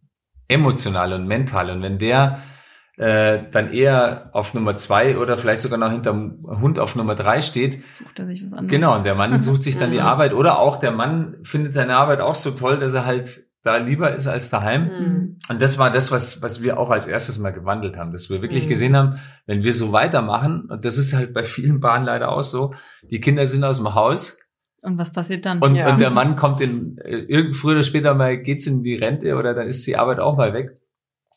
emotional 0.49 1.13
und 1.13 1.27
mental. 1.27 1.71
Und 1.71 1.83
wenn 1.83 1.99
der 1.99 2.41
äh, 2.97 3.51
dann 3.51 3.73
eher 3.73 4.31
auf 4.33 4.55
Nummer 4.55 4.77
zwei 4.77 5.19
oder 5.19 5.37
vielleicht 5.37 5.63
sogar 5.63 5.79
noch 5.79 5.91
hinterm 5.91 6.45
Hund 6.61 6.79
auf 6.79 6.95
Nummer 6.95 7.17
drei 7.17 7.41
steht. 7.41 7.83
Sucht 7.83 8.21
er 8.21 8.27
sich 8.27 8.45
was 8.45 8.53
anderes. 8.53 8.71
Genau, 8.71 8.95
und 8.95 9.05
der 9.05 9.17
Mann 9.17 9.41
sucht 9.41 9.65
sich 9.65 9.77
dann 9.77 9.91
die 9.91 10.01
Arbeit 10.01 10.33
oder 10.33 10.59
auch 10.59 10.77
der 10.77 10.93
Mann 10.93 11.39
findet 11.43 11.75
seine 11.75 11.97
Arbeit 11.97 12.21
auch 12.21 12.37
so 12.37 12.53
toll, 12.53 12.79
dass 12.79 12.95
er 12.95 13.05
halt 13.05 13.47
da 13.65 13.79
lieber 13.79 14.15
ist 14.15 14.29
als 14.29 14.51
daheim. 14.51 14.85
Mhm. 14.85 15.39
Und 15.49 15.63
das 15.63 15.79
war 15.79 15.91
das, 15.91 16.13
was, 16.13 16.43
was 16.43 16.63
wir 16.63 16.79
auch 16.79 16.91
als 16.91 17.07
erstes 17.07 17.39
mal 17.39 17.51
gewandelt 17.51 17.97
haben, 17.97 18.13
dass 18.13 18.29
wir 18.31 18.43
wirklich 18.43 18.67
mhm. 18.67 18.69
gesehen 18.69 18.97
haben, 18.97 19.19
wenn 19.47 19.65
wir 19.65 19.73
so 19.73 19.91
weitermachen, 19.91 20.67
und 20.69 20.85
das 20.85 20.99
ist 20.99 21.15
halt 21.15 21.33
bei 21.33 21.45
vielen 21.45 21.81
Bahnen 21.81 22.05
leider 22.05 22.29
auch 22.29 22.43
so, 22.43 22.75
die 23.11 23.21
Kinder 23.21 23.47
sind 23.47 23.65
aus 23.65 23.79
dem 23.79 23.95
Haus. 23.95 24.39
Und 24.85 24.99
was 24.99 25.12
passiert 25.12 25.47
dann? 25.47 25.61
Und, 25.61 25.77
ja. 25.77 25.90
und 25.90 25.99
der 25.99 26.11
Mann 26.11 26.37
kommt 26.37 26.61
in, 26.61 26.99
irgend 26.99 27.57
früher 27.57 27.73
oder 27.73 27.83
später 27.83 28.14
mal 28.14 28.37
geht's 28.37 28.66
in 28.66 28.83
die 28.83 28.97
Rente 28.97 29.35
oder 29.37 29.55
dann 29.55 29.66
ist 29.66 29.87
die 29.87 29.97
Arbeit 29.97 30.20
auch 30.20 30.37
mal 30.37 30.53
weg. 30.53 30.79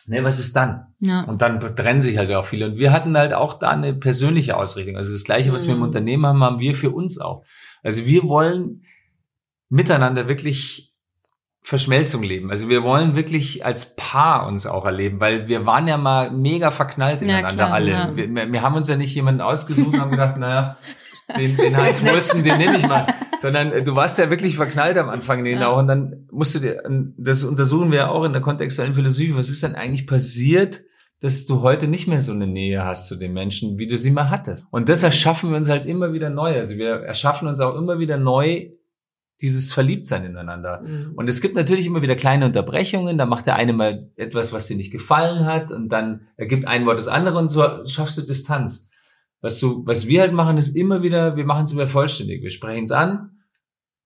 Ne, 0.08 0.24
was 0.24 0.40
ist 0.40 0.56
dann? 0.56 0.88
Ja. 1.00 1.24
Und 1.24 1.42
dann 1.42 1.60
trennen 1.60 2.02
sich 2.02 2.18
halt 2.18 2.32
auch 2.32 2.46
viele. 2.46 2.66
Und 2.66 2.78
wir 2.78 2.92
hatten 2.92 3.18
halt 3.18 3.34
auch 3.34 3.60
da 3.60 3.70
eine 3.70 3.94
persönliche 3.94 4.56
Ausrichtung. 4.56 4.96
Also 4.96 5.12
das 5.12 5.24
Gleiche, 5.24 5.52
was 5.54 5.64
mhm. 5.64 5.68
wir 5.68 5.74
im 5.74 5.80
mhm. 5.80 5.86
Unternehmen 5.86 6.26
haben, 6.26 6.44
haben 6.44 6.60
wir 6.60 6.76
für 6.76 6.92
uns 6.92 7.20
auch. 7.20 7.44
Also 7.84 8.06
wir 8.06 8.24
wollen 8.24 8.84
miteinander 9.70 10.28
wirklich 10.28 10.94
Verschmelzung 11.62 12.24
leben. 12.24 12.50
Also 12.50 12.70
wir 12.70 12.84
wollen 12.84 13.16
wirklich 13.16 13.66
als 13.66 13.98
Paar 13.98 14.48
uns 14.48 14.66
auch 14.66 14.86
erleben, 14.86 15.20
weil 15.20 15.50
wir 15.50 15.66
waren 15.66 15.88
ja 15.88 15.98
mal 15.98 16.32
mega 16.32 16.72
verknallt 16.72 17.22
ineinander 17.22 17.50
ja, 17.50 17.56
klar, 17.56 17.74
alle. 17.74 17.92
Ja. 17.92 18.16
Wir, 18.16 18.30
wir, 18.30 18.62
haben 18.62 18.76
uns 18.76 18.88
ja 18.88 18.96
nicht 18.96 19.14
jemanden 19.14 19.42
ausgesucht 19.42 19.94
und 19.94 20.00
haben 20.00 20.12
gedacht, 20.12 20.38
naja, 20.38 20.78
den, 21.38 21.58
den 21.58 21.76
Hans 21.76 22.06
Wursten, 22.06 22.44
den 22.46 22.58
nehme 22.58 22.78
ich 22.78 22.88
mal. 22.88 23.14
Sondern 23.40 23.72
äh, 23.72 23.84
du 23.84 23.96
warst 23.96 24.18
ja 24.18 24.30
wirklich 24.30 24.56
verknallt 24.56 24.98
am 24.98 25.10
Anfang 25.10 25.44
den 25.44 25.60
ja. 25.60 25.68
auch. 25.68 25.78
Und 25.78 25.88
dann 25.88 26.28
musst 26.32 26.56
du 26.56 26.60
dir, 26.60 26.84
das 27.18 27.44
untersuchen 27.44 27.92
wir 27.92 27.98
ja 28.00 28.10
auch 28.10 28.24
in 28.24 28.34
der 28.34 28.42
kontextuellen 28.42 28.96
Philosophie, 28.96 29.36
was 29.36 29.50
ist 29.50 29.64
denn 29.64 29.76
eigentlich 29.76 30.08
passiert, 30.08 30.84
dass 31.20 31.46
du 31.46 31.62
heute 31.62 31.88
nicht 31.88 32.08
mehr 32.08 32.22
so 32.22 32.32
eine 32.32 32.48
Nähe 32.48 32.86
hast 32.86 33.08
zu 33.08 33.16
den 33.16 33.34
Menschen, 33.34 33.78
wie 33.78 33.88
du 33.88 33.98
sie 33.98 34.12
mal 34.12 34.30
hattest. 34.30 34.66
Und 34.70 34.88
das 34.88 35.04
erschaffen 35.04 35.50
wir 35.50 35.58
uns 35.58 35.70
halt 35.70 35.86
immer 35.88 36.14
wieder 36.14 36.30
neu. 36.30 36.56
Also 36.56 36.78
wir 36.78 36.90
erschaffen 36.90 37.48
uns 37.48 37.60
auch 37.60 37.76
immer 37.76 38.00
wieder 38.00 38.18
neu 38.18 38.70
dieses 39.42 39.72
Verliebtsein 39.72 40.26
ineinander. 40.26 40.82
Mhm. 40.84 41.14
Und 41.16 41.30
es 41.30 41.42
gibt 41.42 41.56
natürlich 41.56 41.86
immer 41.86 42.02
wieder 42.02 42.16
kleine 42.16 42.46
Unterbrechungen. 42.46 43.18
Da 43.18 43.26
macht 43.26 43.46
der 43.46 43.56
eine 43.56 43.74
mal 43.74 44.10
etwas, 44.16 44.52
was 44.52 44.68
dir 44.68 44.78
nicht 44.78 44.92
gefallen 44.92 45.46
hat, 45.46 45.72
und 45.72 45.90
dann 45.90 46.28
ergibt 46.38 46.68
ein 46.68 46.86
Wort 46.86 46.98
das 46.98 47.08
andere 47.08 47.38
und 47.38 47.50
so 47.50 47.86
schaffst 47.86 48.18
du 48.18 48.24
Distanz. 48.24 48.87
Was, 49.42 49.60
du, 49.60 49.86
was 49.86 50.08
wir 50.08 50.22
halt 50.22 50.34
machen, 50.34 50.58
ist 50.58 50.76
immer 50.76 51.04
wieder, 51.04 51.36
wir 51.36 51.46
machen 51.46 51.66
es 51.66 51.74
wieder 51.74 51.88
vollständig. 51.88 52.42
Wir 52.42 52.50
sprechen 52.50 52.86
es 52.86 52.92
an 52.92 53.38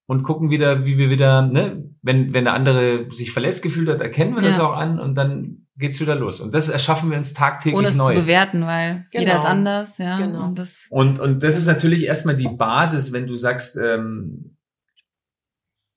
und 0.07 0.23
gucken 0.23 0.49
wieder, 0.49 0.85
wie 0.85 0.97
wir 0.97 1.09
wieder, 1.09 1.41
ne, 1.41 1.89
wenn, 2.01 2.33
wenn 2.33 2.43
der 2.43 2.53
andere 2.53 3.09
sich 3.11 3.31
verletzt 3.31 3.63
gefühlt 3.63 3.87
hat, 3.89 4.01
erkennen 4.01 4.35
wir 4.35 4.41
ja. 4.41 4.49
das 4.49 4.59
auch 4.59 4.75
an 4.75 4.99
und 4.99 5.15
dann 5.15 5.67
geht's 5.77 6.01
wieder 6.01 6.15
los. 6.15 6.41
Und 6.41 6.53
das 6.53 6.69
erschaffen 6.69 7.09
wir 7.09 7.17
uns 7.17 7.33
tagtäglich 7.33 7.77
Ohne 7.77 7.87
es 7.87 7.95
neu. 7.95 8.13
zu 8.13 8.21
bewerten, 8.21 8.65
weil 8.65 9.05
genau. 9.11 9.23
jeder 9.23 9.35
ist 9.35 9.45
anders, 9.45 9.97
ja. 9.97 10.17
Genau. 10.17 10.43
Und, 10.43 10.59
das 10.59 10.87
und, 10.89 11.19
und 11.19 11.43
das 11.43 11.57
ist 11.57 11.65
natürlich 11.65 12.05
erstmal 12.05 12.35
die 12.35 12.49
Basis, 12.49 13.13
wenn 13.13 13.25
du 13.25 13.35
sagst, 13.35 13.77
ähm, 13.77 14.57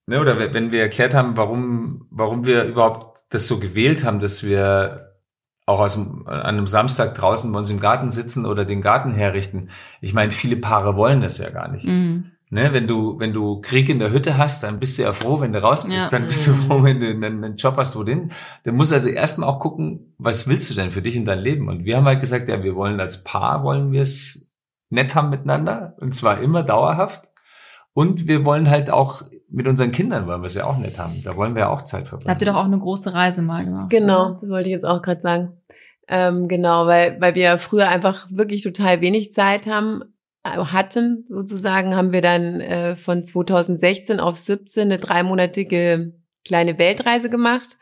ne, 0.07 0.21
oder 0.21 0.39
wenn 0.39 0.73
wir 0.73 0.81
erklärt 0.81 1.15
haben, 1.15 1.37
warum, 1.37 2.07
warum 2.11 2.47
wir 2.47 2.65
überhaupt 2.65 3.19
das 3.31 3.49
so 3.49 3.59
gewählt 3.59 4.05
haben, 4.05 4.21
dass 4.21 4.45
wir 4.45 5.04
auch 5.67 5.81
aus 5.81 5.95
dem, 5.95 6.27
an 6.27 6.43
einem 6.43 6.67
Samstag 6.67 7.15
draußen 7.15 7.51
bei 7.51 7.59
uns 7.59 7.71
im 7.71 7.81
Garten 7.81 8.11
sitzen 8.11 8.47
oder 8.47 8.65
den 8.65 8.83
Garten 8.83 9.13
herrichten. 9.13 9.71
Ich 10.01 10.13
meine, 10.13 10.33
viele 10.33 10.57
Paare 10.57 10.97
wollen 10.97 11.21
das 11.21 11.39
ja 11.39 11.51
gar 11.51 11.69
nicht. 11.69 11.87
Mhm. 11.87 12.31
Ne, 12.51 12.73
wenn 12.73 12.87
du, 12.87 13.19
wenn 13.19 13.33
du 13.33 13.61
Krieg 13.63 13.89
in 13.89 13.99
der 13.99 14.13
Hütte 14.13 14.39
hast, 14.39 14.63
dann 14.63 14.79
bist 14.79 14.99
du 14.99 15.03
ja 15.03 15.13
froh, 15.13 15.41
wenn 15.41 15.53
du 15.53 15.61
raus 15.61 15.89
bist, 15.89 16.13
ja. 16.13 16.19
dann 16.19 16.29
bist 16.29 16.47
du 16.47 16.53
mhm. 16.53 16.57
froh, 16.57 16.83
wenn 16.85 17.01
du 17.01 17.09
einen, 17.09 17.43
einen 17.43 17.57
Job 17.57 17.77
hast, 17.79 17.97
wo 17.97 18.05
denn. 18.05 18.31
Dann 18.63 18.77
musst 18.77 18.93
also 18.93 19.09
erstmal 19.09 19.49
auch 19.49 19.59
gucken, 19.59 20.15
was 20.19 20.47
willst 20.47 20.71
du 20.71 20.75
denn 20.75 20.93
für 20.93 21.03
dich 21.03 21.17
in 21.17 21.25
dein 21.25 21.41
Leben? 21.41 21.69
Und 21.69 21.85
wir 21.85 21.97
haben 21.97 22.05
halt 22.05 22.21
gesagt, 22.21 22.49
ja, 22.49 22.63
wir 22.63 22.77
wollen 22.77 23.01
als 23.01 23.25
Paar, 23.25 23.65
wollen 23.65 23.91
wir 23.91 24.03
es 24.03 24.53
nett 24.91 25.15
haben 25.15 25.31
miteinander, 25.31 25.97
und 25.99 26.15
zwar 26.15 26.41
immer 26.41 26.63
dauerhaft. 26.63 27.29
Und 27.95 28.27
wir 28.27 28.45
wollen 28.45 28.69
halt 28.69 28.91
auch 28.91 29.23
mit 29.49 29.69
unseren 29.69 29.93
Kindern, 29.93 30.27
wollen 30.27 30.43
wir 30.43 30.47
es 30.47 30.55
ja 30.55 30.67
auch 30.67 30.77
nett 30.77 30.99
haben. 30.99 31.23
Da 31.23 31.37
wollen 31.37 31.55
wir 31.55 31.63
ja 31.63 31.69
auch 31.69 31.83
Zeit 31.83 32.09
verbringen. 32.09 32.29
Habt 32.29 32.43
ihr 32.43 32.47
doch 32.47 32.57
auch 32.57 32.65
eine 32.65 32.79
große 32.79 33.15
Reise 33.15 33.41
mal 33.41 33.65
gemacht. 33.65 33.91
Genau, 33.91 34.31
oder? 34.31 34.39
das 34.41 34.51
wollte 34.51 34.69
ich 34.69 34.75
jetzt 34.75 34.85
auch 34.85 35.01
gerade 35.01 35.21
sagen. 35.21 35.53
Ähm, 36.09 36.49
genau, 36.49 36.87
weil, 36.87 37.21
weil 37.21 37.37
wir 37.37 37.57
früher 37.59 37.89
einfach 37.89 38.27
wirklich 38.31 38.63
total 38.63 39.01
wenig 39.01 39.33
Zeit 39.33 39.67
haben, 39.67 40.03
äh, 40.43 40.59
hatten, 40.59 41.25
sozusagen, 41.29 41.95
haben 41.95 42.13
wir 42.13 42.21
dann 42.21 42.61
äh, 42.61 42.97
von 42.97 43.25
2016 43.25 44.19
auf 44.19 44.37
17 44.37 44.83
eine 44.83 44.99
dreimonatige 44.99 46.13
kleine 46.45 46.79
Weltreise 46.79 47.31
gemacht. 47.31 47.79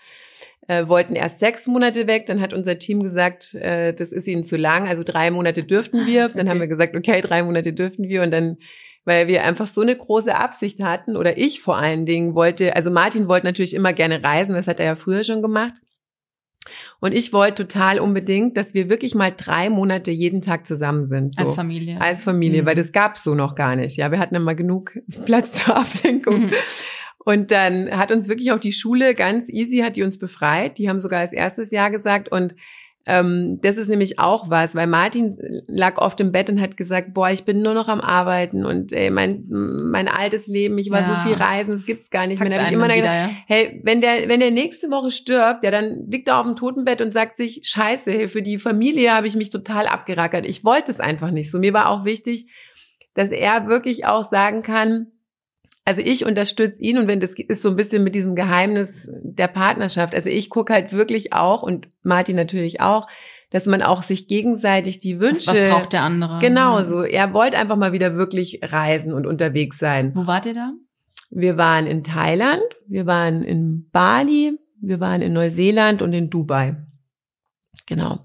Äh, 0.68 0.86
wollten 0.86 1.16
erst 1.16 1.40
sechs 1.40 1.66
Monate 1.66 2.06
weg, 2.06 2.26
dann 2.26 2.40
hat 2.40 2.52
unser 2.52 2.78
Team 2.78 3.02
gesagt, 3.02 3.54
äh, 3.54 3.92
das 3.92 4.12
ist 4.12 4.28
ihnen 4.28 4.44
zu 4.44 4.56
lang, 4.56 4.86
also 4.86 5.02
drei 5.02 5.30
Monate 5.32 5.64
dürften 5.64 6.06
wir. 6.06 6.28
Dann 6.28 6.42
okay. 6.42 6.48
haben 6.50 6.60
wir 6.60 6.68
gesagt, 6.68 6.94
okay, 6.94 7.20
drei 7.20 7.42
Monate 7.42 7.72
dürften 7.72 8.04
wir 8.04 8.22
und 8.22 8.30
dann 8.30 8.58
weil 9.04 9.26
wir 9.28 9.44
einfach 9.44 9.66
so 9.66 9.80
eine 9.80 9.96
große 9.96 10.34
Absicht 10.34 10.80
hatten 10.80 11.16
oder 11.16 11.38
ich 11.38 11.60
vor 11.60 11.76
allen 11.76 12.06
Dingen 12.06 12.34
wollte, 12.34 12.76
also 12.76 12.90
Martin 12.90 13.28
wollte 13.28 13.46
natürlich 13.46 13.74
immer 13.74 13.92
gerne 13.92 14.22
reisen, 14.22 14.54
das 14.54 14.68
hat 14.68 14.80
er 14.80 14.86
ja 14.86 14.96
früher 14.96 15.24
schon 15.24 15.42
gemacht. 15.42 15.74
Und 17.00 17.12
ich 17.12 17.32
wollte 17.32 17.66
total 17.66 17.98
unbedingt, 17.98 18.56
dass 18.56 18.74
wir 18.74 18.88
wirklich 18.88 19.16
mal 19.16 19.32
drei 19.36 19.68
Monate 19.68 20.12
jeden 20.12 20.40
Tag 20.40 20.66
zusammen 20.66 21.08
sind. 21.08 21.34
So. 21.34 21.42
Als 21.42 21.54
Familie. 21.54 22.00
Als 22.00 22.22
Familie, 22.22 22.62
mhm. 22.62 22.66
weil 22.66 22.76
das 22.76 22.92
gab's 22.92 23.24
so 23.24 23.34
noch 23.34 23.56
gar 23.56 23.74
nicht. 23.74 23.96
Ja, 23.96 24.12
wir 24.12 24.20
hatten 24.20 24.36
immer 24.36 24.54
genug 24.54 24.96
Platz 25.24 25.64
zur 25.64 25.76
Ablenkung. 25.76 26.46
Mhm. 26.46 26.52
Und 27.24 27.50
dann 27.50 27.90
hat 27.96 28.12
uns 28.12 28.28
wirklich 28.28 28.52
auch 28.52 28.60
die 28.60 28.72
Schule 28.72 29.14
ganz 29.14 29.48
easy, 29.48 29.78
hat 29.78 29.96
die 29.96 30.02
uns 30.02 30.18
befreit. 30.18 30.78
Die 30.78 30.88
haben 30.88 31.00
sogar 31.00 31.20
als 31.20 31.32
erstes 31.32 31.70
Jahr 31.70 31.90
gesagt 31.90 32.30
und 32.30 32.54
Ähm, 33.04 33.58
das 33.62 33.78
ist 33.78 33.88
nämlich 33.88 34.20
auch 34.20 34.48
was, 34.48 34.76
weil 34.76 34.86
Martin 34.86 35.36
lag 35.66 35.98
oft 35.98 36.20
im 36.20 36.30
Bett 36.30 36.48
und 36.48 36.60
hat 36.60 36.76
gesagt, 36.76 37.14
boah, 37.14 37.30
ich 37.30 37.44
bin 37.44 37.60
nur 37.60 37.74
noch 37.74 37.88
am 37.88 38.00
Arbeiten 38.00 38.64
und 38.64 38.92
ey, 38.92 39.10
mein, 39.10 39.44
mein 39.48 40.06
altes 40.06 40.46
Leben, 40.46 40.78
ich 40.78 40.90
war 40.90 41.00
ja. 41.00 41.06
so 41.06 41.28
viel 41.28 41.36
reisen, 41.36 41.72
das 41.72 41.84
gibt's 41.84 42.10
gar 42.10 42.28
nicht 42.28 42.40
mehr. 42.40 42.50
Dann 42.50 42.66
ich 42.66 42.72
immer 42.72 42.84
wieder, 42.84 42.96
gedacht, 42.96 43.14
ja. 43.14 43.30
hey, 43.46 43.80
wenn 43.82 44.00
der, 44.00 44.28
wenn 44.28 44.38
der 44.38 44.52
nächste 44.52 44.88
Woche 44.90 45.10
stirbt, 45.10 45.64
ja, 45.64 45.72
dann 45.72 46.06
liegt 46.08 46.28
er 46.28 46.38
auf 46.38 46.46
dem 46.46 46.54
Totenbett 46.54 47.00
und 47.00 47.12
sagt 47.12 47.36
sich, 47.36 47.62
scheiße, 47.64 48.10
hey, 48.12 48.28
für 48.28 48.42
die 48.42 48.58
Familie 48.58 49.12
habe 49.12 49.26
ich 49.26 49.34
mich 49.34 49.50
total 49.50 49.88
abgerackert. 49.88 50.46
Ich 50.46 50.64
wollte 50.64 50.92
es 50.92 51.00
einfach 51.00 51.32
nicht 51.32 51.50
so. 51.50 51.58
Mir 51.58 51.72
war 51.72 51.88
auch 51.88 52.04
wichtig, 52.04 52.46
dass 53.14 53.32
er 53.32 53.66
wirklich 53.66 54.06
auch 54.06 54.24
sagen 54.24 54.62
kann, 54.62 55.08
also 55.84 56.00
ich 56.02 56.24
unterstütze 56.24 56.80
ihn 56.80 56.98
und 56.98 57.08
wenn 57.08 57.20
das 57.20 57.34
ist 57.34 57.62
so 57.62 57.68
ein 57.68 57.76
bisschen 57.76 58.04
mit 58.04 58.14
diesem 58.14 58.36
Geheimnis 58.36 59.10
der 59.22 59.48
Partnerschaft. 59.48 60.14
Also 60.14 60.30
ich 60.30 60.48
gucke 60.48 60.72
halt 60.72 60.92
wirklich 60.92 61.32
auch 61.32 61.62
und 61.62 61.88
Martin 62.02 62.36
natürlich 62.36 62.80
auch, 62.80 63.08
dass 63.50 63.66
man 63.66 63.82
auch 63.82 64.02
sich 64.02 64.28
gegenseitig 64.28 65.00
die 65.00 65.18
Wünsche. 65.18 65.50
Was 65.50 65.70
braucht 65.70 65.92
der 65.92 66.02
andere? 66.02 66.38
Genau 66.38 66.82
so. 66.82 67.02
Er 67.02 67.34
wollte 67.34 67.58
einfach 67.58 67.76
mal 67.76 67.92
wieder 67.92 68.14
wirklich 68.14 68.60
reisen 68.62 69.12
und 69.12 69.26
unterwegs 69.26 69.78
sein. 69.78 70.12
Wo 70.14 70.26
wart 70.26 70.46
ihr 70.46 70.54
da? 70.54 70.72
Wir 71.30 71.56
waren 71.56 71.86
in 71.86 72.04
Thailand, 72.04 72.62
wir 72.86 73.06
waren 73.06 73.42
in 73.42 73.88
Bali, 73.90 74.58
wir 74.80 75.00
waren 75.00 75.20
in 75.20 75.32
Neuseeland 75.32 76.00
und 76.00 76.12
in 76.12 76.30
Dubai. 76.30 76.76
Genau. 77.86 78.20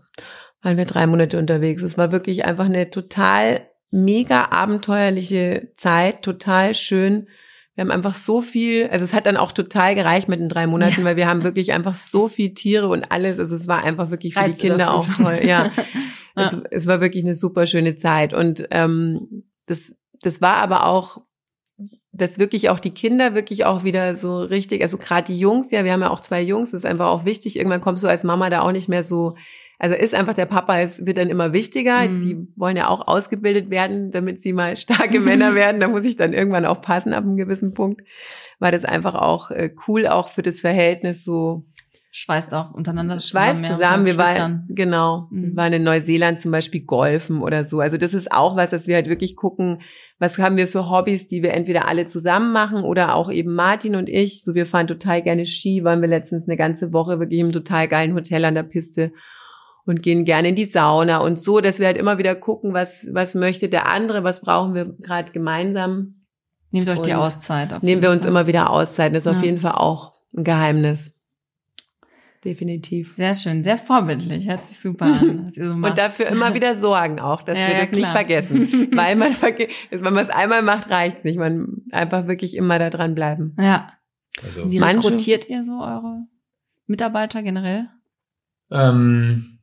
Waren 0.61 0.77
wir 0.77 0.85
drei 0.85 1.07
Monate 1.07 1.39
unterwegs. 1.39 1.81
Es 1.81 1.97
war 1.97 2.11
wirklich 2.11 2.45
einfach 2.45 2.65
eine 2.65 2.89
total 2.89 3.67
mega 3.89 4.49
abenteuerliche 4.49 5.71
Zeit, 5.77 6.21
total 6.21 6.75
schön 6.75 7.27
wir 7.77 7.83
haben 7.83 7.91
einfach 7.91 8.15
so 8.15 8.41
viel, 8.41 8.87
also 8.87 9.05
es 9.05 9.13
hat 9.13 9.27
dann 9.27 9.37
auch 9.37 9.51
total 9.51 9.93
gereicht 9.93 10.27
mit 10.27 10.39
den 10.39 10.49
drei 10.49 10.65
Monaten, 10.65 11.01
ja. 11.01 11.05
weil 11.05 11.15
wir 11.15 11.27
haben 11.27 11.43
wirklich 11.43 11.73
einfach 11.73 11.93
so 11.93 12.27
viel 12.27 12.55
Tiere 12.55 12.87
und 12.87 13.11
alles. 13.11 13.37
Also 13.37 13.55
es 13.55 13.67
war 13.67 13.83
einfach 13.83 14.09
wirklich 14.09 14.33
für 14.33 14.39
Reiz 14.39 14.57
die 14.57 14.67
Kinder 14.67 14.95
auch 14.95 15.07
toll. 15.07 15.41
Ja, 15.43 15.71
ja. 16.35 16.43
Es, 16.43 16.57
es, 16.71 16.87
war 16.87 17.01
wirklich 17.01 17.23
eine 17.23 17.35
super 17.35 17.67
schöne 17.67 17.95
Zeit. 17.95 18.33
Und 18.33 18.67
ähm, 18.71 19.43
das, 19.67 19.95
das 20.23 20.41
war 20.41 20.55
aber 20.55 20.87
auch, 20.87 21.19
dass 22.11 22.39
wirklich 22.39 22.71
auch 22.71 22.79
die 22.79 22.95
Kinder 22.95 23.35
wirklich 23.35 23.65
auch 23.65 23.83
wieder 23.83 24.15
so 24.15 24.39
richtig, 24.39 24.81
also 24.81 24.97
gerade 24.97 25.31
die 25.31 25.39
Jungs, 25.39 25.69
ja, 25.69 25.83
wir 25.83 25.93
haben 25.93 26.01
ja 26.01 26.09
auch 26.09 26.21
zwei 26.21 26.41
Jungs, 26.41 26.71
das 26.71 26.81
ist 26.81 26.89
einfach 26.89 27.09
auch 27.09 27.25
wichtig. 27.25 27.57
Irgendwann 27.57 27.81
kommst 27.81 28.03
du 28.03 28.07
als 28.07 28.23
Mama 28.23 28.49
da 28.49 28.61
auch 28.61 28.71
nicht 28.71 28.89
mehr 28.89 29.03
so 29.03 29.35
also 29.79 29.95
ist 29.95 30.15
einfach 30.15 30.33
der 30.33 30.47
Papa, 30.47 30.79
es 30.79 31.05
wird 31.05 31.19
dann 31.19 31.29
immer 31.29 31.53
wichtiger. 31.53 32.07
Mhm. 32.07 32.21
Die 32.21 32.47
wollen 32.55 32.77
ja 32.77 32.87
auch 32.87 33.07
ausgebildet 33.07 33.69
werden, 33.69 34.09
damit 34.09 34.41
sie 34.41 34.53
mal 34.53 34.75
starke 34.75 35.19
Männer 35.19 35.53
werden. 35.53 35.79
Da 35.79 35.87
muss 35.87 36.03
ich 36.03 36.15
dann 36.15 36.33
irgendwann 36.33 36.65
auch 36.65 36.81
passen 36.81 37.13
ab 37.13 37.23
einem 37.23 37.37
gewissen 37.37 37.73
Punkt. 37.73 38.01
War 38.59 38.71
das 38.71 38.85
einfach 38.85 39.13
auch 39.13 39.51
äh, 39.51 39.69
cool, 39.87 40.07
auch 40.07 40.29
für 40.29 40.41
das 40.41 40.61
Verhältnis 40.61 41.23
so. 41.23 41.65
Schweißt 42.09 42.55
auch 42.55 42.73
untereinander 42.73 43.19
zusammen. 43.19 43.57
Schweißt 43.57 43.73
zusammen. 43.73 44.05
Wir 44.05 44.17
waren, 44.17 44.67
genau, 44.69 45.27
mhm. 45.29 45.49
wir 45.49 45.55
waren 45.57 45.73
in 45.73 45.83
Neuseeland 45.83 46.41
zum 46.41 46.51
Beispiel 46.51 46.81
golfen 46.81 47.43
oder 47.43 47.63
so. 47.65 47.79
Also 47.79 47.97
das 47.97 48.15
ist 48.15 48.31
auch 48.31 48.55
was, 48.55 48.71
dass 48.71 48.87
wir 48.87 48.95
halt 48.95 49.07
wirklich 49.07 49.35
gucken, 49.35 49.81
was 50.17 50.39
haben 50.39 50.57
wir 50.57 50.67
für 50.67 50.89
Hobbys, 50.89 51.27
die 51.27 51.43
wir 51.43 51.53
entweder 51.53 51.87
alle 51.87 52.07
zusammen 52.07 52.51
machen 52.51 52.83
oder 52.83 53.13
auch 53.13 53.31
eben 53.31 53.53
Martin 53.53 53.95
und 53.95 54.09
ich. 54.09 54.43
So, 54.43 54.55
wir 54.55 54.65
fahren 54.65 54.87
total 54.87 55.21
gerne 55.21 55.45
Ski, 55.45 55.83
waren 55.83 56.01
wir 56.01 56.07
letztens 56.07 56.47
eine 56.47 56.57
ganze 56.57 56.91
Woche 56.91 57.19
wirklich 57.19 57.39
im 57.39 57.51
total 57.51 57.87
geilen 57.87 58.15
Hotel 58.15 58.43
an 58.45 58.55
der 58.55 58.63
Piste 58.63 59.11
und 59.87 60.03
gehen 60.03 60.25
gerne 60.25 60.49
in 60.49 60.55
die 60.55 60.65
Sauna 60.65 61.19
und 61.19 61.39
so, 61.39 61.61
dass 61.61 61.79
wir 61.79 61.87
halt 61.87 61.97
immer 61.97 62.17
wieder 62.17 62.35
gucken, 62.35 62.73
was, 62.73 63.07
was 63.13 63.35
möchte 63.35 63.69
der 63.69 63.87
andere, 63.87 64.23
was 64.23 64.41
brauchen 64.41 64.75
wir 64.75 64.85
gerade 64.99 65.31
gemeinsam. 65.31 66.25
Nehmt 66.71 66.89
euch 66.89 66.97
und 66.97 67.07
die 67.07 67.13
Auszeit. 67.13 67.81
nehmen 67.81 68.01
wir 68.01 68.11
uns 68.11 68.23
Fall. 68.23 68.29
immer 68.29 68.45
wieder 68.45 68.69
Auszeit. 68.69 69.15
Das 69.15 69.25
ist 69.25 69.31
ja. 69.31 69.37
auf 69.37 69.43
jeden 69.43 69.59
Fall 69.59 69.71
auch 69.71 70.11
ein 70.35 70.43
Geheimnis. 70.43 71.17
Definitiv. 72.43 73.15
Sehr 73.15 73.33
schön, 73.33 73.63
sehr 73.63 73.77
vorbildlich, 73.77 74.47
hört 74.47 74.67
sich 74.67 74.77
super 74.79 75.05
an. 75.05 75.45
Was 75.47 75.57
ihr 75.57 75.69
so 75.69 75.75
macht. 75.75 75.91
und 75.91 75.97
dafür 75.97 76.27
immer 76.27 76.53
wieder 76.53 76.75
sorgen 76.75 77.19
auch, 77.19 77.41
dass 77.41 77.57
ja, 77.57 77.67
wir 77.67 77.75
das 77.75 77.91
ja, 77.91 77.97
nicht 77.97 78.07
vergessen. 78.07 78.89
Weil 78.95 79.15
man, 79.15 79.35
wenn 79.89 80.13
man 80.13 80.17
es 80.17 80.29
einmal 80.29 80.61
macht, 80.61 80.89
reicht's 80.89 81.23
nicht. 81.23 81.39
Man 81.39 81.81
einfach 81.91 82.27
wirklich 82.27 82.55
immer 82.55 82.77
da 82.77 82.89
dran 82.89 83.15
bleiben. 83.15 83.55
Ja. 83.59 83.93
Also, 84.43 84.69
Wie 84.69 84.77
rekrutiert 84.77 85.49
ihr 85.49 85.65
so 85.65 85.79
eure 85.81 86.27
Mitarbeiter 86.85 87.41
generell? 87.41 87.87
Ähm, 88.69 89.56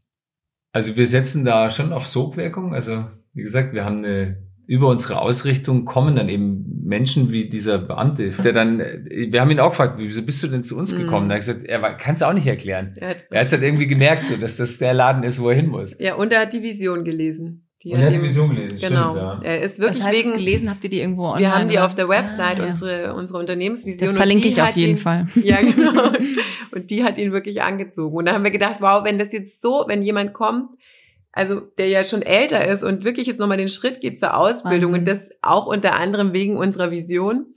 also 0.75 0.97
wir 0.97 1.07
setzen 1.07 1.45
da 1.45 1.71
schon 1.71 1.93
auf 1.93 2.07
Sogwirkung. 2.07 2.75
Also 2.75 3.05
wie 3.33 3.43
gesagt, 3.43 3.73
wir 3.73 3.85
haben 3.85 3.99
eine 3.99 4.43
über 4.67 4.89
unsere 4.89 5.21
Ausrichtung 5.21 5.85
kommen 5.85 6.17
dann 6.17 6.31
eben 6.31 6.83
Menschen 6.85 7.31
wie 7.31 7.51
dieser 7.51 7.79
Beamte, 7.79 8.31
der 8.31 8.53
dann, 8.53 8.79
wir 8.79 9.41
haben 9.43 9.51
ihn 9.51 9.61
auch 9.61 9.71
gefragt, 9.71 9.97
wieso 9.99 10.23
bist 10.23 10.43
du 10.43 10.49
denn 10.49 10.65
zu 10.65 10.79
uns 10.79 10.95
mhm. 10.95 11.03
gekommen? 11.03 11.27
Mhm. 11.27 11.29
Da 11.29 11.35
hat 11.35 11.49
er 11.49 11.53
gesagt, 11.53 11.67
er 11.67 11.95
kann 11.95 12.15
es 12.15 12.23
auch 12.23 12.33
nicht 12.33 12.47
erklären. 12.47 12.95
Er 12.99 13.11
hat 13.11 13.27
es 13.31 13.53
halt 13.53 13.63
irgendwie 13.63 13.87
gemerkt, 13.87 14.27
so, 14.27 14.37
dass 14.37 14.57
das 14.57 14.79
der 14.79 14.95
Laden 14.95 15.23
ist, 15.23 15.41
wo 15.41 15.51
er 15.51 15.57
hin 15.57 15.69
muss. 15.69 15.99
Ja, 16.01 16.15
und 16.15 16.33
er 16.33 16.41
hat 16.41 16.55
die 16.55 16.63
Vision 16.63 17.05
gelesen. 17.05 17.64
Die 17.85 17.93
und 17.93 18.01
er 18.01 18.07
hat 18.07 18.15
die 18.15 18.23
Vision 18.23 18.49
gelesen, 18.49 18.79
genau. 18.79 19.11
stimmt, 19.11 19.17
ja. 19.17 19.41
Er 19.43 19.61
ist 19.61 19.79
wirklich 19.79 19.99
Was 20.03 20.07
heißt 20.07 20.19
wegen 20.19 20.33
gelesen, 20.33 20.71
habt 20.71 20.85
ihr 20.85 20.91
die 20.91 21.01
irgendwo 21.01 21.27
online? 21.27 21.41
Wir 21.41 21.55
haben 21.55 21.69
die 21.69 21.79
auf 21.79 21.95
der 21.95 22.09
Website, 22.09 22.59
ah, 22.59 22.63
ja. 22.63 22.67
unsere, 22.67 23.15
unsere 23.15 23.39
Unternehmensvision. 23.39 24.09
Das 24.09 24.17
verlinke 24.17 24.49
ich 24.49 24.63
auf 24.63 24.75
jeden 24.75 24.93
ihn, 24.93 24.97
Fall. 24.97 25.29
Ja, 25.35 25.61
genau. 25.61 26.11
und 26.73 26.89
die 26.89 27.05
hat 27.05 27.19
ihn 27.19 27.33
wirklich 27.33 27.61
angezogen. 27.61 28.17
Und 28.17 28.25
da 28.25 28.33
haben 28.33 28.43
wir 28.43 28.51
gedacht, 28.51 28.77
wow, 28.81 29.05
wenn 29.05 29.19
das 29.19 29.33
jetzt 29.33 29.61
so, 29.61 29.85
wenn 29.87 30.03
jemand 30.03 30.33
kommt, 30.33 30.71
also 31.31 31.61
der 31.61 31.89
ja 31.89 32.05
schon 32.05 32.23
älter 32.23 32.67
ist 32.67 32.85
und 32.85 33.05
wirklich 33.05 33.27
jetzt 33.27 33.39
nochmal 33.39 33.59
den 33.59 33.69
Schritt 33.69 34.01
geht 34.01 34.19
zur 34.19 34.35
Ausbildung 34.35 34.93
mhm. 34.93 35.01
und 35.01 35.05
das 35.05 35.29
auch 35.43 35.67
unter 35.67 35.95
anderem 35.95 36.33
wegen 36.33 36.57
unserer 36.57 36.91
Vision, 36.91 37.55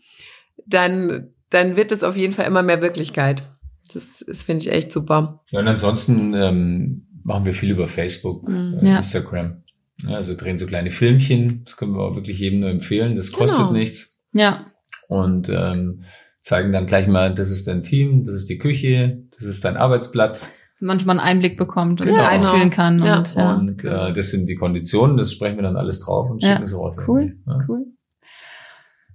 dann, 0.66 1.30
dann 1.52 1.78
wird 1.78 1.94
es 1.94 2.04
auf 2.04 2.18
jeden 2.18 2.34
Fall 2.34 2.48
immer 2.48 2.64
mehr 2.64 2.82
Wirklichkeit. 2.82 3.48
Das, 3.94 4.26
das 4.28 4.44
finde 4.44 4.66
ich 4.66 4.72
echt 4.74 4.92
super. 4.92 5.42
Ja, 5.52 5.62
und 5.62 5.68
ansonsten 5.70 6.34
ähm, 6.34 7.08
machen 7.24 7.46
wir 7.46 7.54
viel 7.54 7.72
über 7.72 7.88
Facebook, 7.88 8.46
mhm. 8.46 8.80
äh, 8.82 8.90
ja. 8.90 8.96
Instagram. 8.98 9.64
Ja, 10.04 10.16
also 10.16 10.36
drehen 10.36 10.58
so 10.58 10.68
kleine 10.68 10.92
Filmchen, 10.92 11.64
das 11.66 11.78
können 11.78 11.94
wir 11.94 12.02
auch 12.02 12.16
wirklich 12.16 12.40
jedem 12.40 12.60
nur 12.60 12.70
empfehlen, 12.70 13.16
das 13.16 13.32
kostet 13.32 13.68
genau. 13.68 13.72
nichts. 13.72 14.20
Ja. 14.32 14.68
Und 15.08 15.50
ähm, 15.50 16.04
zeigen 16.42 16.72
dann 16.72 16.86
gleich 16.86 17.08
mal, 17.08 17.34
das 17.34 17.50
ist 17.50 17.68
dein 17.68 17.82
Team, 17.82 18.24
das 18.24 18.36
ist 18.36 18.50
die 18.50 18.60
Küche, 18.60 19.24
das 19.32 19.44
ist 19.44 19.66
dein 19.66 19.76
Arbeitsplatz 19.76 20.56
manchmal 20.80 21.20
einen 21.20 21.28
Einblick 21.28 21.58
bekommt 21.58 22.02
und 22.02 22.08
genau. 22.08 22.20
sich 22.20 22.28
einfühlen 22.28 22.70
kann. 22.70 23.04
Ja. 23.04 23.18
Und, 23.18 23.36
ja. 23.36 23.56
und 23.56 23.84
äh, 23.84 24.14
das 24.14 24.32
sind 24.32 24.48
die 24.48 24.56
Konditionen, 24.56 25.18
das 25.18 25.32
sprechen 25.32 25.58
wir 25.58 25.64
dann 25.64 25.78
alles 25.78 26.00
drauf 26.02 26.30
und 26.30 26.42
schicken 26.42 26.58
ja. 26.58 26.64
es 26.64 26.78
raus. 26.78 26.98
Cool, 27.08 27.38
ja. 27.46 27.60
cool. 27.68 27.86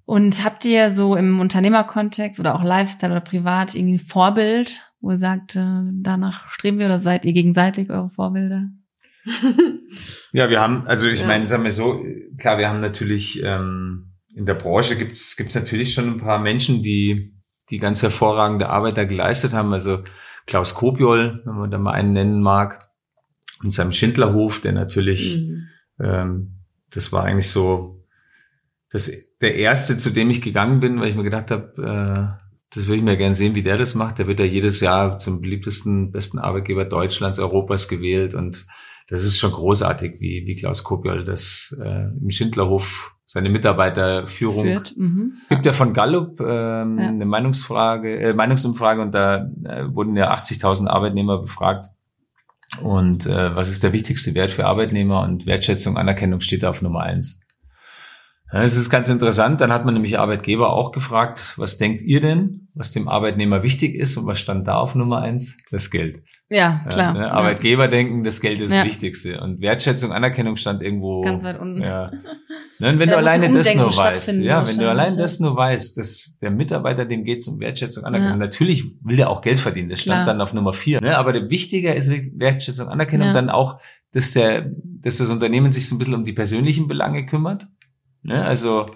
Und 0.04 0.44
habt 0.44 0.64
ihr 0.64 0.90
so 0.90 1.16
im 1.16 1.40
Unternehmerkontext 1.40 2.40
oder 2.40 2.56
auch 2.56 2.64
Lifestyle 2.64 3.12
oder 3.12 3.20
privat 3.20 3.74
irgendwie 3.74 3.94
ein 3.94 3.98
Vorbild, 3.98 4.82
wo 5.00 5.12
ihr 5.12 5.18
sagt, 5.18 5.56
äh, 5.56 5.82
danach 5.92 6.48
streben 6.48 6.78
wir 6.78 6.86
oder 6.86 7.00
seid 7.00 7.24
ihr 7.24 7.32
gegenseitig 7.32 7.88
eure 7.90 8.10
Vorbilder? 8.10 8.68
ja, 10.32 10.48
wir 10.50 10.60
haben, 10.60 10.86
also 10.86 11.08
ich 11.08 11.20
ja. 11.20 11.26
meine, 11.26 11.46
sagen 11.46 11.64
wir 11.64 11.70
so, 11.70 12.04
klar, 12.38 12.58
wir 12.58 12.68
haben 12.68 12.80
natürlich 12.80 13.42
ähm, 13.42 14.12
in 14.34 14.46
der 14.46 14.54
Branche 14.54 14.96
gibt's 14.96 15.36
gibt's 15.36 15.54
natürlich 15.54 15.92
schon 15.94 16.08
ein 16.08 16.18
paar 16.18 16.38
Menschen, 16.40 16.82
die 16.82 17.34
die 17.70 17.78
ganz 17.78 18.02
hervorragende 18.02 18.68
Arbeit 18.68 18.96
da 18.96 19.04
geleistet 19.04 19.52
haben. 19.52 19.72
Also 19.72 20.02
Klaus 20.46 20.74
Kopiol, 20.74 21.42
wenn 21.44 21.54
man 21.54 21.70
da 21.70 21.78
mal 21.78 21.92
einen 21.92 22.12
nennen 22.12 22.42
mag, 22.42 22.92
und 23.62 23.72
seinem 23.72 23.92
Schindlerhof, 23.92 24.60
der 24.60 24.72
natürlich, 24.72 25.38
mhm. 25.38 25.68
ähm, 26.00 26.52
das 26.90 27.12
war 27.12 27.24
eigentlich 27.24 27.50
so 27.50 28.04
das, 28.90 29.10
der 29.40 29.54
erste, 29.54 29.96
zu 29.98 30.10
dem 30.10 30.30
ich 30.30 30.42
gegangen 30.42 30.80
bin, 30.80 31.00
weil 31.00 31.08
ich 31.08 31.16
mir 31.16 31.22
gedacht 31.22 31.50
habe, 31.50 32.38
äh, 32.38 32.42
das 32.74 32.86
würde 32.86 32.96
ich 32.96 33.02
mir 33.02 33.16
gerne 33.16 33.34
sehen, 33.34 33.54
wie 33.54 33.62
der 33.62 33.78
das 33.78 33.94
macht. 33.94 34.18
Der 34.18 34.26
wird 34.26 34.40
ja 34.40 34.46
jedes 34.46 34.80
Jahr 34.80 35.18
zum 35.18 35.40
beliebtesten, 35.40 36.10
besten 36.10 36.38
Arbeitgeber 36.38 36.84
Deutschlands, 36.84 37.38
Europas 37.38 37.88
gewählt 37.88 38.34
und 38.34 38.66
das 39.12 39.24
ist 39.24 39.38
schon 39.38 39.52
großartig, 39.52 40.20
wie, 40.20 40.44
wie 40.46 40.56
Klaus 40.56 40.84
Kopiol 40.84 41.26
das 41.26 41.78
äh, 41.78 42.08
im 42.18 42.30
Schindlerhof 42.30 43.14
seine 43.26 43.50
Mitarbeiterführung 43.50 44.64
Führt. 44.64 44.96
Mhm. 44.96 45.34
gibt 45.50 45.66
ja 45.66 45.74
von 45.74 45.92
Gallup 45.92 46.40
ähm, 46.40 46.98
ja. 46.98 47.08
eine 47.08 47.26
Meinungsfrage, 47.26 48.18
äh, 48.18 48.32
Meinungsumfrage 48.32 49.02
und 49.02 49.14
da 49.14 49.50
äh, 49.64 49.94
wurden 49.94 50.16
ja 50.16 50.34
80.000 50.34 50.86
Arbeitnehmer 50.86 51.42
befragt. 51.42 51.88
Und 52.80 53.26
äh, 53.26 53.54
was 53.54 53.68
ist 53.68 53.82
der 53.82 53.92
wichtigste 53.92 54.34
Wert 54.34 54.50
für 54.50 54.64
Arbeitnehmer? 54.64 55.24
Und 55.24 55.44
Wertschätzung, 55.44 55.98
Anerkennung 55.98 56.40
steht 56.40 56.62
da 56.62 56.70
auf 56.70 56.80
Nummer 56.80 57.00
eins. 57.00 57.41
Ja, 58.52 58.60
das 58.60 58.76
ist 58.76 58.90
ganz 58.90 59.08
interessant. 59.08 59.60
Dann 59.62 59.72
hat 59.72 59.84
man 59.86 59.94
nämlich 59.94 60.18
Arbeitgeber 60.18 60.72
auch 60.72 60.92
gefragt, 60.92 61.54
was 61.56 61.78
denkt 61.78 62.02
ihr 62.02 62.20
denn, 62.20 62.68
was 62.74 62.90
dem 62.90 63.08
Arbeitnehmer 63.08 63.62
wichtig 63.62 63.94
ist? 63.94 64.16
Und 64.18 64.26
was 64.26 64.40
stand 64.40 64.68
da 64.68 64.76
auf 64.76 64.94
Nummer 64.94 65.22
eins? 65.22 65.56
Das 65.70 65.90
Geld. 65.90 66.22
Ja, 66.50 66.84
klar. 66.90 67.16
Ja, 67.16 67.20
ne? 67.20 67.32
Arbeitgeber 67.32 67.84
ja. 67.84 67.90
denken, 67.90 68.24
das 68.24 68.42
Geld 68.42 68.60
ist 68.60 68.76
das 68.76 68.84
Wichtigste. 68.84 69.40
Und 69.40 69.62
Wertschätzung, 69.62 70.12
Anerkennung 70.12 70.56
stand 70.56 70.82
irgendwo. 70.82 71.22
Ganz 71.22 71.42
weit 71.44 71.58
unten. 71.58 71.80
Ja. 71.80 72.10
Ne? 72.78 72.90
Und 72.90 72.98
wenn 72.98 73.08
du 73.08 73.16
alleine 73.16 73.50
das 73.50 73.74
nur 73.74 73.96
weißt, 73.96 74.36
ja, 74.42 74.66
wenn 74.66 74.76
du 74.76 74.88
allein 74.88 75.16
das 75.16 75.40
nur 75.40 75.56
weißt, 75.56 75.96
dass 75.96 76.38
der 76.42 76.50
Mitarbeiter, 76.50 77.06
dem 77.06 77.24
geht 77.24 77.38
es 77.38 77.48
um 77.48 77.58
Wertschätzung, 77.58 78.04
Anerkennung. 78.04 78.38
Natürlich 78.38 78.84
will 79.02 79.16
der 79.16 79.30
auch 79.30 79.40
Geld 79.40 79.60
verdienen. 79.60 79.88
Das 79.88 80.02
stand 80.02 80.24
klar. 80.24 80.26
dann 80.26 80.42
auf 80.42 80.52
Nummer 80.52 80.74
vier. 80.74 81.00
Ne? 81.00 81.16
Aber 81.16 81.32
wichtiger 81.48 81.96
ist 81.96 82.10
Wertschätzung, 82.38 82.88
Anerkennung, 82.88 83.32
dann 83.32 83.48
auch, 83.48 83.80
dass 84.12 84.32
der, 84.32 84.70
dass 85.00 85.16
das 85.16 85.30
Unternehmen 85.30 85.72
sich 85.72 85.88
so 85.88 85.94
ein 85.94 85.98
bisschen 85.98 86.14
um 86.14 86.26
die 86.26 86.34
persönlichen 86.34 86.86
Belange 86.86 87.24
kümmert 87.24 87.66
Ne? 88.22 88.44
Also 88.44 88.86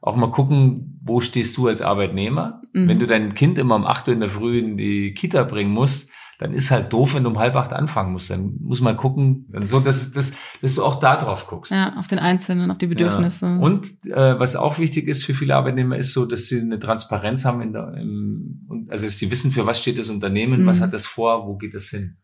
auch 0.00 0.16
mal 0.16 0.30
gucken, 0.30 1.00
wo 1.02 1.20
stehst 1.20 1.56
du 1.56 1.68
als 1.68 1.80
Arbeitnehmer? 1.80 2.62
Mhm. 2.72 2.88
Wenn 2.88 2.98
du 2.98 3.06
dein 3.06 3.34
Kind 3.34 3.58
immer 3.58 3.76
um 3.76 3.86
acht 3.86 4.06
Uhr 4.08 4.14
in 4.14 4.20
der 4.20 4.28
Früh 4.28 4.58
in 4.58 4.76
die 4.76 5.14
Kita 5.14 5.44
bringen 5.44 5.72
musst, 5.72 6.10
dann 6.38 6.52
ist 6.52 6.70
halt 6.70 6.92
doof, 6.92 7.14
wenn 7.14 7.24
du 7.24 7.30
um 7.30 7.38
halb 7.38 7.54
acht 7.54 7.72
anfangen 7.72 8.12
musst. 8.12 8.30
Dann 8.30 8.56
muss 8.60 8.80
man 8.80 8.96
gucken, 8.96 9.46
so, 9.64 9.80
dass, 9.80 10.12
dass, 10.12 10.36
dass 10.60 10.74
du 10.74 10.84
auch 10.84 10.96
da 10.96 11.16
drauf 11.16 11.46
guckst. 11.46 11.72
Ja, 11.72 11.96
auf 11.96 12.06
den 12.06 12.18
Einzelnen, 12.18 12.70
auf 12.70 12.78
die 12.78 12.88
Bedürfnisse. 12.88 13.46
Ja. 13.46 13.56
Und 13.56 13.88
äh, 14.08 14.38
was 14.38 14.56
auch 14.56 14.78
wichtig 14.78 15.06
ist 15.08 15.24
für 15.24 15.34
viele 15.34 15.54
Arbeitnehmer, 15.54 15.96
ist 15.96 16.12
so, 16.12 16.26
dass 16.26 16.46
sie 16.46 16.60
eine 16.60 16.78
Transparenz 16.78 17.44
haben 17.44 17.62
in 17.62 17.72
der, 17.72 17.94
im, 17.94 18.88
also 18.90 19.06
dass 19.06 19.18
sie 19.18 19.30
wissen, 19.30 19.52
für 19.52 19.64
was 19.64 19.78
steht 19.78 19.98
das 19.98 20.08
Unternehmen, 20.08 20.62
mhm. 20.62 20.66
was 20.66 20.80
hat 20.80 20.92
das 20.92 21.06
vor, 21.06 21.46
wo 21.46 21.56
geht 21.56 21.74
das 21.74 21.88
hin. 21.88 22.16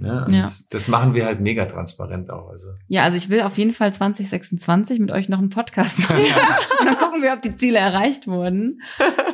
Ja, 0.00 0.24
und 0.24 0.32
ja. 0.32 0.46
das 0.70 0.88
machen 0.88 1.14
wir 1.14 1.26
halt 1.26 1.40
mega 1.40 1.64
transparent 1.66 2.30
auch. 2.30 2.48
Also. 2.50 2.68
Ja, 2.86 3.02
also 3.02 3.16
ich 3.16 3.28
will 3.28 3.40
auf 3.42 3.58
jeden 3.58 3.72
Fall 3.72 3.92
2026 3.92 5.00
mit 5.00 5.10
euch 5.10 5.28
noch 5.28 5.38
einen 5.38 5.50
Podcast 5.50 5.98
machen. 6.08 6.24
und 6.80 6.86
dann 6.86 6.96
gucken 6.96 7.22
wir, 7.22 7.32
ob 7.32 7.42
die 7.42 7.56
Ziele 7.56 7.78
erreicht 7.78 8.26
wurden. 8.26 8.80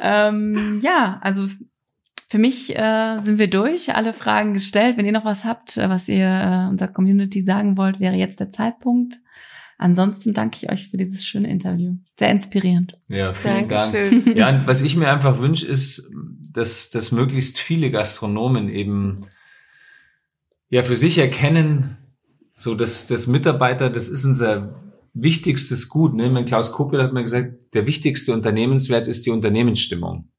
ähm, 0.01 0.81
ja, 0.83 1.19
also 1.23 1.47
für 2.29 2.39
mich 2.39 2.77
äh, 2.77 3.19
sind 3.23 3.39
wir 3.39 3.49
durch, 3.49 3.95
alle 3.95 4.13
Fragen 4.13 4.55
gestellt. 4.55 4.97
Wenn 4.97 5.07
ihr 5.07 5.13
noch 5.13 5.25
was 5.25 5.45
habt, 5.45 5.77
äh, 5.77 5.89
was 5.89 6.09
ihr 6.09 6.27
äh, 6.27 6.69
unserer 6.69 6.89
Community 6.89 7.43
sagen 7.43 7.77
wollt, 7.77 8.01
wäre 8.01 8.15
jetzt 8.15 8.41
der 8.41 8.51
Zeitpunkt. 8.51 9.21
Ansonsten 9.77 10.35
danke 10.35 10.59
ich 10.63 10.71
euch 10.71 10.89
für 10.89 10.97
dieses 10.97 11.25
schöne 11.25 11.49
Interview. 11.49 11.95
Sehr 12.19 12.31
inspirierend. 12.31 12.99
Ja, 13.09 13.35
vielen 13.35 13.69
Dankeschön. 13.69 14.25
Dank. 14.25 14.37
Ja, 14.37 14.49
und 14.49 14.67
was 14.67 14.83
ich 14.83 14.97
mir 14.97 15.13
einfach 15.13 15.39
wünsche, 15.39 15.67
ist, 15.67 16.11
dass, 16.53 16.91
dass 16.91 17.13
möglichst 17.13 17.59
viele 17.59 17.91
Gastronomen 17.91 18.69
eben 18.69 19.27
ja 20.75 20.83
für 20.83 20.97
sich 20.97 21.19
erkennen, 21.19 21.99
so 22.57 22.75
dass 22.75 23.07
das 23.07 23.29
Mitarbeiter, 23.29 23.91
das 23.91 24.09
ist 24.09 24.25
unser 24.25 24.75
wichtigstes 25.13 25.89
Gut. 25.89 26.15
Ne? 26.15 26.29
Mein 26.31 26.47
Klaus 26.47 26.73
Kuppel 26.73 27.01
hat 27.01 27.13
mir 27.13 27.23
gesagt, 27.23 27.53
der 27.75 27.87
wichtigste 27.87 28.33
Unternehmenswert 28.33 29.07
ist 29.07 29.25
die 29.25 29.31
Unternehmensstimmung. 29.31 30.31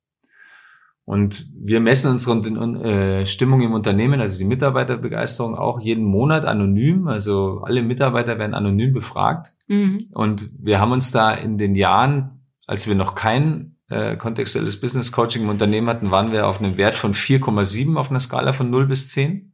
Und 1.05 1.45
wir 1.57 1.79
messen 1.79 2.11
unsere 2.11 2.35
äh, 2.83 3.25
Stimmung 3.25 3.61
im 3.61 3.71
Unternehmen, 3.71 4.19
also 4.19 4.37
die 4.37 4.43
Mitarbeiterbegeisterung 4.43 5.55
auch 5.55 5.79
jeden 5.79 6.03
Monat 6.03 6.43
anonym. 6.43 7.07
Also 7.07 7.61
alle 7.63 7.81
Mitarbeiter 7.81 8.37
werden 8.37 8.55
anonym 8.55 8.91
befragt. 8.91 9.53
Mhm. 9.67 10.07
Und 10.11 10.49
wir 10.59 10.81
haben 10.81 10.91
uns 10.91 11.11
da 11.11 11.31
in 11.31 11.57
den 11.57 11.75
Jahren, 11.75 12.41
als 12.67 12.89
wir 12.89 12.95
noch 12.95 13.15
kein 13.15 13.77
äh, 13.87 14.17
kontextuelles 14.17 14.81
Business 14.81 15.13
Coaching 15.13 15.43
im 15.43 15.49
Unternehmen 15.49 15.87
hatten, 15.87 16.11
waren 16.11 16.33
wir 16.33 16.45
auf 16.47 16.61
einem 16.61 16.75
Wert 16.75 16.95
von 16.95 17.13
4,7 17.13 17.95
auf 17.95 18.09
einer 18.09 18.19
Skala 18.19 18.51
von 18.51 18.69
0 18.69 18.87
bis 18.87 19.07
10. 19.07 19.53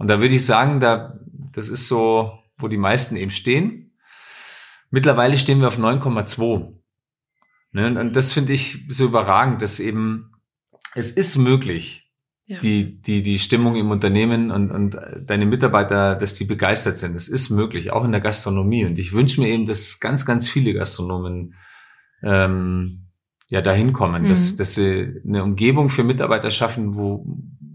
Und 0.00 0.08
da 0.08 0.18
würde 0.18 0.34
ich 0.34 0.46
sagen, 0.46 0.80
da, 0.80 1.20
das 1.52 1.68
ist 1.68 1.86
so, 1.86 2.32
wo 2.56 2.68
die 2.68 2.78
meisten 2.78 3.16
eben 3.16 3.30
stehen. 3.30 3.92
Mittlerweile 4.90 5.36
stehen 5.36 5.60
wir 5.60 5.68
auf 5.68 5.78
9,2. 5.78 6.72
Ne? 7.72 8.00
Und 8.00 8.16
das 8.16 8.32
finde 8.32 8.54
ich 8.54 8.86
so 8.88 9.04
überragend, 9.04 9.60
dass 9.60 9.78
eben, 9.78 10.32
es 10.94 11.10
ist 11.10 11.36
möglich, 11.36 12.10
ja. 12.46 12.58
die, 12.60 13.02
die, 13.02 13.22
die 13.22 13.38
Stimmung 13.38 13.76
im 13.76 13.90
Unternehmen 13.90 14.50
und, 14.50 14.70
und 14.70 14.96
deine 15.20 15.44
Mitarbeiter, 15.44 16.14
dass 16.14 16.32
die 16.32 16.46
begeistert 16.46 16.96
sind. 16.96 17.14
Das 17.14 17.28
ist 17.28 17.50
möglich, 17.50 17.92
auch 17.92 18.02
in 18.02 18.12
der 18.12 18.22
Gastronomie. 18.22 18.86
Und 18.86 18.98
ich 18.98 19.12
wünsche 19.12 19.42
mir 19.42 19.48
eben, 19.48 19.66
dass 19.66 20.00
ganz, 20.00 20.24
ganz 20.24 20.48
viele 20.48 20.72
Gastronomen 20.72 21.56
ähm, 22.22 23.10
ja 23.48 23.60
dahin 23.60 23.92
kommen, 23.92 24.22
mhm. 24.22 24.28
dass, 24.28 24.56
dass 24.56 24.76
sie 24.76 25.20
eine 25.26 25.42
Umgebung 25.42 25.90
für 25.90 26.04
Mitarbeiter 26.04 26.50
schaffen, 26.50 26.94
wo, 26.94 27.26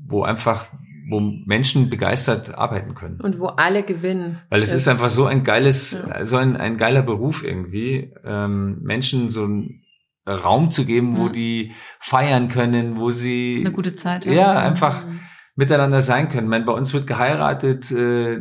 wo 0.08 0.24
einfach 0.24 0.72
wo 1.08 1.20
Menschen 1.20 1.90
begeistert 1.90 2.56
arbeiten 2.56 2.96
können. 2.96 3.22
Und 3.22 3.40
wo 3.40 3.48
alle 3.48 3.84
gewinnen. 3.84 4.42
Weil 4.50 4.62
es 4.62 4.74
ist 4.74 4.88
einfach 4.88 5.10
so 5.10 5.26
ein 5.26 5.44
geiles, 5.44 6.06
ja. 6.08 6.26
so 6.26 6.38
ein, 6.38 6.58
ein 6.58 6.78
geiler 6.78 7.04
Beruf 7.04 7.44
irgendwie, 7.44 8.14
ähm, 8.24 8.82
Menschen 8.82 9.30
so 9.30 9.44
einen 9.44 9.86
Raum 10.28 10.72
zu 10.72 10.86
geben, 10.86 11.18
wo 11.18 11.28
ja. 11.28 11.32
die 11.32 11.72
feiern 12.00 12.48
können, 12.48 12.98
wo 12.98 13.12
sie 13.12 13.58
eine 13.62 13.72
gute 13.72 13.94
Zeit 13.94 14.26
haben. 14.26 14.34
Ja, 14.34 14.58
einfach 14.58 15.06
mhm. 15.06 15.20
miteinander 15.56 16.02
sein 16.02 16.30
können. 16.30 16.48
Ich 16.48 16.50
meine, 16.50 16.66
bei 16.66 16.74
uns 16.74 16.94
wird 16.94 17.06
geheiratet, 17.06 17.92
äh, 17.92 18.40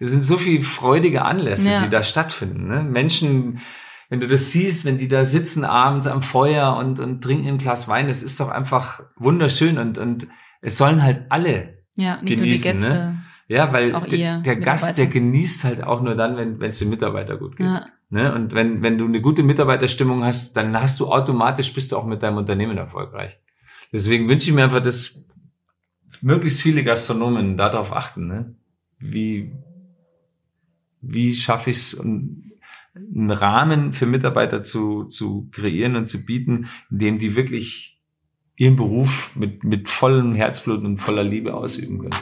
es 0.00 0.10
sind 0.10 0.24
so 0.24 0.36
viele 0.36 0.62
freudige 0.62 1.24
Anlässe, 1.24 1.70
ja. 1.70 1.82
die 1.82 1.90
da 1.90 2.02
stattfinden. 2.02 2.66
Ne? 2.68 2.82
Menschen, 2.82 3.60
wenn 4.08 4.20
du 4.20 4.26
das 4.26 4.50
siehst, 4.50 4.84
wenn 4.84 4.98
die 4.98 5.08
da 5.08 5.24
sitzen 5.24 5.64
abends 5.64 6.06
am 6.06 6.22
Feuer 6.22 6.76
und, 6.76 6.98
und 6.98 7.22
trinken 7.22 7.48
ein 7.48 7.58
Glas 7.58 7.88
Wein, 7.88 8.08
das 8.08 8.22
ist 8.22 8.40
doch 8.40 8.48
einfach 8.48 9.02
wunderschön 9.16 9.78
und, 9.78 9.98
und 9.98 10.26
es 10.64 10.78
sollen 10.78 11.02
halt 11.02 11.26
alle 11.28 11.78
ja, 11.96 12.20
nicht 12.22 12.38
genießen, 12.38 12.80
nur 12.80 12.88
die 12.88 12.88
Gäste. 12.88 12.98
Ne? 12.98 13.24
Ja, 13.46 13.72
weil 13.72 13.92
der, 13.92 14.40
der 14.40 14.56
Gast, 14.56 14.98
der 14.98 15.06
genießt 15.06 15.64
halt 15.64 15.84
auch 15.84 16.00
nur 16.00 16.14
dann, 16.14 16.36
wenn 16.36 16.70
es 16.70 16.78
dem 16.78 16.88
Mitarbeiter 16.88 17.36
gut 17.36 17.56
geht. 17.56 17.66
Ja. 17.66 17.86
Ne? 18.08 18.34
Und 18.34 18.54
wenn, 18.54 18.82
wenn 18.82 18.96
du 18.96 19.04
eine 19.04 19.20
gute 19.20 19.42
Mitarbeiterstimmung 19.42 20.24
hast, 20.24 20.56
dann 20.56 20.74
hast 20.80 20.98
du 21.00 21.08
automatisch, 21.08 21.74
bist 21.74 21.92
du 21.92 21.96
auch 21.96 22.06
mit 22.06 22.22
deinem 22.22 22.38
Unternehmen 22.38 22.78
erfolgreich. 22.78 23.38
Deswegen 23.92 24.28
wünsche 24.28 24.48
ich 24.48 24.54
mir 24.54 24.64
einfach, 24.64 24.82
dass 24.82 25.26
möglichst 26.22 26.62
viele 26.62 26.84
Gastronomen 26.84 27.56
darauf 27.58 27.92
achten. 27.92 28.26
Ne? 28.26 28.54
Wie, 28.98 29.52
wie 31.02 31.34
schaffe 31.34 31.70
ich 31.70 31.76
es, 31.76 32.00
einen 32.00 33.30
Rahmen 33.30 33.92
für 33.92 34.06
Mitarbeiter 34.06 34.62
zu, 34.62 35.04
zu 35.04 35.48
kreieren 35.50 35.96
und 35.96 36.06
zu 36.06 36.24
bieten, 36.24 36.68
in 36.90 36.98
dem 36.98 37.18
die 37.18 37.36
wirklich 37.36 37.93
ihren 38.56 38.76
Beruf 38.76 39.34
mit, 39.34 39.64
mit 39.64 39.88
vollem 39.88 40.34
Herzblut 40.34 40.80
und 40.82 40.98
voller 40.98 41.24
Liebe 41.24 41.54
ausüben 41.54 41.98
können. 41.98 42.14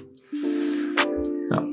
Ja. 1.53 1.67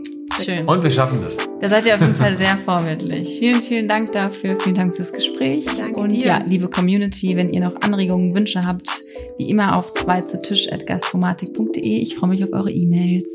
Schön. 0.43 0.67
Und 0.67 0.83
wir 0.83 0.91
schaffen 0.91 1.17
das. 1.21 1.49
Da 1.61 1.69
seid 1.69 1.85
ihr 1.85 1.95
auf 1.95 2.01
jeden 2.01 2.15
Fall 2.15 2.37
sehr 2.37 2.57
vorbildlich. 2.57 3.39
Vielen, 3.39 3.61
vielen 3.61 3.87
Dank 3.87 4.11
dafür. 4.11 4.57
Vielen 4.59 4.75
Dank 4.75 4.95
fürs 4.95 5.11
Gespräch. 5.11 5.65
Danke 5.77 5.99
und 5.99 6.11
dir. 6.11 6.25
ja, 6.25 6.37
liebe 6.47 6.69
Community, 6.69 7.35
wenn 7.35 7.49
ihr 7.51 7.61
noch 7.61 7.75
Anregungen, 7.81 8.35
Wünsche 8.35 8.61
habt, 8.65 9.01
wie 9.37 9.49
immer 9.49 9.75
auf 9.75 9.93
2 9.93 10.21
zu 10.21 10.41
Tisch 10.41 10.71
at 10.71 10.87
gastromatik.de. 10.87 11.81
Ich 11.81 12.15
freue 12.15 12.29
mich 12.29 12.43
auf 12.43 12.53
eure 12.53 12.71
E-Mails. 12.71 13.29